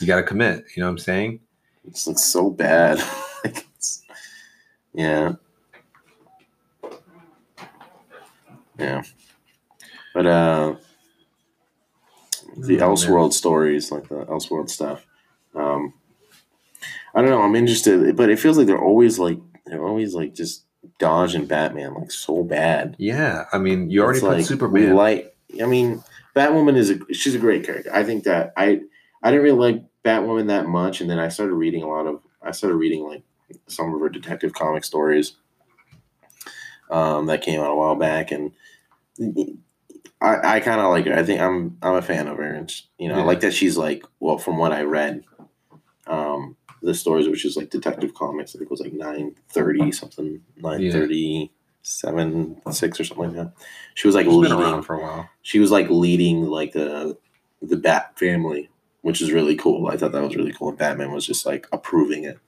You 0.00 0.06
gotta 0.06 0.22
commit. 0.22 0.64
You 0.74 0.80
know 0.82 0.86
what 0.86 0.92
I'm 0.92 0.98
saying? 0.98 1.40
It 1.86 1.92
just 1.94 2.06
looks 2.06 2.22
so 2.24 2.50
bad. 2.50 3.00
Like, 3.42 3.64
yeah, 4.92 5.32
yeah. 8.78 9.02
But 10.14 10.26
uh, 10.26 10.74
the 12.56 12.80
Oh, 12.80 12.88
man. 12.88 12.96
Elseworld 12.96 13.32
stories, 13.32 13.90
like 13.90 14.08
the 14.08 14.24
Elseworld 14.26 14.70
stuff. 14.70 15.06
Um, 15.54 15.94
I 17.14 17.20
don't 17.22 17.30
know. 17.30 17.42
I'm 17.42 17.56
interested, 17.56 18.16
but 18.16 18.30
it 18.30 18.38
feels 18.38 18.56
like 18.58 18.66
they're 18.66 18.82
always 18.82 19.18
like 19.18 19.38
they're 19.66 19.84
always 19.84 20.14
like 20.14 20.34
just 20.34 20.64
dodging 20.98 21.46
Batman 21.46 21.94
like 21.94 22.10
so 22.10 22.42
bad. 22.44 22.94
Yeah. 22.98 23.44
I 23.52 23.58
mean, 23.58 23.90
you 23.90 24.02
already 24.02 24.18
It's 24.18 24.24
put 24.24 24.28
like, 24.30 24.38
we 24.38 24.44
Superman. 24.44 24.94
like. 24.94 25.36
I 25.60 25.66
mean, 25.66 26.02
Batwoman 26.36 26.76
is 26.76 26.90
a 26.90 26.98
she's 27.12 27.34
a 27.34 27.38
great 27.38 27.64
character. 27.64 27.90
I 27.92 28.04
think 28.04 28.24
that 28.24 28.52
I 28.56 28.80
I 29.22 29.30
didn't 29.30 29.42
really 29.44 29.72
like 29.72 29.84
Batwoman 30.04 30.46
that 30.46 30.66
much, 30.68 31.00
and 31.00 31.10
then 31.10 31.18
I 31.18 31.28
started 31.28 31.54
reading 31.54 31.82
a 31.82 31.88
lot 31.88 32.06
of 32.06 32.20
I 32.42 32.52
started 32.52 32.76
reading 32.76 33.02
like 33.04 33.22
some 33.66 33.92
of 33.92 34.00
her 34.00 34.08
detective 34.08 34.52
comic 34.52 34.84
stories 34.84 35.32
um, 36.88 37.26
that 37.26 37.42
came 37.42 37.60
out 37.60 37.72
a 37.72 37.74
while 37.74 37.96
back, 37.96 38.30
and 38.30 38.52
I 40.20 40.56
I 40.56 40.60
kind 40.60 40.80
of 40.80 40.90
like 40.90 41.06
her. 41.06 41.14
I 41.14 41.22
think 41.22 41.40
I'm 41.40 41.76
I'm 41.82 41.94
a 41.94 42.02
fan 42.02 42.28
of 42.28 42.36
her, 42.36 42.42
and 42.52 42.70
you 42.98 43.08
know 43.08 43.16
I 43.20 43.22
like 43.22 43.40
that 43.40 43.54
she's 43.54 43.76
like 43.76 44.04
well 44.20 44.38
from 44.38 44.58
what 44.58 44.72
I 44.72 44.82
read. 44.82 45.24
Um, 46.06 46.56
the 46.82 46.94
stories, 46.94 47.28
which 47.28 47.44
is 47.44 47.56
like 47.56 47.70
Detective 47.70 48.14
Comics, 48.14 48.54
I 48.54 48.58
think 48.58 48.68
it 48.68 48.70
was 48.70 48.80
like 48.80 48.92
nine 48.92 49.34
thirty 49.50 49.92
something, 49.92 50.40
nine 50.56 50.90
thirty 50.90 51.52
seven 51.82 52.60
six 52.72 52.98
or 53.00 53.04
something 53.04 53.26
like 53.28 53.36
that. 53.36 53.52
She 53.94 54.08
was 54.08 54.14
like 54.14 54.26
She's 54.26 54.34
leading 54.34 54.58
around 54.58 54.82
for 54.82 54.96
a 54.96 55.00
while. 55.02 55.28
she 55.42 55.58
was 55.58 55.70
like 55.70 55.88
leading 55.90 56.46
like 56.46 56.72
the 56.72 57.16
the 57.62 57.76
Bat 57.76 58.18
family, 58.18 58.68
which 59.02 59.20
is 59.20 59.30
really 59.32 59.56
cool. 59.56 59.88
I 59.88 59.96
thought 59.96 60.12
that 60.12 60.22
was 60.22 60.36
really 60.36 60.52
cool. 60.52 60.70
And 60.70 60.78
Batman 60.78 61.12
was 61.12 61.26
just 61.26 61.44
like 61.46 61.66
approving 61.72 62.24
it, 62.24 62.38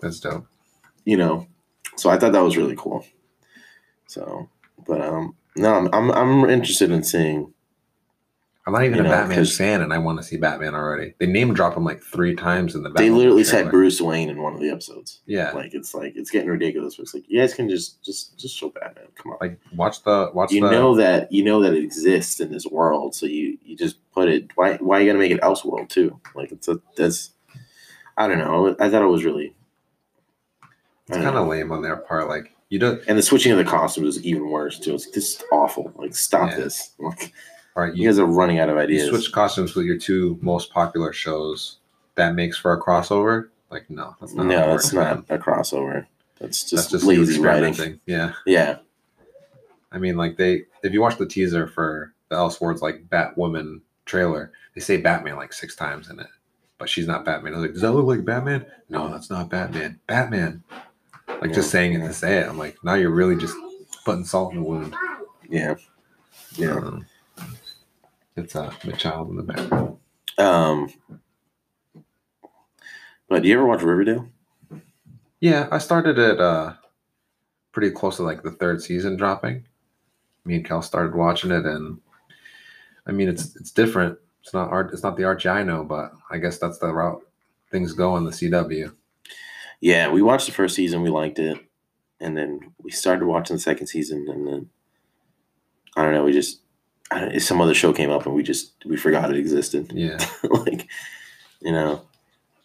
That's 0.00 0.20
dope. 0.20 0.46
you 1.04 1.16
know. 1.16 1.46
So 1.96 2.08
I 2.10 2.16
thought 2.18 2.32
that 2.32 2.44
was 2.44 2.56
really 2.56 2.76
cool. 2.78 3.04
So, 4.06 4.48
but 4.86 5.00
um, 5.00 5.34
no, 5.56 5.74
I'm 5.74 5.88
I'm, 5.92 6.10
I'm 6.10 6.50
interested 6.50 6.90
in 6.90 7.02
seeing. 7.02 7.52
I'm 8.66 8.74
not 8.74 8.84
even 8.84 8.98
You 8.98 9.00
a 9.00 9.04
know, 9.04 9.10
Batman 9.10 9.44
fan, 9.46 9.80
and 9.80 9.92
I 9.92 9.98
want 9.98 10.18
to 10.18 10.22
see 10.22 10.36
Batman 10.36 10.74
already. 10.74 11.14
They 11.18 11.26
name 11.26 11.54
drop 11.54 11.76
him 11.76 11.84
like 11.84 12.02
three 12.02 12.36
times 12.36 12.74
in 12.74 12.82
the. 12.82 12.90
They 12.90 13.10
literally 13.10 13.42
trailer. 13.42 13.64
said 13.64 13.70
Bruce 13.70 14.00
Wayne 14.00 14.28
in 14.28 14.42
one 14.42 14.52
of 14.54 14.60
the 14.60 14.68
episodes. 14.70 15.22
Yeah, 15.26 15.50
Like 15.52 15.72
it's 15.74 15.94
like 15.94 16.12
it's 16.14 16.30
getting 16.30 16.50
ridiculous. 16.50 16.98
It's 16.98 17.14
like 17.14 17.24
you 17.26 17.40
guys 17.40 17.54
can 17.54 17.68
just 17.70 18.04
just 18.04 18.38
just 18.38 18.56
show 18.56 18.68
Batman. 18.68 19.06
Come 19.16 19.32
on. 19.32 19.38
like 19.40 19.58
watch 19.74 20.02
the 20.04 20.30
watch 20.34 20.52
you 20.52 20.60
the. 20.60 20.70
know 20.70 20.94
that 20.94 21.32
you 21.32 21.42
know 21.42 21.60
that 21.62 21.72
it 21.72 21.82
exists 21.82 22.38
in 22.38 22.52
this 22.52 22.66
world, 22.66 23.14
so 23.14 23.26
you 23.26 23.58
you 23.62 23.76
just 23.76 23.96
put 24.12 24.28
it. 24.28 24.50
Why 24.54 24.76
why 24.76 25.00
you 25.00 25.06
gotta 25.06 25.18
make 25.18 25.32
it 25.32 25.40
Elseworld 25.40 25.88
too? 25.88 26.20
Like 26.34 26.52
it's 26.52 26.68
a 26.68 26.80
that's. 26.96 27.30
I 28.16 28.28
don't 28.28 28.38
know. 28.38 28.76
I 28.78 28.90
thought 28.90 29.02
it 29.02 29.06
was 29.06 29.24
really. 29.24 29.54
It's 31.08 31.16
kind 31.16 31.36
of 31.36 31.48
lame 31.48 31.72
on 31.72 31.82
their 31.82 31.96
part. 31.96 32.28
Like 32.28 32.54
you 32.70 32.78
don't. 32.78 33.02
And 33.06 33.18
the 33.18 33.22
switching 33.22 33.52
of 33.52 33.58
the 33.58 33.64
costumes 33.64 34.16
is 34.16 34.24
even 34.24 34.48
worse 34.50 34.78
too. 34.78 34.94
It's 34.94 35.06
just 35.10 35.44
awful. 35.52 35.92
Like 35.96 36.14
stop 36.16 36.50
Yeah. 36.50 36.56
this. 36.56 36.90
Like 36.98 37.32
All 37.76 37.84
right, 37.84 37.94
you 37.94 38.02
you, 38.02 38.08
guys 38.08 38.18
are 38.18 38.26
running 38.26 38.58
out 38.58 38.68
of 38.68 38.76
you 38.76 38.82
ideas. 38.82 39.08
switch 39.10 39.30
costumes 39.32 39.74
with 39.76 39.86
your 39.86 39.96
two 39.98 40.38
most 40.42 40.72
popular 40.72 41.12
shows. 41.12 41.76
That 42.16 42.34
makes 42.34 42.56
for 42.56 42.72
a 42.72 42.80
crossover. 42.80 43.48
Like 43.70 43.88
no, 43.90 44.16
that's 44.20 44.34
not. 44.34 44.46
no, 44.46 44.56
that's 44.70 44.92
man. 44.92 45.24
not 45.28 45.36
a 45.36 45.38
crossover. 45.40 46.06
That's 46.40 46.62
just, 46.62 46.90
That's 46.90 46.90
just 46.90 47.04
lazy 47.04 47.38
writing. 47.40 48.00
Yeah, 48.06 48.32
Yeah. 48.46 48.78
I 49.92 49.98
mean, 49.98 50.16
like 50.16 50.36
they. 50.36 50.64
If 50.82 50.92
you 50.92 51.00
watch 51.00 51.16
the 51.18 51.26
teaser 51.26 51.66
for 51.66 52.12
the 52.28 52.36
Elseworlds 52.36 52.80
like 52.80 53.04
Batwoman 53.08 53.80
trailer, 54.06 54.52
they 54.74 54.80
say 54.80 54.96
Batman 54.96 55.36
like 55.36 55.52
six 55.52 55.74
times 55.76 56.08
in 56.10 56.18
it, 56.20 56.28
but 56.78 56.88
she's 56.88 57.06
not 57.06 57.24
Batman. 57.24 57.52
I 57.52 57.56
was 57.56 57.64
like, 57.66 57.72
does 57.74 57.82
that 57.82 57.92
look 57.92 58.06
like 58.06 58.24
Batman? 58.24 58.64
No, 58.88 59.08
that's 59.10 59.30
not 59.30 59.48
Batman. 59.50 60.00
Batman. 60.06 60.62
Like 61.40 61.52
just 61.52 61.70
saying 61.70 61.94
it 61.94 62.00
yeah. 62.00 62.08
to 62.08 62.12
say 62.12 62.38
it. 62.38 62.48
I'm 62.48 62.58
like, 62.58 62.76
now 62.84 62.94
you're 62.94 63.10
really 63.10 63.36
just 63.36 63.54
putting 64.04 64.24
salt 64.24 64.52
in 64.52 64.60
the 64.60 64.68
wound. 64.68 64.94
Yeah. 65.48 65.74
Yeah. 66.56 66.76
Um, 66.76 67.06
it's 68.36 68.54
uh, 68.54 68.72
the 68.84 68.92
child 68.92 69.30
in 69.30 69.36
the 69.36 69.42
background. 69.42 69.96
Um. 70.38 70.92
But 73.28 73.42
do 73.42 73.48
you 73.48 73.54
ever 73.54 73.66
watch 73.66 73.82
Riverdale? 73.82 74.28
Yeah, 75.38 75.68
I 75.70 75.78
started 75.78 76.18
it 76.18 76.40
uh, 76.40 76.74
pretty 77.72 77.90
close 77.90 78.16
to 78.16 78.22
like 78.22 78.42
the 78.42 78.50
third 78.50 78.82
season 78.82 79.16
dropping. 79.16 79.66
Me 80.44 80.56
and 80.56 80.64
Cal 80.64 80.82
started 80.82 81.14
watching 81.14 81.50
it, 81.52 81.64
and 81.64 82.00
I 83.06 83.12
mean, 83.12 83.28
it's 83.28 83.54
it's 83.56 83.70
different. 83.70 84.18
It's 84.42 84.52
not 84.52 84.70
art. 84.70 84.90
It's 84.92 85.02
not 85.02 85.16
the 85.16 85.24
Archie 85.24 85.48
I 85.48 85.62
know, 85.62 85.84
but 85.84 86.12
I 86.30 86.38
guess 86.38 86.58
that's 86.58 86.78
the 86.78 86.92
route 86.92 87.22
things 87.70 87.92
go 87.92 88.12
on 88.12 88.24
the 88.24 88.30
CW. 88.30 88.92
Yeah, 89.80 90.10
we 90.10 90.22
watched 90.22 90.46
the 90.46 90.52
first 90.52 90.74
season. 90.76 91.02
We 91.02 91.10
liked 91.10 91.38
it, 91.38 91.58
and 92.20 92.36
then 92.36 92.72
we 92.82 92.90
started 92.90 93.26
watching 93.26 93.56
the 93.56 93.60
second 93.62 93.86
season, 93.86 94.26
and 94.28 94.46
then 94.46 94.68
I 95.96 96.02
don't 96.02 96.12
know. 96.12 96.24
We 96.24 96.32
just 96.32 96.60
some 97.38 97.60
other 97.60 97.74
show 97.74 97.92
came 97.92 98.10
up, 98.10 98.26
and 98.26 98.34
we 98.34 98.42
just 98.42 98.74
we 98.84 98.96
forgot 98.96 99.30
it 99.30 99.36
existed. 99.36 99.92
Yeah, 99.94 100.18
like 100.50 100.86
you 101.60 101.72
know, 101.72 102.02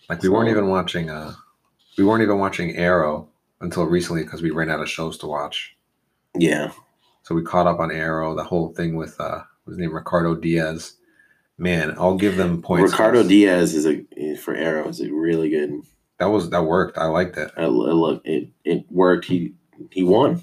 like 0.09 0.21
we 0.21 0.29
weren't 0.29 0.49
even 0.49 0.67
watching. 0.69 1.09
Uh, 1.09 1.33
we 1.97 2.03
weren't 2.03 2.23
even 2.23 2.37
watching 2.39 2.75
Arrow 2.75 3.29
until 3.61 3.85
recently 3.85 4.23
because 4.23 4.41
we 4.41 4.51
ran 4.51 4.69
out 4.69 4.81
of 4.81 4.89
shows 4.89 5.17
to 5.19 5.27
watch. 5.27 5.75
yeah, 6.37 6.71
So 7.23 7.33
we 7.33 7.41
caught 7.43 7.67
up 7.67 7.79
on 7.79 7.91
Arrow. 7.91 8.35
The 8.35 8.43
whole 8.43 8.73
thing 8.73 8.95
with 8.95 9.19
uh, 9.19 9.41
what's 9.63 9.77
his 9.77 9.79
name, 9.79 9.93
Ricardo 9.95 10.35
Diaz. 10.35 10.95
Man, 11.57 11.95
I'll 11.97 12.17
give 12.17 12.35
them 12.35 12.61
points. 12.61 12.91
Ricardo 12.91 13.23
Diaz 13.25 13.73
is 13.73 13.85
a 13.87 14.35
for 14.35 14.53
Arrow 14.53 14.89
is 14.89 14.99
a 14.99 15.09
really 15.09 15.49
good. 15.49 15.81
That 16.17 16.27
was 16.27 16.49
that 16.49 16.63
worked. 16.63 16.97
I 16.97 17.05
liked 17.05 17.37
it. 17.37 17.51
Uh, 17.57 17.67
look, 17.67 18.21
it 18.25 18.49
it 18.63 18.85
worked. 18.89 19.25
He 19.25 19.53
he 19.91 20.03
won. 20.03 20.41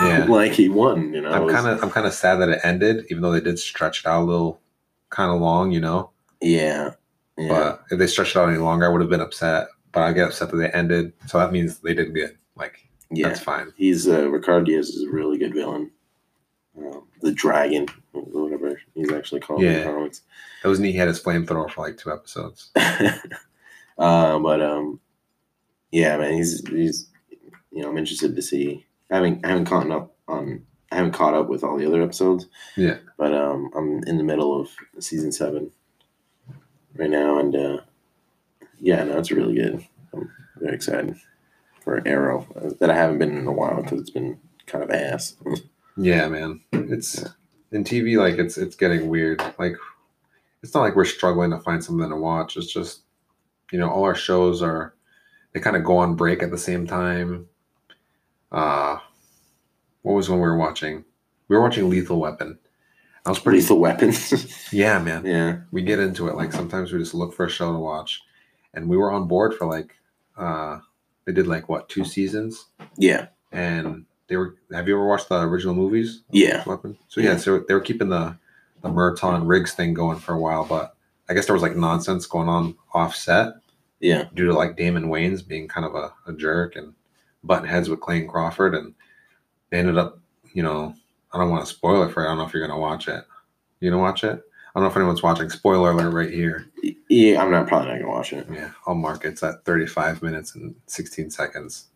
Yeah. 0.00 0.24
like 0.28 0.52
he 0.52 0.68
won. 0.68 1.12
You 1.14 1.22
know, 1.22 1.30
I'm 1.30 1.48
kind 1.48 1.66
of 1.66 1.82
I'm 1.82 1.90
kind 1.90 2.06
of 2.06 2.12
sad 2.12 2.36
that 2.36 2.48
it 2.48 2.60
ended, 2.62 3.06
even 3.10 3.22
though 3.22 3.32
they 3.32 3.40
did 3.40 3.58
stretch 3.58 4.00
it 4.00 4.06
out 4.06 4.22
a 4.22 4.24
little, 4.24 4.60
kind 5.10 5.30
of 5.32 5.40
long, 5.40 5.72
you 5.72 5.80
know. 5.80 6.10
yeah, 6.40 6.92
yeah. 7.38 7.48
But 7.48 7.84
if 7.90 7.98
they 7.98 8.06
stretched 8.06 8.36
it 8.36 8.38
out 8.38 8.48
any 8.48 8.58
longer, 8.58 8.86
I 8.86 8.88
would 8.88 9.00
have 9.00 9.10
been 9.10 9.20
upset. 9.20 9.68
But 9.92 10.02
I 10.02 10.12
get 10.12 10.28
upset 10.28 10.50
that 10.50 10.56
they 10.58 10.68
ended, 10.70 11.14
so 11.26 11.38
that 11.38 11.52
means 11.52 11.78
they 11.78 11.94
did 11.94 12.12
good. 12.12 12.36
Like 12.54 12.86
yeah. 13.10 13.28
that's 13.28 13.40
fine. 13.40 13.72
He's 13.76 14.06
uh, 14.06 14.28
Ricardo 14.28 14.66
Diaz 14.66 14.90
is 14.90 15.04
a 15.04 15.10
really 15.10 15.38
good 15.38 15.54
villain. 15.54 15.90
Um, 16.78 17.04
the 17.22 17.32
dragon, 17.32 17.86
or 18.12 18.20
whatever 18.22 18.78
he's 18.94 19.10
actually 19.10 19.40
called 19.40 19.62
in 19.62 19.72
Yeah. 19.72 19.78
the 19.78 19.84
comics. 19.84 20.20
That 20.62 20.68
was 20.68 20.78
neat. 20.78 20.92
He 20.92 20.98
had 20.98 21.08
his 21.08 21.22
flamethrower 21.22 21.70
for 21.70 21.86
like 21.86 21.96
two 21.96 22.12
episodes. 22.12 22.70
uh, 22.76 24.38
but 24.38 24.60
um, 24.60 25.00
yeah, 25.90 26.16
man, 26.16 26.34
he's 26.34 26.66
he's 26.68 27.08
you 27.72 27.82
know 27.82 27.88
I'm 27.88 27.98
interested 27.98 28.34
to 28.34 28.42
see. 28.42 28.86
I 29.10 29.16
haven't 29.16 29.44
I 29.44 29.48
haven't 29.48 29.66
caught 29.66 29.90
up 29.90 30.14
on 30.28 30.64
I 30.90 30.96
haven't 30.96 31.12
caught 31.12 31.34
up 31.34 31.48
with 31.48 31.64
all 31.64 31.76
the 31.76 31.86
other 31.86 32.02
episodes. 32.02 32.46
Yeah. 32.76 32.98
but 33.16 33.34
um, 33.34 33.70
I'm 33.76 34.02
in 34.04 34.18
the 34.18 34.24
middle 34.24 34.60
of 34.60 34.68
season 35.00 35.32
seven 35.32 35.70
right 36.94 37.10
now, 37.10 37.38
and 37.38 37.54
uh, 37.54 37.80
yeah, 38.78 39.04
no, 39.04 39.18
it's 39.18 39.30
really 39.30 39.54
good. 39.54 39.84
I'm 40.12 40.30
very 40.56 40.74
excited 40.74 41.16
for 41.82 42.02
Arrow 42.06 42.46
uh, 42.56 42.70
that 42.80 42.90
I 42.90 42.96
haven't 42.96 43.18
been 43.18 43.36
in 43.36 43.46
a 43.46 43.52
while 43.52 43.82
because 43.82 44.00
it's 44.00 44.10
been 44.10 44.38
kind 44.66 44.82
of 44.82 44.90
ass. 44.90 45.36
Yeah, 45.96 46.28
man. 46.28 46.60
It's 46.72 47.24
in 47.72 47.84
TV. 47.84 48.18
Like 48.18 48.38
it's 48.38 48.58
it's 48.58 48.76
getting 48.76 49.08
weird. 49.08 49.42
Like 49.58 49.76
it's 50.62 50.74
not 50.74 50.82
like 50.82 50.96
we're 50.96 51.04
struggling 51.04 51.50
to 51.50 51.58
find 51.60 51.82
something 51.82 52.08
to 52.08 52.16
watch. 52.16 52.56
It's 52.56 52.72
just 52.72 53.02
you 53.72 53.78
know 53.78 53.88
all 53.88 54.04
our 54.04 54.14
shows 54.14 54.62
are 54.62 54.94
they 55.56 55.60
kind 55.62 55.74
of 55.76 55.84
go 55.84 55.96
on 55.96 56.16
break 56.16 56.42
at 56.42 56.50
the 56.50 56.58
same 56.58 56.86
time. 56.86 57.48
Uh 58.52 58.98
what 60.02 60.12
was 60.12 60.28
when 60.28 60.38
we 60.38 60.46
were 60.46 60.58
watching? 60.58 61.02
We 61.48 61.56
were 61.56 61.62
watching 61.62 61.88
Lethal 61.88 62.20
Weapon. 62.20 62.58
That 63.24 63.30
was 63.30 63.38
pretty. 63.38 63.60
Lethal 63.60 63.78
Weapons. 63.80 64.52
Yeah, 64.72 64.98
man. 64.98 65.24
yeah. 65.24 65.60
We 65.72 65.80
get 65.82 65.98
into 65.98 66.28
it. 66.28 66.34
Like 66.36 66.52
sometimes 66.52 66.92
we 66.92 66.98
just 66.98 67.14
look 67.14 67.32
for 67.32 67.46
a 67.46 67.50
show 67.50 67.72
to 67.72 67.78
watch, 67.78 68.20
and 68.74 68.86
we 68.86 68.98
were 68.98 69.10
on 69.10 69.26
board 69.28 69.54
for 69.54 69.66
like. 69.66 69.96
uh 70.36 70.80
They 71.24 71.32
did 71.32 71.46
like 71.46 71.68
what 71.70 71.88
two 71.88 72.04
seasons, 72.04 72.66
Yeah. 72.98 73.28
and 73.50 74.04
they 74.28 74.36
were. 74.36 74.56
Have 74.72 74.86
you 74.88 74.94
ever 74.96 75.06
watched 75.08 75.30
the 75.30 75.40
original 75.40 75.74
movies? 75.74 76.22
Yeah. 76.30 76.62
Weapon. 76.66 76.98
So 77.08 77.22
yeah, 77.22 77.38
so 77.38 77.60
they 77.66 77.72
were 77.74 77.80
keeping 77.80 78.10
the 78.10 78.36
the 78.82 78.90
Murtaugh 78.90 79.40
Riggs 79.48 79.72
thing 79.72 79.94
going 79.94 80.18
for 80.18 80.34
a 80.34 80.38
while, 80.40 80.66
but 80.66 80.94
I 81.28 81.34
guess 81.34 81.46
there 81.46 81.54
was 81.54 81.62
like 81.62 81.74
nonsense 81.76 82.26
going 82.26 82.48
on 82.48 82.76
offset 82.92 83.54
Yeah. 84.00 84.24
due 84.34 84.46
to 84.46 84.52
like 84.52 84.76
Damon 84.76 85.06
Wayans 85.06 85.46
being 85.46 85.68
kind 85.68 85.86
of 85.86 85.94
a, 85.94 86.12
a 86.26 86.32
jerk 86.34 86.76
and 86.76 86.92
button 87.44 87.68
heads 87.68 87.88
with 87.88 88.00
Clayton 88.00 88.28
Crawford, 88.28 88.74
and 88.74 88.94
they 89.70 89.78
ended 89.78 89.98
up, 89.98 90.18
you 90.52 90.62
know, 90.62 90.94
I 91.32 91.38
don't 91.38 91.50
want 91.50 91.66
to 91.66 91.72
spoil 91.72 92.02
it 92.02 92.12
for 92.12 92.22
you. 92.22 92.26
I 92.26 92.30
don't 92.30 92.38
know 92.38 92.46
if 92.46 92.52
you're 92.54 92.66
gonna 92.66 92.80
watch 92.80 93.08
it. 93.08 93.24
You 93.80 93.90
gonna 93.90 94.02
watch 94.02 94.24
it? 94.24 94.42
I 94.74 94.78
don't 94.80 94.84
know 94.84 94.90
if 94.90 94.96
anyone's 94.96 95.22
watching. 95.22 95.48
Spoiler 95.48 95.90
alert 95.92 96.10
right 96.12 96.30
here. 96.30 96.66
Yeah. 97.08 97.42
I'm 97.42 97.50
not 97.50 97.66
probably 97.66 97.88
not 97.92 98.00
gonna 98.00 98.10
watch 98.10 98.32
it. 98.32 98.46
Yeah, 98.52 98.72
I'll 98.86 98.94
mark 98.94 99.24
it. 99.24 99.28
It's 99.28 99.42
at 99.42 99.64
35 99.64 100.22
minutes 100.22 100.54
and 100.54 100.74
16 100.86 101.30
seconds. 101.30 101.86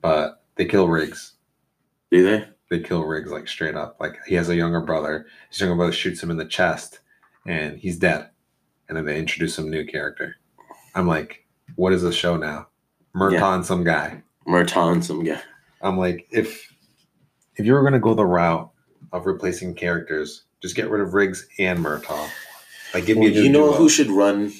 But 0.00 0.42
they 0.56 0.64
kill 0.64 0.88
Riggs. 0.88 1.34
Do 2.10 2.22
they? 2.22 2.48
they 2.68 2.80
kill 2.80 3.04
Riggs 3.04 3.30
like 3.30 3.46
straight 3.48 3.76
up. 3.76 3.96
Like 4.00 4.18
he 4.26 4.34
has 4.34 4.48
a 4.48 4.56
younger 4.56 4.80
brother. 4.80 5.26
His 5.50 5.60
younger 5.60 5.76
brother 5.76 5.92
shoots 5.92 6.22
him 6.22 6.30
in 6.30 6.36
the 6.36 6.44
chest, 6.44 7.00
and 7.46 7.78
he's 7.78 7.98
dead. 7.98 8.30
And 8.88 8.96
then 8.96 9.04
they 9.04 9.18
introduce 9.18 9.54
some 9.54 9.70
new 9.70 9.84
character. 9.84 10.36
I'm 10.96 11.06
like, 11.06 11.44
what 11.76 11.92
is 11.92 12.02
the 12.02 12.12
show 12.12 12.36
now? 12.36 12.66
Murtaugh 13.14 13.54
and 13.54 13.64
some 13.66 13.84
guy. 13.84 14.22
Murtaugh, 14.48 15.02
some 15.04 15.22
guy. 15.22 15.40
I'm 15.82 15.96
like, 15.98 16.26
if 16.30 16.72
if 17.56 17.64
you 17.66 17.72
were 17.74 17.84
gonna 17.84 18.00
go 18.00 18.14
the 18.14 18.24
route 18.26 18.70
of 19.12 19.26
replacing 19.26 19.74
characters, 19.74 20.44
just 20.60 20.74
get 20.74 20.90
rid 20.90 21.00
of 21.02 21.14
Riggs 21.14 21.46
and 21.58 21.78
Murtaugh. 21.78 22.28
Like 22.94 23.06
give 23.06 23.18
Well, 23.18 23.28
me 23.28 23.36
a 23.38 23.42
you 23.42 23.48
know 23.50 23.66
duo. 23.68 23.76
who 23.76 23.88
should 23.88 24.10
run? 24.10 24.52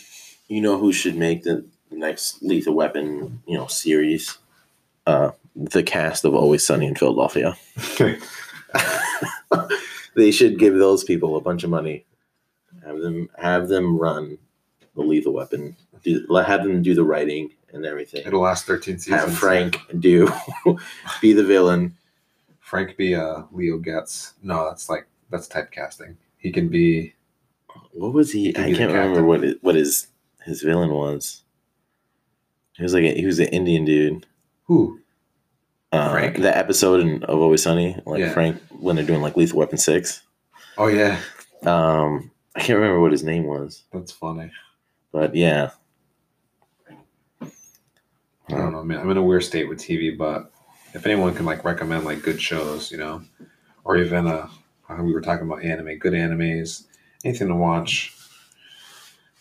You 0.49 0.61
know 0.61 0.79
who 0.79 0.93
should 0.93 1.17
make 1.17 1.43
the 1.43 1.65
next 1.91 2.43
Lethal 2.43 2.75
Weapon, 2.75 3.43
you 3.47 3.57
know, 3.57 3.67
series? 3.67 4.39
Uh, 5.07 5.31
the 5.55 5.83
cast 5.83 6.25
of 6.25 6.35
Always 6.35 6.67
Sunny 6.67 6.87
in 6.87 6.95
Philadelphia. 6.97 7.57
they 10.15 10.31
should 10.31 10.59
give 10.59 10.75
those 10.75 11.05
people 11.05 11.37
a 11.37 11.41
bunch 11.41 11.65
of 11.65 11.71
money. 11.71 12.05
Have 12.85 13.01
them 13.01 13.31
have 13.39 13.69
them 13.69 13.99
run 13.99 14.39
Lethal 15.03 15.33
Weapon. 15.35 15.77
Do 16.03 16.25
let 16.29 16.47
have 16.47 16.63
them 16.63 16.83
do 16.83 16.95
the 16.95 17.05
writing 17.05 17.51
and 17.73 17.85
everything. 17.85 18.23
It'll 18.27 18.41
last 18.43 18.67
13 18.67 18.99
seasons. 18.99 19.21
Have 19.23 19.35
Frank 19.37 19.79
do 19.99 20.29
be 21.21 21.33
the 21.33 21.45
villain. 21.45 21.97
Frank 22.61 22.97
be 22.97 23.15
uh 23.15 23.43
Leo 23.53 23.79
Getz. 23.79 24.35
No, 24.43 24.69
that's 24.69 24.89
like 24.89 25.07
that's 25.31 25.49
typecasting. 25.49 26.17
He 26.39 26.51
can 26.53 26.69
be 26.69 27.15
What 27.93 28.13
was 28.13 28.33
he? 28.33 28.53
could 28.53 28.65
I 28.65 28.73
can't 28.73 28.93
remember 28.93 29.25
what 29.25 29.45
it, 29.45 29.59
what 29.63 29.75
his 29.75 30.09
his 30.45 30.63
villain 30.63 30.91
was. 30.91 31.43
He 32.75 32.83
was 32.83 32.93
like 32.95 33.05
a, 33.05 33.15
he 33.15 33.25
was 33.27 33.39
an 33.39 33.49
Indian 33.49 33.85
dude. 33.85 34.27
who? 34.65 35.01
Uh, 35.93 36.11
Frank? 36.11 36.37
The 36.39 36.55
episode 36.57 37.01
in, 37.01 37.23
of 37.25 37.39
Always 37.39 37.63
Sunny, 37.63 37.97
like 38.05 38.21
Yeah. 38.21 38.33
Frank 38.33 38.61
when 38.71 38.97
they're 38.97 39.05
doing 39.07 39.23
like 39.23 39.37
Lethal 39.37 39.59
Weapon 39.61 39.79
six. 39.79 40.23
Oh 40.77 40.89
yeah, 40.89 41.19
Um, 41.63 42.31
I 42.55 42.61
can't 42.61 42.79
remember 42.79 43.01
what 43.01 43.13
his 43.13 43.23
name 43.25 43.45
was, 43.45 43.85
that's 43.93 44.13
funny. 44.13 44.51
But 45.13 45.35
yeah, 45.35 45.71
I 47.41 47.47
don't 48.49 48.73
know, 48.73 48.85
man. 48.85 49.01
I'm 49.01 49.11
in 49.11 49.17
a 49.17 49.23
weird 49.23 49.45
state 49.45 49.69
with 49.69 49.79
TV, 49.79 50.17
but 50.17 50.53
if 50.95 51.05
anyone 51.05 51.35
can 51.35 51.47
like 51.47 51.65
recommend 51.65 52.05
like 52.05 52.23
good 52.23 52.41
shows, 52.41 52.91
you 52.93 52.99
know, 52.99 53.23
or 53.85 53.97
even 53.97 54.27
uh, 54.27 54.49
we 55.01 55.13
were 55.13 55.21
talking 55.21 55.47
about 55.47 55.65
anime, 55.65 55.99
good 55.99 56.13
animes, 56.13 56.85
anything 57.25 57.49
to 57.49 57.55
watch. 57.55 58.13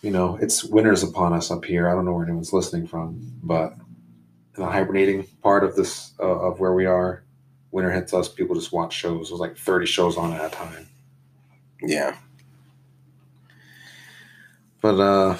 You 0.02 0.10
know, 0.10 0.36
it's 0.36 0.62
winter's 0.64 1.02
upon 1.02 1.32
us 1.32 1.50
up 1.50 1.64
here. 1.64 1.88
I 1.88 1.94
don't 1.94 2.04
know 2.04 2.12
where 2.12 2.24
anyone's 2.24 2.52
listening 2.52 2.86
from, 2.86 3.32
but 3.42 3.72
in 4.56 4.62
the 4.62 4.70
hibernating 4.70 5.24
part 5.42 5.64
of 5.64 5.76
this 5.76 6.12
uh, 6.20 6.24
of 6.24 6.60
where 6.60 6.74
we 6.74 6.86
are, 6.86 7.22
winter 7.70 7.90
hits 7.90 8.12
us. 8.12 8.28
People 8.28 8.54
just 8.54 8.72
watch 8.72 8.94
shows. 8.94 9.28
There's 9.28 9.40
like 9.40 9.56
30 9.56 9.86
shows 9.86 10.16
on 10.16 10.32
at 10.32 10.44
a 10.44 10.48
time. 10.48 10.88
yeah. 11.82 12.16
But 14.80 15.00
uh, 15.00 15.36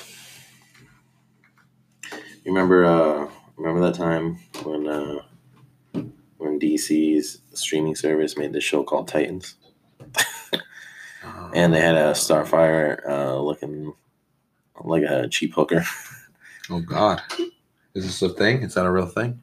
You 2.47 2.53
remember? 2.53 2.85
Uh, 2.85 3.29
remember 3.57 3.81
that 3.91 3.97
time 3.97 4.39
when 4.63 4.87
uh, 4.87 5.21
when 6.37 6.61
DC's 6.61 7.41
streaming 7.53 7.97
service 7.97 8.37
made 8.37 8.53
this 8.53 8.63
show 8.63 8.85
called 8.85 9.09
Titans, 9.09 9.57
and 11.53 11.75
they 11.75 11.81
had 11.81 11.97
a 11.97 12.13
Starfire 12.13 13.05
uh, 13.05 13.41
looking 13.41 13.95
like 14.85 15.03
a 15.03 15.27
cheap 15.27 15.55
hooker. 15.55 15.83
oh 16.71 16.79
god, 16.79 17.21
is 17.95 18.07
this 18.07 18.23
a 18.23 18.29
thing? 18.29 18.63
Is 18.63 18.75
that 18.75 18.87
a 18.87 18.93
real 18.93 19.07
thing? 19.07 19.43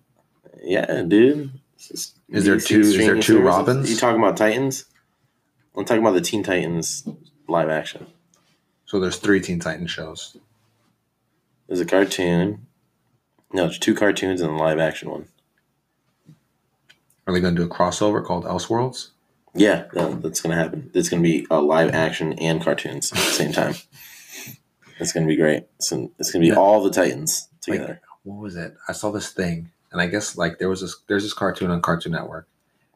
Yeah, 0.63 1.01
dude. 1.01 1.51
Is 1.77 2.13
there 2.29 2.55
DC 2.55 2.67
two- 2.67 2.79
is 2.79 2.97
there 2.97 3.15
two 3.15 3.21
services. 3.21 3.35
Robins? 3.43 3.91
You 3.91 3.97
talking 3.97 4.21
about 4.21 4.37
Titans? 4.37 4.85
I'm 5.75 5.83
talking 5.83 6.01
about 6.01 6.13
the 6.13 6.21
Teen 6.21 6.41
Titans 6.41 7.05
live 7.49 7.67
action. 7.67 8.07
So 8.85 9.01
there's 9.01 9.17
three 9.17 9.41
Teen 9.41 9.59
Titan 9.59 9.87
shows. 9.87 10.37
There's 11.67 11.81
a 11.81 11.85
cartoon. 11.85 12.65
No, 13.53 13.65
it's 13.65 13.77
two 13.77 13.93
cartoons 13.95 14.41
and 14.41 14.51
a 14.51 14.55
live 14.55 14.79
action 14.79 15.09
one. 15.09 15.27
Are 17.27 17.33
they 17.33 17.39
going 17.39 17.55
to 17.55 17.61
do 17.61 17.67
a 17.67 17.73
crossover 17.73 18.23
called 18.23 18.45
Elseworlds? 18.45 19.09
Yeah, 19.55 19.85
that- 19.93 20.21
that's 20.23 20.41
gonna 20.41 20.55
happen. 20.55 20.89
It's 20.95 21.09
gonna 21.09 21.21
be 21.21 21.45
a 21.51 21.61
live 21.61 21.93
action 21.93 22.33
and 22.39 22.59
cartoons 22.59 23.11
at 23.11 23.19
the 23.19 23.23
same 23.25 23.51
time. 23.53 23.75
It's 24.99 25.13
gonna 25.13 25.27
be 25.27 25.35
great. 25.35 25.67
It's, 25.77 25.91
it's 25.91 26.31
gonna 26.31 26.41
be 26.41 26.47
Yeah. 26.47 26.55
all 26.55 26.81
the 26.81 26.89
Titans 26.89 27.49
together. 27.61 28.01
What 28.23 28.39
was 28.41 28.55
it? 28.55 28.73
I 28.87 28.93
saw 28.93 29.11
this 29.11 29.29
thing, 29.31 29.69
and 29.91 30.01
I 30.01 30.07
guess 30.07 30.37
like 30.37 30.57
there 30.57 30.69
was 30.69 30.81
this 30.81 30.95
there's 31.07 31.21
this 31.21 31.33
cartoon 31.33 31.69
on 31.69 31.83
Cartoon 31.83 32.13
Network, 32.13 32.47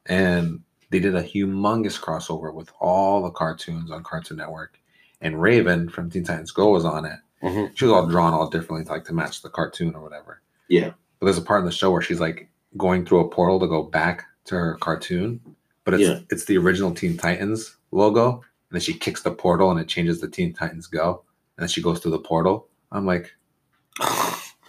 and 0.07 0.61
they 0.89 0.99
did 0.99 1.13
a 1.15 1.21
humongous 1.23 1.99
crossover 2.01 2.51
with 2.51 2.71
all 2.79 3.21
the 3.21 3.29
cartoons 3.29 3.91
on 3.91 4.03
Cartoon 4.03 4.37
Network, 4.37 4.79
and 5.21 5.39
Raven 5.39 5.89
from 5.89 6.09
Teen 6.09 6.23
Titans 6.23 6.51
Go 6.51 6.69
was 6.71 6.85
on 6.85 7.05
it. 7.05 7.19
Mhm. 7.43 7.71
She 7.77 7.85
was 7.85 7.91
all 7.93 8.07
drawn 8.07 8.33
all 8.33 8.49
differently, 8.49 8.83
like 8.91 9.05
to 9.05 9.13
match 9.13 9.43
the 9.43 9.49
cartoon 9.49 9.93
or 9.93 10.01
whatever. 10.01 10.41
Yeah. 10.69 10.91
But 11.19 11.25
there's 11.25 11.37
a 11.37 11.41
part 11.41 11.59
in 11.59 11.65
the 11.65 11.71
show 11.71 11.91
where 11.91 12.01
she's 12.01 12.19
like 12.19 12.49
going 12.77 13.05
through 13.05 13.19
a 13.21 13.29
portal 13.29 13.59
to 13.59 13.67
go 13.67 13.83
back 13.83 14.25
to 14.45 14.55
her 14.55 14.75
cartoon, 14.81 15.39
but 15.83 15.93
it's 15.95 16.03
Yeah. 16.03 16.19
it's 16.29 16.45
the 16.45 16.57
original 16.57 16.91
Teen 16.93 17.17
Titans 17.17 17.75
logo, 17.91 18.33
and 18.35 18.41
then 18.71 18.81
she 18.81 18.93
kicks 18.93 19.23
the 19.23 19.31
portal 19.31 19.71
and 19.71 19.79
it 19.79 19.87
changes 19.87 20.21
the 20.21 20.27
Teen 20.29 20.53
Titans 20.53 20.87
Go, 20.87 21.23
and 21.57 21.63
then 21.63 21.69
she 21.69 21.81
goes 21.81 21.99
through 21.99 22.11
the 22.11 22.19
portal. 22.19 22.67
I'm 22.91 23.05
like, 23.05 23.31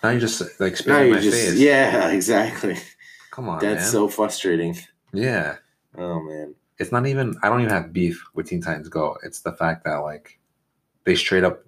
now 0.03 0.11
you 0.11 0.21
just 0.21 0.41
like 0.61 0.77
spit 0.77 0.89
now 0.89 1.01
in 1.01 1.11
my 1.13 1.21
just 1.21 1.37
face. 1.37 1.55
yeah, 1.59 2.11
exactly. 2.11 2.77
Come 3.31 3.49
on, 3.49 3.61
That's 3.61 3.83
man. 3.83 3.91
so 3.93 4.09
frustrating. 4.09 4.77
yeah. 5.13 5.57
Oh 5.97 6.21
man. 6.21 6.55
It's 6.79 6.93
not 6.93 7.07
even. 7.09 7.35
I 7.43 7.49
don't 7.49 7.61
even 7.61 7.73
have 7.73 7.93
beef 7.93 8.25
with 8.35 8.47
Teen 8.49 8.61
Titans 8.63 8.89
Go. 8.89 9.17
It's 9.25 9.41
the 9.41 9.53
fact 9.53 9.85
that 9.85 9.97
like 9.97 10.39
they 11.05 11.15
straight 11.17 11.43
up, 11.45 11.65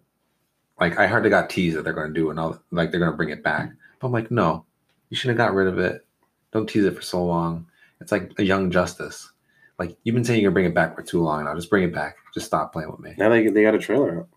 like 0.80 0.98
I 0.98 1.06
heard 1.08 1.24
they 1.24 1.30
got 1.30 1.50
teased 1.50 1.76
that 1.76 1.82
they're 1.82 1.92
going 1.92 2.14
to 2.14 2.20
do 2.20 2.30
another, 2.30 2.60
like 2.70 2.90
they're 2.90 3.00
going 3.00 3.10
to 3.12 3.16
bring 3.16 3.30
it 3.30 3.42
back. 3.42 3.70
But 4.00 4.08
I'm 4.08 4.12
like, 4.12 4.30
no, 4.30 4.64
you 5.10 5.16
should 5.16 5.28
have 5.28 5.36
got 5.36 5.54
rid 5.54 5.68
of 5.68 5.78
it. 5.78 6.04
Don't 6.52 6.68
tease 6.68 6.84
it 6.84 6.96
for 6.96 7.02
so 7.02 7.24
long. 7.24 7.66
It's 8.00 8.10
like 8.10 8.32
a 8.38 8.42
Young 8.42 8.70
Justice. 8.70 9.30
Like 9.78 9.96
you've 10.02 10.14
been 10.14 10.24
saying 10.24 10.42
you're 10.42 10.50
going 10.50 10.64
to 10.64 10.72
bring 10.74 10.86
it 10.86 10.90
back 10.90 10.96
for 10.96 11.02
too 11.02 11.22
long 11.22 11.44
now. 11.44 11.54
Just 11.54 11.70
bring 11.70 11.84
it 11.84 11.94
back. 11.94 12.16
Just 12.34 12.46
stop 12.46 12.72
playing 12.72 12.90
with 12.90 13.00
me. 13.00 13.14
Now 13.16 13.28
they 13.28 13.46
they 13.48 13.62
got 13.62 13.74
a 13.74 13.78
trailer 13.78 14.20
out. 14.20 14.28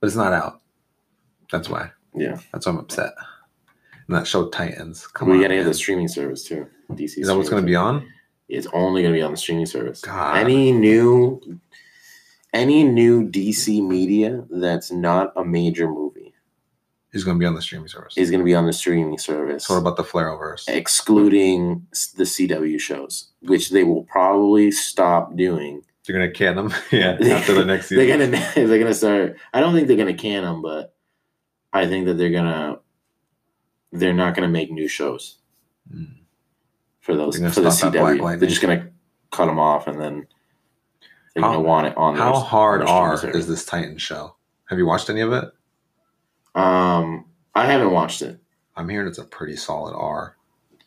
But 0.00 0.06
it's 0.06 0.16
not 0.16 0.32
out. 0.32 0.60
That's 1.50 1.68
why. 1.68 1.90
Yeah. 2.14 2.38
That's 2.52 2.66
why 2.66 2.72
I'm 2.72 2.78
upset. 2.78 3.12
And 4.06 4.16
that 4.16 4.26
show 4.26 4.48
Titans. 4.48 5.06
Come 5.06 5.28
we 5.28 5.36
on. 5.36 5.42
gotta 5.42 5.54
have 5.54 5.64
man. 5.64 5.72
the 5.72 5.74
streaming 5.74 6.08
service 6.08 6.44
too. 6.44 6.66
DC. 6.90 7.18
Is 7.18 7.26
that 7.26 7.36
what's 7.36 7.50
going 7.50 7.62
to 7.62 7.66
be 7.66 7.76
on? 7.76 8.08
It's 8.48 8.66
only 8.72 9.02
gonna 9.02 9.14
be 9.14 9.22
on 9.22 9.30
the 9.30 9.36
streaming 9.36 9.66
service. 9.66 10.00
God. 10.00 10.38
Any 10.38 10.72
new 10.72 11.60
any 12.54 12.82
new 12.82 13.28
DC 13.28 13.86
media 13.86 14.44
that's 14.50 14.90
not 14.90 15.32
a 15.36 15.44
major 15.44 15.86
movie 15.86 16.17
Is 17.12 17.24
going 17.24 17.36
to 17.36 17.40
be 17.40 17.46
on 17.46 17.54
the 17.54 17.62
streaming 17.62 17.88
service. 17.88 18.14
is 18.18 18.30
gonna 18.30 18.44
be 18.44 18.54
on 18.54 18.66
the 18.66 18.72
streaming 18.72 19.16
service. 19.16 19.64
So 19.66 19.74
what 19.74 19.80
about 19.80 19.96
the 19.96 20.04
Flarrowverse? 20.04 20.68
excluding 20.68 21.86
the 22.16 22.24
CW 22.24 22.78
shows, 22.78 23.30
which 23.40 23.70
they 23.70 23.82
will 23.82 24.04
probably 24.04 24.70
stop 24.70 25.34
doing. 25.34 25.82
They're 26.06 26.16
going 26.16 26.30
to 26.30 26.34
can 26.36 26.56
them? 26.56 26.74
yeah. 26.92 27.16
After 27.36 27.54
the 27.54 27.64
next 27.64 27.88
they're 27.90 28.06
gonna 28.06 28.26
they're 28.54 28.78
gonna 28.78 28.92
start. 28.94 29.36
I 29.54 29.60
don't 29.60 29.74
think 29.74 29.88
they're 29.88 29.96
gonna 29.96 30.12
can 30.14 30.42
them, 30.42 30.60
but 30.62 30.94
I 31.72 31.86
think 31.86 32.06
that 32.06 32.14
they're 32.14 32.30
gonna 32.30 32.80
they're 33.92 34.12
not 34.12 34.34
gonna 34.34 34.48
make 34.48 34.70
new 34.70 34.88
shows 34.88 35.38
Mm. 35.90 36.16
for 37.00 37.16
those 37.16 37.40
They're 37.40 37.50
for 37.50 37.62
the 37.62 37.70
stop 37.70 37.94
that 37.94 38.00
Black 38.00 38.18
CW. 38.18 38.40
They're 38.40 38.48
just 38.50 38.60
gonna 38.60 38.90
cut 39.30 39.46
them 39.46 39.58
off, 39.58 39.86
and 39.86 39.98
then 39.98 40.26
they're 41.34 41.42
gonna 41.42 41.60
want 41.60 41.86
it 41.86 41.96
on. 41.96 42.16
How 42.16 42.38
hard 42.38 42.82
on 42.82 43.16
service. 43.16 43.34
is 43.36 43.46
this 43.48 43.64
Titan 43.64 43.96
show? 43.96 44.36
Have 44.66 44.76
you 44.78 44.84
watched 44.84 45.08
any 45.08 45.22
of 45.22 45.32
it? 45.32 45.44
Um, 46.54 47.26
I 47.54 47.66
haven't 47.66 47.90
watched 47.92 48.22
it. 48.22 48.38
I'm 48.76 48.88
hearing 48.88 49.08
it's 49.08 49.18
a 49.18 49.24
pretty 49.24 49.56
solid 49.56 49.94
R, 49.94 50.36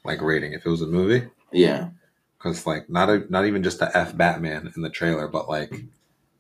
like 0.04 0.22
rating 0.22 0.54
if 0.54 0.66
it 0.66 0.70
was 0.70 0.82
a 0.82 0.88
movie. 0.88 1.28
Yeah, 1.52 1.90
Because 2.38 2.66
like 2.66 2.90
not 2.90 3.10
a, 3.10 3.26
not 3.30 3.46
even 3.46 3.62
just 3.64 3.80
the 3.80 3.96
F 3.98 4.16
Batman 4.16 4.72
in 4.76 4.82
the 4.82 4.90
trailer, 4.90 5.28
but 5.28 5.50
like 5.50 5.74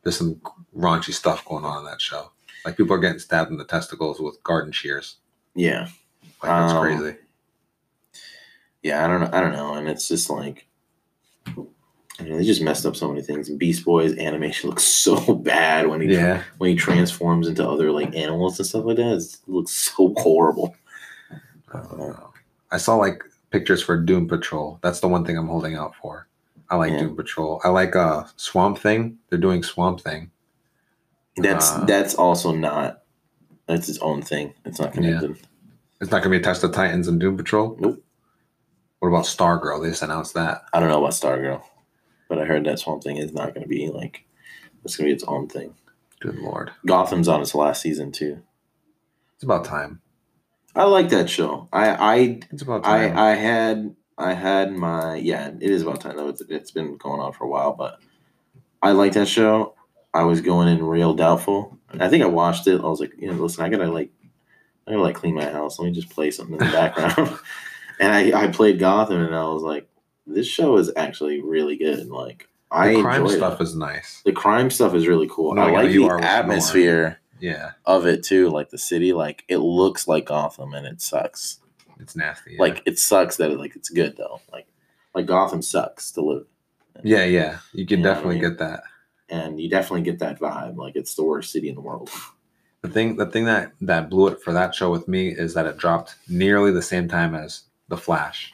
there's 0.04 0.18
some 0.18 0.40
raunchy 0.76 1.14
stuff 1.14 1.44
going 1.46 1.66
on 1.66 1.80
in 1.80 1.86
that 1.86 2.02
show. 2.02 2.32
Like 2.66 2.78
people 2.78 2.96
are 2.96 3.00
getting 3.00 3.20
stabbed 3.20 3.52
in 3.52 3.58
the 3.58 3.66
testicles 3.66 4.20
with 4.22 4.42
garden 4.44 4.72
shears. 4.72 5.18
Yeah, 5.56 5.88
Like 6.42 6.52
that's 6.52 6.74
Um, 6.74 6.82
crazy. 6.82 7.18
yeah. 8.84 9.04
I 9.04 9.08
don't 9.08 9.20
know. 9.22 9.30
I 9.34 9.42
don't 9.42 9.52
know, 9.54 9.74
and 9.74 9.88
it's 9.90 10.08
just 10.08 10.30
like. 10.30 10.66
I 12.20 12.24
mean, 12.24 12.38
they 12.38 12.44
just 12.44 12.62
messed 12.62 12.86
up 12.86 12.96
so 12.96 13.08
many 13.08 13.22
things. 13.22 13.50
Beast 13.50 13.84
Boy's 13.86 14.18
animation 14.18 14.70
looks 14.72 14.84
so 14.84 15.34
bad 15.36 15.88
when 15.88 16.02
he 16.02 16.14
Yeah, 16.14 16.44
when 16.58 16.70
he 16.72 16.76
transforms 16.76 17.48
into 17.48 17.68
other 17.68 17.92
like 17.92 18.16
animals 18.16 18.60
and 18.60 18.68
stuff 18.68 18.86
like 18.86 18.98
that. 18.98 19.08
It's- 19.08 19.36
It 19.48 19.50
looks 19.52 19.72
so 19.96 20.14
horrible. 20.18 20.76
I. 21.74 22.14
I 22.74 22.78
saw 22.78 22.96
like 22.96 23.22
pictures 23.50 23.82
for 23.84 23.98
Doom 23.98 24.28
Patrol. 24.28 24.80
That's 24.82 25.02
the 25.02 25.08
one 25.10 25.26
thing 25.26 25.38
I'm 25.38 25.48
holding 25.48 25.76
out 25.76 25.94
for. 26.02 26.28
I 26.70 26.78
like 26.78 26.94
Yeah. 26.94 27.00
Doom 27.02 27.16
Patrol. 27.18 27.60
I 27.66 27.70
like 27.70 27.96
uh 27.96 28.24
Swamp 28.38 28.78
Thing. 28.80 29.18
They're 29.30 29.40
doing 29.40 29.62
Swamp 29.64 30.00
Thing. 30.02 30.32
That's 31.38 31.72
Uh, 31.72 31.86
that's 31.86 32.16
also 32.16 32.52
not. 32.54 33.04
That's 33.68 33.90
its 33.90 34.00
own 34.00 34.22
thing. 34.22 34.54
It's 34.66 34.80
not 34.80 34.94
connected. 34.94 35.38
It's 36.00 36.12
not 36.12 36.20
gonna 36.24 36.32
be 36.32 36.38
attached 36.38 36.62
to 36.62 36.70
Titans 36.70 37.08
and 37.08 37.20
Doom 37.20 37.36
Patrol. 37.38 37.76
Nope. 37.80 38.02
What 39.00 39.10
about 39.10 39.26
Stargirl? 39.26 39.82
They 39.84 39.90
just 39.90 40.02
announced 40.04 40.34
that. 40.36 40.62
I 40.74 40.80
don't 40.80 40.90
know 40.90 41.00
about 41.00 41.12
Stargirl, 41.12 41.62
but 42.32 42.40
I 42.40 42.46
heard 42.46 42.66
that 42.66 42.80
Swamp 42.80 43.04
Thing 43.04 43.18
is 43.18 43.34
not 43.34 43.54
going 43.54 43.64
to 43.64 43.68
be 43.68 43.90
like. 43.90 44.24
It's 44.86 44.96
going 44.96 45.10
to 45.10 45.12
be 45.12 45.14
its 45.14 45.26
own 45.26 45.50
thing. 45.50 45.76
Good 46.22 46.38
lord, 46.38 46.72
Gotham's 46.86 47.28
on 47.28 47.42
its 47.42 47.54
last 47.54 47.82
season 47.82 48.14
too. 48.14 48.42
it's 49.36 49.44
about 49.44 49.66
time. 49.66 50.00
I 50.74 50.86
like 50.86 51.10
that 51.10 51.30
show. 51.30 51.68
I 51.74 51.90
I 51.90 52.16
It's 52.50 52.62
about 52.62 52.86
time. 52.86 53.18
I 53.18 53.32
I 53.32 53.36
had 53.36 53.96
I 54.18 54.34
had 54.34 54.72
my 54.72 55.16
yeah. 55.16 55.50
It 55.50 55.70
is 55.70 55.82
about 55.82 56.00
time 56.00 56.16
though. 56.16 56.30
It's, 56.30 56.42
it's 56.48 56.72
been 56.72 56.96
going 56.96 57.20
on 57.20 57.34
for 57.34 57.44
a 57.44 57.50
while, 57.50 57.74
but 57.74 58.00
I 58.82 58.92
like 58.94 59.12
that 59.14 59.28
show. 59.28 59.76
I 60.14 60.24
was 60.24 60.40
going 60.40 60.70
in 60.70 60.86
real 60.86 61.14
doubtful. 61.14 61.80
I 62.00 62.08
think 62.08 62.24
I 62.24 62.28
watched 62.28 62.66
it. 62.68 62.80
I 62.80 62.88
was 62.88 63.02
like, 63.02 63.12
you 63.18 63.28
know, 63.28 63.34
listen, 63.34 63.66
I 63.66 63.70
gotta 63.70 63.92
like, 63.92 64.12
I 64.88 64.92
gotta 64.92 65.04
like 65.04 65.16
clean 65.16 65.36
my 65.36 65.50
house. 65.50 65.80
Let 65.80 65.88
me 65.88 65.92
just 65.92 66.10
play 66.10 66.32
something 66.32 66.54
in 66.54 66.66
the 66.66 66.72
background. 66.72 67.38
and 68.00 68.14
I 68.14 68.44
I 68.44 68.48
played 68.48 68.80
Gotham, 68.80 69.20
and 69.20 69.36
I 69.36 69.44
was 69.50 69.64
like, 69.64 69.90
this 70.34 70.48
show 70.48 70.78
is 70.78 70.92
actually 70.96 71.42
really 71.42 71.76
good. 71.78 72.08
Like 72.10 72.48
I 72.72 72.94
the 72.96 73.02
crime 73.02 73.28
stuff 73.28 73.60
it. 73.60 73.64
is 73.64 73.76
nice. 73.76 74.22
The 74.24 74.32
crime 74.32 74.70
stuff 74.70 74.94
is 74.96 75.08
really 75.08 75.28
cool. 75.30 75.54
No, 75.56 75.64
I 75.64 75.72
like 75.72 75.92
the 75.92 76.08
atmosphere 76.26 77.20
Yeah, 77.40 77.72
of 77.86 78.06
it 78.06 78.24
too. 78.24 78.50
Like 78.50 78.70
the 78.70 78.78
city, 78.78 79.14
like 79.14 79.44
it 79.48 79.58
looks 79.58 80.08
like 80.08 80.26
Gotham, 80.28 80.74
and 80.74 80.86
it 80.88 81.02
sucks. 81.02 81.60
it's 82.00 82.16
nasty. 82.16 82.54
yeah. 82.54 82.62
Like 82.62 82.82
it 82.86 82.98
sucks 83.00 83.38
that 83.38 83.52
it, 83.52 83.58
like 83.60 83.76
it's 83.76 83.90
good 83.90 84.16
though. 84.18 84.42
Like 84.52 84.68
like 85.14 85.26
Gotham 85.26 85.62
sucks 85.62 86.12
to 86.14 86.22
live, 86.22 86.46
yeah, 87.04 87.26
yeah. 87.26 87.60
You 87.74 87.86
can 87.86 88.00
You 88.00 88.06
what 88.06 88.12
I 88.12 88.14
definitely 88.16 88.40
mean? 88.42 88.50
get 88.50 88.58
that. 88.60 88.84
and 89.30 89.60
you 89.60 89.70
definitely 89.70 90.04
get 90.04 90.20
that 90.20 90.40
vibe. 90.40 90.78
Like 90.78 90.96
it's 90.96 91.16
the 91.16 91.24
worst 91.24 91.52
city 91.52 91.70
in 91.70 91.76
the 91.76 91.82
world. 91.82 92.10
The 92.84 92.90
thing, 92.90 93.16
the 93.16 93.28
thing 93.28 93.46
that 93.46 93.74
that 93.82 94.10
blew 94.10 94.26
it 94.30 94.42
for 94.42 94.54
that 94.54 94.74
show 94.74 94.90
with 94.90 95.08
me 95.08 95.28
is 95.28 95.54
that 95.54 95.68
it 95.68 95.78
dropped 95.78 96.16
nearly 96.28 96.72
the 96.72 96.82
same 96.82 97.08
time 97.08 97.36
as 97.36 97.62
The 97.90 97.96
Flash. 97.98 98.52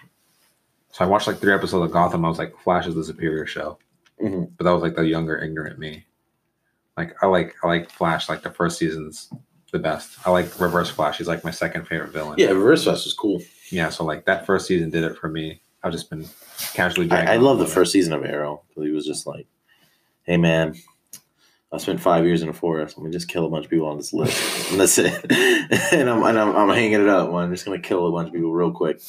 So 0.98 1.06
I 1.06 1.08
watched 1.08 1.28
like 1.28 1.38
three 1.38 1.54
episodes 1.54 1.86
of 1.86 1.92
Gotham. 1.92 2.26
I 2.26 2.28
was 2.28 2.40
like, 2.40 2.58
Flash 2.64 2.88
is 2.88 2.96
the 2.96 3.04
superior 3.04 3.46
show. 3.46 3.78
Mhm. 4.20 4.50
But 4.58 4.64
that 4.64 4.72
was 4.72 4.82
like 4.82 4.96
the 4.96 5.06
younger, 5.06 5.38
ignorant 5.38 5.78
me. 5.78 6.08
Like 6.98 7.14
I 7.22 7.28
like 7.28 7.54
I 7.64 7.68
like 7.68 7.92
Flash. 7.92 8.28
Like 8.30 8.42
the 8.42 8.50
first 8.50 8.80
season's 8.80 9.30
the 9.72 9.78
best. 9.78 10.18
I 10.26 10.32
like 10.32 10.60
Reverse 10.60 10.90
Flash. 10.90 11.20
He's 11.20 11.28
like 11.28 11.44
my 11.44 11.52
second 11.52 11.86
favorite 11.88 12.10
villain. 12.14 12.34
Yeah, 12.40 12.48
Reverse 12.48 12.86
Flash 12.86 13.06
is 13.06 13.14
cool. 13.14 13.40
yeah. 13.70 13.90
So 13.90 14.06
like 14.06 14.26
that 14.26 14.48
first 14.48 14.66
season 14.66 14.90
did 14.90 15.04
it 15.04 15.16
for 15.20 15.30
me. 15.30 15.62
I've 15.84 15.92
just 15.92 16.10
been 16.10 16.26
casually. 16.74 17.12
I, 17.12 17.34
I 17.34 17.38
love 17.38 17.60
the 17.60 17.66
it. 17.66 17.70
first 17.70 17.92
season 17.92 18.14
of 18.14 18.26
Arrow 18.26 18.64
because 18.68 18.86
he 18.86 18.90
was 18.92 19.06
just 19.06 19.28
like, 19.28 19.46
"Hey 20.24 20.38
man, 20.38 20.74
I 21.72 21.78
spent 21.78 22.02
five 22.02 22.26
years 22.26 22.42
in 22.42 22.48
the 22.48 22.54
forest. 22.56 22.98
Let 22.98 23.06
me 23.06 23.12
just 23.12 23.28
kill 23.28 23.46
a 23.46 23.50
bunch 23.52 23.66
of 23.66 23.70
people 23.70 23.86
on 23.88 23.98
this 23.98 24.14
list, 24.14 24.72
and 24.72 24.80
that's 24.80 24.98
it." 24.98 25.14
and 25.94 26.10
I'm 26.10 26.24
and 26.24 26.40
I'm, 26.40 26.56
I'm 26.56 26.70
hanging 26.70 27.02
it 27.02 27.08
up. 27.08 27.32
I'm 27.32 27.52
just 27.54 27.66
gonna 27.66 27.78
kill 27.78 28.08
a 28.08 28.12
bunch 28.12 28.30
of 28.30 28.34
people 28.34 28.52
real 28.52 28.72
quick. 28.72 29.00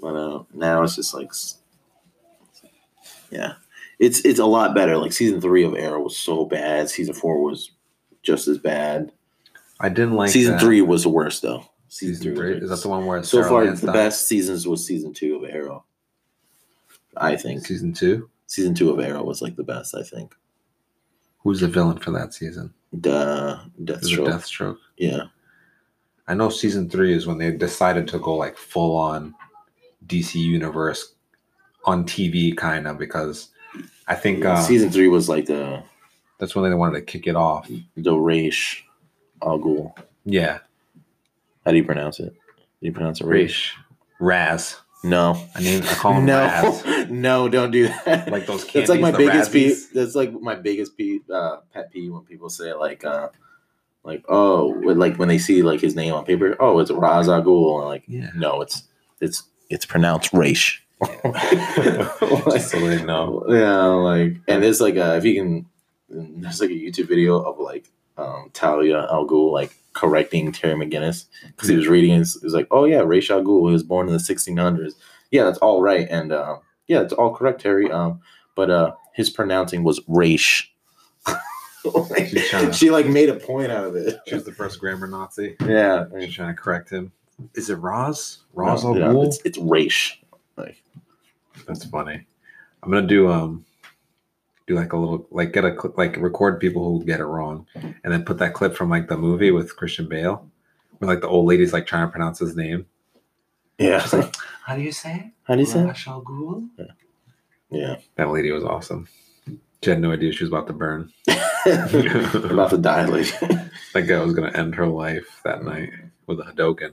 But 0.00 0.14
uh, 0.14 0.42
now 0.54 0.82
it's 0.82 0.96
just 0.96 1.14
like, 1.14 1.32
yeah, 3.30 3.54
it's 3.98 4.20
it's 4.20 4.38
a 4.38 4.46
lot 4.46 4.74
better. 4.74 4.96
Like 4.96 5.12
season 5.12 5.40
three 5.40 5.64
of 5.64 5.74
Arrow 5.74 6.02
was 6.02 6.16
so 6.16 6.44
bad. 6.44 6.88
Season 6.88 7.14
four 7.14 7.42
was 7.42 7.72
just 8.22 8.48
as 8.48 8.58
bad. 8.58 9.12
I 9.80 9.88
didn't 9.88 10.14
like 10.14 10.30
season 10.30 10.54
that. 10.54 10.60
three 10.60 10.80
was 10.82 11.02
the 11.02 11.08
worst 11.08 11.42
though. 11.42 11.64
Season 11.88 12.12
was 12.30 12.38
three 12.38 12.52
the 12.54 12.64
is 12.64 12.70
that 12.70 12.82
the 12.82 12.88
one 12.88 13.06
where 13.06 13.22
so 13.22 13.38
Sara 13.38 13.48
far 13.48 13.64
Lance 13.64 13.80
the 13.80 13.86
died? 13.88 13.92
best 13.94 14.26
seasons 14.26 14.66
was 14.66 14.84
season 14.86 15.12
two 15.12 15.36
of 15.36 15.50
Arrow. 15.50 15.84
I 17.16 17.36
think 17.36 17.66
Season 17.66 17.92
two. 17.92 18.30
season 18.46 18.74
two 18.74 18.90
of 18.90 19.00
Arrow 19.00 19.24
was 19.24 19.42
like 19.42 19.56
the 19.56 19.64
best. 19.64 19.94
I 19.94 20.02
think. 20.02 20.34
Who's 21.42 21.60
the 21.60 21.68
villain 21.68 21.98
for 21.98 22.10
that 22.12 22.34
season? 22.34 22.74
The 22.92 23.60
Deathstroke. 23.82 24.28
Deathstroke? 24.28 24.76
Yeah, 24.96 25.24
I 26.26 26.34
know 26.34 26.48
season 26.50 26.88
three 26.88 27.12
is 27.14 27.26
when 27.26 27.38
they 27.38 27.50
decided 27.50 28.06
to 28.08 28.18
go 28.18 28.34
like 28.34 28.56
full 28.56 28.96
on 28.96 29.34
DC 30.08 30.34
universe 30.36 31.14
on 31.84 32.04
TV, 32.04 32.56
kind 32.56 32.86
of 32.86 32.98
because 32.98 33.48
I 34.06 34.14
think 34.14 34.44
uh, 34.44 34.60
season 34.60 34.90
three 34.90 35.08
was 35.08 35.28
like 35.28 35.46
the 35.46 35.82
that's 36.38 36.54
when 36.54 36.68
they 36.70 36.76
wanted 36.76 36.94
to 37.00 37.02
kick 37.02 37.26
it 37.26 37.36
off. 37.36 37.68
the 37.96 38.14
Raish 38.14 38.84
Al 39.42 39.58
Ghul. 39.58 39.92
Yeah, 40.24 40.58
How 41.64 41.70
do 41.70 41.76
you 41.76 41.84
pronounce 41.84 42.20
it? 42.20 42.32
Do 42.80 42.86
you 42.86 42.92
pronounce 42.92 43.20
it 43.20 43.26
Raish? 43.26 43.74
Raz. 44.20 44.76
No. 45.04 45.40
I 45.54 45.60
mean 45.60 45.82
I 45.82 45.94
call 45.94 46.14
him 46.14 46.26
no, 46.26 46.38
Raz. 46.40 46.84
no, 47.10 47.48
don't 47.48 47.70
do 47.70 47.88
that. 47.88 48.30
Like 48.30 48.46
those 48.46 48.64
kids. 48.64 48.88
That's 48.88 48.90
like 48.90 49.00
my 49.00 49.10
biggest. 49.12 49.52
Razzies. 49.52 49.92
That's 49.92 50.14
like 50.14 50.32
my 50.32 50.54
biggest 50.56 50.96
peeve, 50.96 51.28
uh, 51.30 51.58
pet 51.72 51.92
peeve 51.92 52.12
when 52.12 52.22
people 52.22 52.50
say 52.50 52.72
like, 52.72 53.04
uh, 53.04 53.28
like 54.04 54.24
oh, 54.28 54.66
like 54.84 55.16
when 55.16 55.28
they 55.28 55.38
see 55.38 55.62
like 55.62 55.80
his 55.80 55.94
name 55.94 56.14
on 56.14 56.24
paper. 56.24 56.56
Oh, 56.58 56.78
it's 56.80 56.90
Raz 56.90 57.28
Al 57.28 57.42
Ghul. 57.42 57.78
And 57.80 57.88
like, 57.88 58.04
Yeah. 58.08 58.30
no, 58.34 58.60
it's 58.60 58.84
it's 59.20 59.44
it's 59.70 59.86
pronounced 59.86 60.32
Raish. 60.32 60.82
Just 62.50 62.70
so 62.70 62.80
they 62.80 63.02
know. 63.04 63.44
Yeah, 63.48 63.84
like, 63.86 64.36
and 64.48 64.62
there's 64.62 64.80
like 64.80 64.96
a 64.96 65.16
if 65.16 65.24
you 65.24 65.34
can, 65.34 65.66
there's 66.08 66.60
like 66.60 66.70
a 66.70 66.74
YouTube 66.74 67.08
video 67.08 67.38
of 67.40 67.58
like 67.58 67.88
um, 68.16 68.50
Talia 68.52 69.06
Al 69.10 69.26
Ghul 69.26 69.52
like 69.52 69.74
correcting 69.92 70.52
Terry 70.52 70.74
McGinnis 70.74 71.26
because 71.48 71.68
he 71.68 71.76
was 71.76 71.88
reading 71.88 72.12
and 72.12 72.22
it 72.22 72.42
was 72.42 72.54
like, 72.54 72.66
oh 72.70 72.84
yeah, 72.84 73.00
Raish 73.00 73.30
Al 73.30 73.42
Ghul, 73.42 73.68
he 73.68 73.72
was 73.72 73.82
born 73.82 74.06
in 74.08 74.12
the 74.12 74.18
1600s. 74.18 74.94
Yeah, 75.30 75.44
that's 75.44 75.58
all 75.58 75.82
right, 75.82 76.06
and 76.10 76.32
uh, 76.32 76.58
yeah, 76.86 77.00
it's 77.02 77.12
all 77.12 77.34
correct, 77.34 77.60
Terry. 77.60 77.90
Um, 77.90 78.20
but 78.54 78.70
uh, 78.70 78.92
his 79.14 79.30
pronouncing 79.30 79.84
was 79.84 80.00
Raish. 80.08 80.72
She's 81.84 82.48
trying 82.48 82.66
to- 82.66 82.72
she 82.72 82.90
like 82.90 83.06
made 83.06 83.28
a 83.28 83.34
point 83.34 83.70
out 83.70 83.84
of 83.84 83.94
it. 83.96 84.18
She 84.26 84.34
was 84.34 84.44
the 84.44 84.52
first 84.52 84.80
grammar 84.80 85.06
Nazi. 85.06 85.56
Yeah, 85.64 86.06
She's 86.20 86.34
trying 86.34 86.54
to 86.54 86.60
correct 86.60 86.90
him. 86.90 87.12
Is 87.54 87.70
it 87.70 87.76
Raz? 87.76 88.38
Raz 88.54 88.84
No, 88.84 88.96
yeah, 88.96 89.26
it's, 89.26 89.38
it's 89.44 89.58
Raish. 89.58 90.20
Like, 90.56 90.82
That's 91.66 91.84
funny. 91.84 92.26
I'm 92.82 92.90
gonna 92.90 93.06
do 93.06 93.30
um 93.30 93.64
do 94.66 94.74
like 94.74 94.92
a 94.92 94.96
little 94.96 95.26
like 95.30 95.52
get 95.52 95.64
a 95.64 95.70
cl- 95.72 95.94
like 95.96 96.16
record 96.16 96.60
people 96.60 96.98
who 96.98 97.04
get 97.04 97.20
it 97.20 97.24
wrong, 97.24 97.66
and 97.74 98.12
then 98.12 98.24
put 98.24 98.38
that 98.38 98.54
clip 98.54 98.74
from 98.76 98.90
like 98.90 99.08
the 99.08 99.16
movie 99.16 99.50
with 99.50 99.76
Christian 99.76 100.08
Bale, 100.08 100.48
where 100.98 101.08
like 101.10 101.20
the 101.20 101.28
old 101.28 101.46
lady's 101.46 101.72
like 101.72 101.86
trying 101.86 102.06
to 102.06 102.10
pronounce 102.10 102.38
his 102.38 102.56
name. 102.56 102.86
yeah. 103.78 104.00
She's 104.00 104.12
like, 104.14 104.34
How 104.64 104.76
do 104.76 104.82
you 104.82 104.92
say? 104.92 105.32
How 105.44 105.54
do 105.54 105.60
you 105.60 105.66
say? 105.66 105.80
it? 105.80 105.86
Ra's 105.86 106.04
al 106.06 106.22
Ghul? 106.22 106.68
Yeah. 107.70 107.96
That 108.16 108.30
lady 108.30 108.50
was 108.50 108.64
awesome. 108.64 109.08
She 109.82 109.90
had 109.90 110.00
no 110.00 110.12
idea 110.12 110.32
she 110.32 110.44
was 110.44 110.50
about 110.52 110.66
to 110.66 110.72
burn. 110.72 111.12
About 111.66 112.70
to 112.70 112.78
die, 112.78 113.04
lady. 113.06 113.30
like. 113.42 113.50
That 113.94 114.02
guy 114.02 114.20
was 114.22 114.34
gonna 114.34 114.52
end 114.52 114.74
her 114.74 114.86
life 114.86 115.40
that 115.44 115.64
night 115.64 115.90
with 116.26 116.40
a 116.40 116.44
Hadoken. 116.44 116.92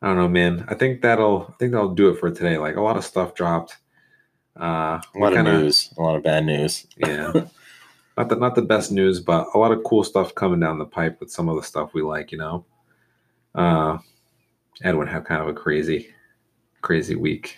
I 0.00 0.06
don't 0.06 0.16
know, 0.16 0.28
man. 0.28 0.64
I 0.68 0.74
think 0.74 1.02
that'll 1.02 1.46
I 1.48 1.52
think 1.58 1.72
that'll 1.72 1.94
do 1.94 2.08
it 2.10 2.18
for 2.20 2.30
today. 2.30 2.58
Like 2.58 2.76
a 2.76 2.80
lot 2.80 2.96
of 2.96 3.04
stuff 3.04 3.34
dropped. 3.34 3.78
Uh, 4.58 5.00
A 5.14 5.18
lot 5.18 5.20
we 5.20 5.26
of 5.26 5.32
kinda- 5.34 5.58
news, 5.60 5.92
a 5.98 6.02
lot 6.02 6.16
of 6.16 6.22
bad 6.22 6.44
news. 6.44 6.86
Yeah. 6.96 7.32
not 8.16 8.28
the 8.28 8.36
not 8.36 8.54
the 8.54 8.62
best 8.62 8.90
news, 8.92 9.20
but 9.20 9.46
a 9.54 9.58
lot 9.58 9.72
of 9.72 9.82
cool 9.84 10.02
stuff 10.04 10.34
coming 10.34 10.60
down 10.60 10.78
the 10.78 10.84
pipe 10.84 11.18
with 11.20 11.30
some 11.30 11.48
of 11.48 11.56
the 11.56 11.62
stuff 11.62 11.94
we 11.94 12.02
like, 12.02 12.32
you 12.32 12.38
know. 12.38 12.64
Uh 13.54 13.98
Edwin 14.82 15.08
had 15.08 15.24
kind 15.24 15.42
of 15.42 15.48
a 15.48 15.52
crazy, 15.54 16.08
crazy 16.82 17.16
week. 17.16 17.56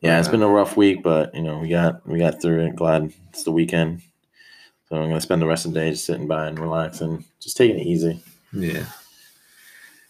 Yeah, 0.00 0.18
it's 0.18 0.26
Uh, 0.28 0.32
been 0.32 0.42
a 0.42 0.48
rough 0.48 0.76
week, 0.76 1.02
but 1.04 1.32
you 1.34 1.42
know 1.42 1.58
we 1.58 1.68
got 1.68 2.04
we 2.08 2.18
got 2.18 2.42
through 2.42 2.66
it. 2.66 2.74
Glad 2.76 3.12
it's 3.30 3.44
the 3.44 3.52
weekend, 3.52 4.02
so 4.88 4.96
I'm 4.96 5.08
gonna 5.08 5.20
spend 5.20 5.40
the 5.40 5.46
rest 5.46 5.66
of 5.66 5.72
the 5.72 5.78
day 5.80 5.90
just 5.90 6.04
sitting 6.06 6.26
by 6.26 6.46
and 6.48 6.58
relaxing, 6.58 7.24
just 7.40 7.56
taking 7.56 7.78
it 7.78 7.86
easy. 7.86 8.20
Yeah. 8.52 8.86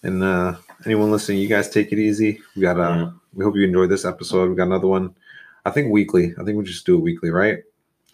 And 0.03 0.23
uh 0.23 0.57
anyone 0.87 1.11
listening, 1.11 1.39
you 1.39 1.49
guys 1.49 1.69
take 1.69 1.93
it 1.93 1.99
easy. 1.99 2.41
We 2.57 2.63
got 2.63 2.79
uh 2.79 3.11
we 3.35 3.45
hope 3.45 3.57
you 3.57 3.65
enjoyed 3.65 3.91
this 3.91 4.05
episode. 4.05 4.51
We 4.51 4.57
got 4.57 4.67
another 4.67 4.87
one. 4.89 5.15
I 5.65 5.71
think 5.71 5.93
weekly. 5.93 6.35
I 6.39 6.45
think 6.45 6.59
we 6.59 6.65
just 6.65 6.85
do 6.87 6.97
it 6.97 7.01
weekly, 7.03 7.31
right? 7.31 7.59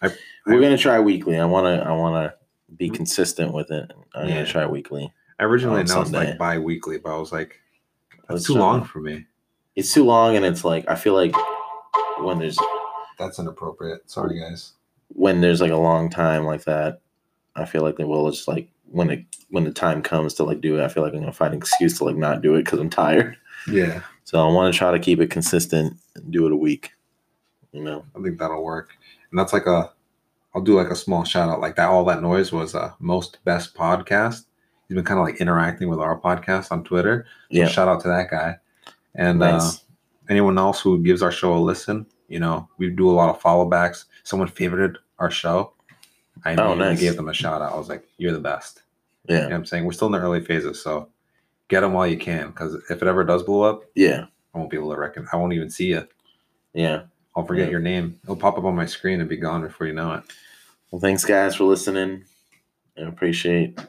I, 0.01 0.09
We're 0.45 0.61
gonna 0.61 0.77
try 0.77 0.99
weekly. 0.99 1.37
I 1.39 1.45
wanna 1.45 1.83
I 1.85 1.91
wanna 1.91 2.33
be 2.77 2.89
consistent 2.89 3.53
with 3.53 3.71
it. 3.71 3.91
I'm 4.13 4.27
Yeah. 4.27 4.35
gonna 4.35 4.45
try 4.47 4.65
weekly. 4.65 5.11
I 5.39 5.43
originally 5.45 5.81
announced 5.81 6.11
Sunday. 6.11 6.29
like 6.31 6.37
bi-weekly, 6.37 6.97
but 6.99 7.15
I 7.15 7.17
was 7.17 7.31
like, 7.31 7.59
that's 8.27 8.29
Let's 8.31 8.45
too 8.47 8.53
try. 8.53 8.61
long 8.61 8.83
for 8.83 8.99
me. 8.99 9.25
It's 9.75 9.93
too 9.93 10.03
long, 10.03 10.35
and 10.35 10.45
it's 10.45 10.63
like 10.65 10.85
I 10.89 10.95
feel 10.95 11.13
like 11.13 11.33
when 12.19 12.39
there's 12.39 12.57
That's 13.17 13.39
inappropriate. 13.39 14.09
Sorry 14.09 14.39
guys. 14.39 14.73
when 15.09 15.41
there's 15.41 15.61
like 15.61 15.71
a 15.71 15.77
long 15.77 16.09
time 16.09 16.45
like 16.45 16.63
that, 16.65 17.01
I 17.55 17.65
feel 17.65 17.81
like 17.81 17.97
they 17.97 18.03
will 18.03 18.29
just 18.31 18.47
like 18.47 18.69
when 18.91 19.09
it 19.09 19.25
when 19.49 19.63
the 19.63 19.71
time 19.71 20.01
comes 20.01 20.33
to 20.35 20.43
like 20.43 20.61
do 20.61 20.79
it, 20.79 20.83
I 20.83 20.87
feel 20.87 21.03
like 21.03 21.13
I'm 21.13 21.19
gonna 21.19 21.31
find 21.33 21.53
an 21.53 21.59
excuse 21.59 21.97
to 21.97 22.05
like 22.05 22.15
not 22.15 22.41
do 22.41 22.55
it 22.55 22.63
because 22.65 22.79
I'm 22.79 22.89
tired. 22.89 23.37
Yeah, 23.67 24.01
So 24.23 24.39
I 24.39 24.51
want 24.51 24.73
to 24.73 24.77
try 24.77 24.91
to 24.91 24.99
keep 24.99 25.19
it 25.19 25.29
consistent 25.29 25.97
and 26.15 26.31
do 26.31 26.45
it 26.45 26.51
a 26.51 26.55
week. 26.55 26.91
You 27.71 27.83
know, 27.83 28.05
I 28.17 28.21
think 28.21 28.39
that'll 28.39 28.63
work. 28.63 28.91
And 29.29 29.39
that's 29.39 29.53
like 29.53 29.67
a, 29.67 29.91
I'll 30.55 30.61
do 30.61 30.75
like 30.75 30.89
a 30.89 30.95
small 30.95 31.23
shout 31.23 31.49
out. 31.49 31.59
Like 31.59 31.75
that, 31.75 31.89
all 31.89 32.05
that 32.05 32.21
noise 32.21 32.51
was 32.51 32.73
a 32.73 32.95
most 32.99 33.37
best 33.43 33.75
podcast. 33.75 34.45
He's 34.87 34.95
been 34.95 35.03
kind 35.03 35.19
of 35.19 35.25
like 35.25 35.39
interacting 35.41 35.89
with 35.89 35.99
our 35.99 36.19
podcast 36.19 36.71
on 36.71 36.83
Twitter. 36.83 37.25
So 37.51 37.59
yeah, 37.59 37.67
shout 37.67 37.87
out 37.87 38.01
to 38.01 38.07
that 38.07 38.31
guy. 38.31 38.55
And 39.13 39.43
uh, 39.43 39.71
anyone 40.29 40.57
else 40.57 40.79
who 40.81 41.03
gives 41.03 41.21
our 41.21 41.31
show 41.31 41.53
a 41.55 41.59
listen, 41.59 42.07
you 42.27 42.39
know, 42.39 42.67
we 42.77 42.89
do 42.89 43.09
a 43.09 43.11
lot 43.11 43.29
of 43.29 43.41
follow 43.41 43.65
backs. 43.65 44.05
Someone 44.23 44.47
favorited 44.47 44.95
our 45.19 45.29
show. 45.29 45.73
I 46.45 46.55
Oh, 46.55 46.73
nice. 46.75 46.99
gave 46.99 47.15
them 47.15 47.29
a 47.29 47.33
shout 47.33 47.61
out. 47.61 47.73
I 47.73 47.77
was 47.77 47.89
like, 47.89 48.07
you're 48.17 48.31
the 48.31 48.39
best. 48.39 48.81
You 49.27 49.35
yeah, 49.35 49.41
know 49.43 49.47
what 49.49 49.55
I'm 49.55 49.65
saying? 49.65 49.85
We're 49.85 49.91
still 49.91 50.07
in 50.07 50.13
the 50.13 50.19
early 50.19 50.41
phases. 50.41 50.81
So 50.81 51.09
get 51.67 51.81
them 51.81 51.93
while 51.93 52.07
you 52.07 52.17
can. 52.17 52.47
Because 52.47 52.75
if 52.89 53.01
it 53.01 53.07
ever 53.07 53.23
does 53.23 53.43
blow 53.43 53.61
up, 53.63 53.83
yeah, 53.95 54.25
I 54.53 54.57
won't 54.57 54.69
be 54.71 54.77
able 54.77 54.91
to 54.91 54.97
reckon. 54.99 55.27
I 55.31 55.35
won't 55.37 55.53
even 55.53 55.69
see 55.69 55.87
you. 55.87 56.07
yeah. 56.73 57.03
I'll 57.35 57.45
forget 57.45 57.65
Yeah. 57.67 57.71
your 57.71 57.79
name. 57.79 58.19
It'll 58.23 58.35
pop 58.35 58.57
up 58.57 58.63
on 58.65 58.75
my 58.75 58.85
screen 58.87 59.19
and 59.21 59.29
be 59.29 59.37
gone 59.37 59.61
before 59.61 59.85
you 59.87 59.93
know 59.93 60.13
it. 60.13 60.23
Well, 60.91 60.99
thanks 60.99 61.23
guys 61.23 61.55
for 61.55 61.65
listening. 61.65 62.25
I 62.97 63.01
appreciate 63.03 63.79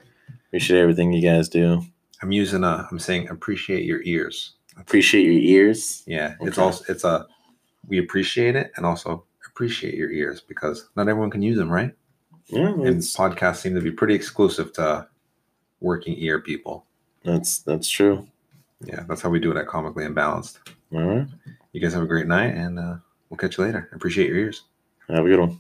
appreciate 0.48 0.78
everything 0.80 1.12
you 1.12 1.22
guys 1.22 1.48
do. 1.48 1.82
I'm 2.22 2.32
using 2.32 2.62
a, 2.64 2.86
I'm 2.90 2.98
saying 2.98 3.28
appreciate 3.28 3.84
your 3.84 4.02
ears. 4.02 4.52
Appreciate 4.78 5.22
your 5.24 5.32
ears. 5.40 6.02
Yeah. 6.06 6.34
It's 6.42 6.58
Okay. 6.58 6.62
also, 6.62 6.84
it's 6.92 7.02
a, 7.04 7.26
we 7.88 7.98
appreciate 7.98 8.56
it 8.56 8.72
and 8.76 8.84
also 8.84 9.24
appreciate 9.48 9.94
your 9.94 10.10
ears 10.10 10.40
because 10.42 10.88
not 10.96 11.08
everyone 11.08 11.30
can 11.30 11.42
use 11.42 11.56
them, 11.56 11.70
right? 11.72 11.92
Yeah, 12.50 12.68
And 12.68 13.00
podcasts 13.00 13.56
seem 13.58 13.74
to 13.74 13.80
be 13.80 13.90
pretty 13.90 14.14
exclusive 14.14 14.72
to 14.74 15.06
working 15.80 16.14
ear 16.18 16.40
people. 16.40 16.84
that's, 17.24 17.58
that's 17.58 17.88
true. 17.88 18.26
Yeah, 18.84 19.04
that's 19.08 19.20
how 19.22 19.28
we 19.30 19.40
do 19.40 19.50
it 19.50 19.56
at 19.56 19.66
Comically 19.66 20.04
Imbalanced. 20.04 20.58
All 20.92 21.00
right. 21.02 21.26
You 21.72 21.80
guys 21.80 21.92
have 21.92 22.02
a 22.02 22.06
great 22.06 22.26
night 22.26 22.54
and 22.54 22.78
uh, 22.78 22.96
we'll 23.28 23.38
catch 23.38 23.58
you 23.58 23.64
later. 23.64 23.88
Appreciate 23.92 24.28
your 24.28 24.38
ears. 24.38 24.62
Have 25.08 25.24
a 25.24 25.28
good 25.28 25.38
one. 25.40 25.58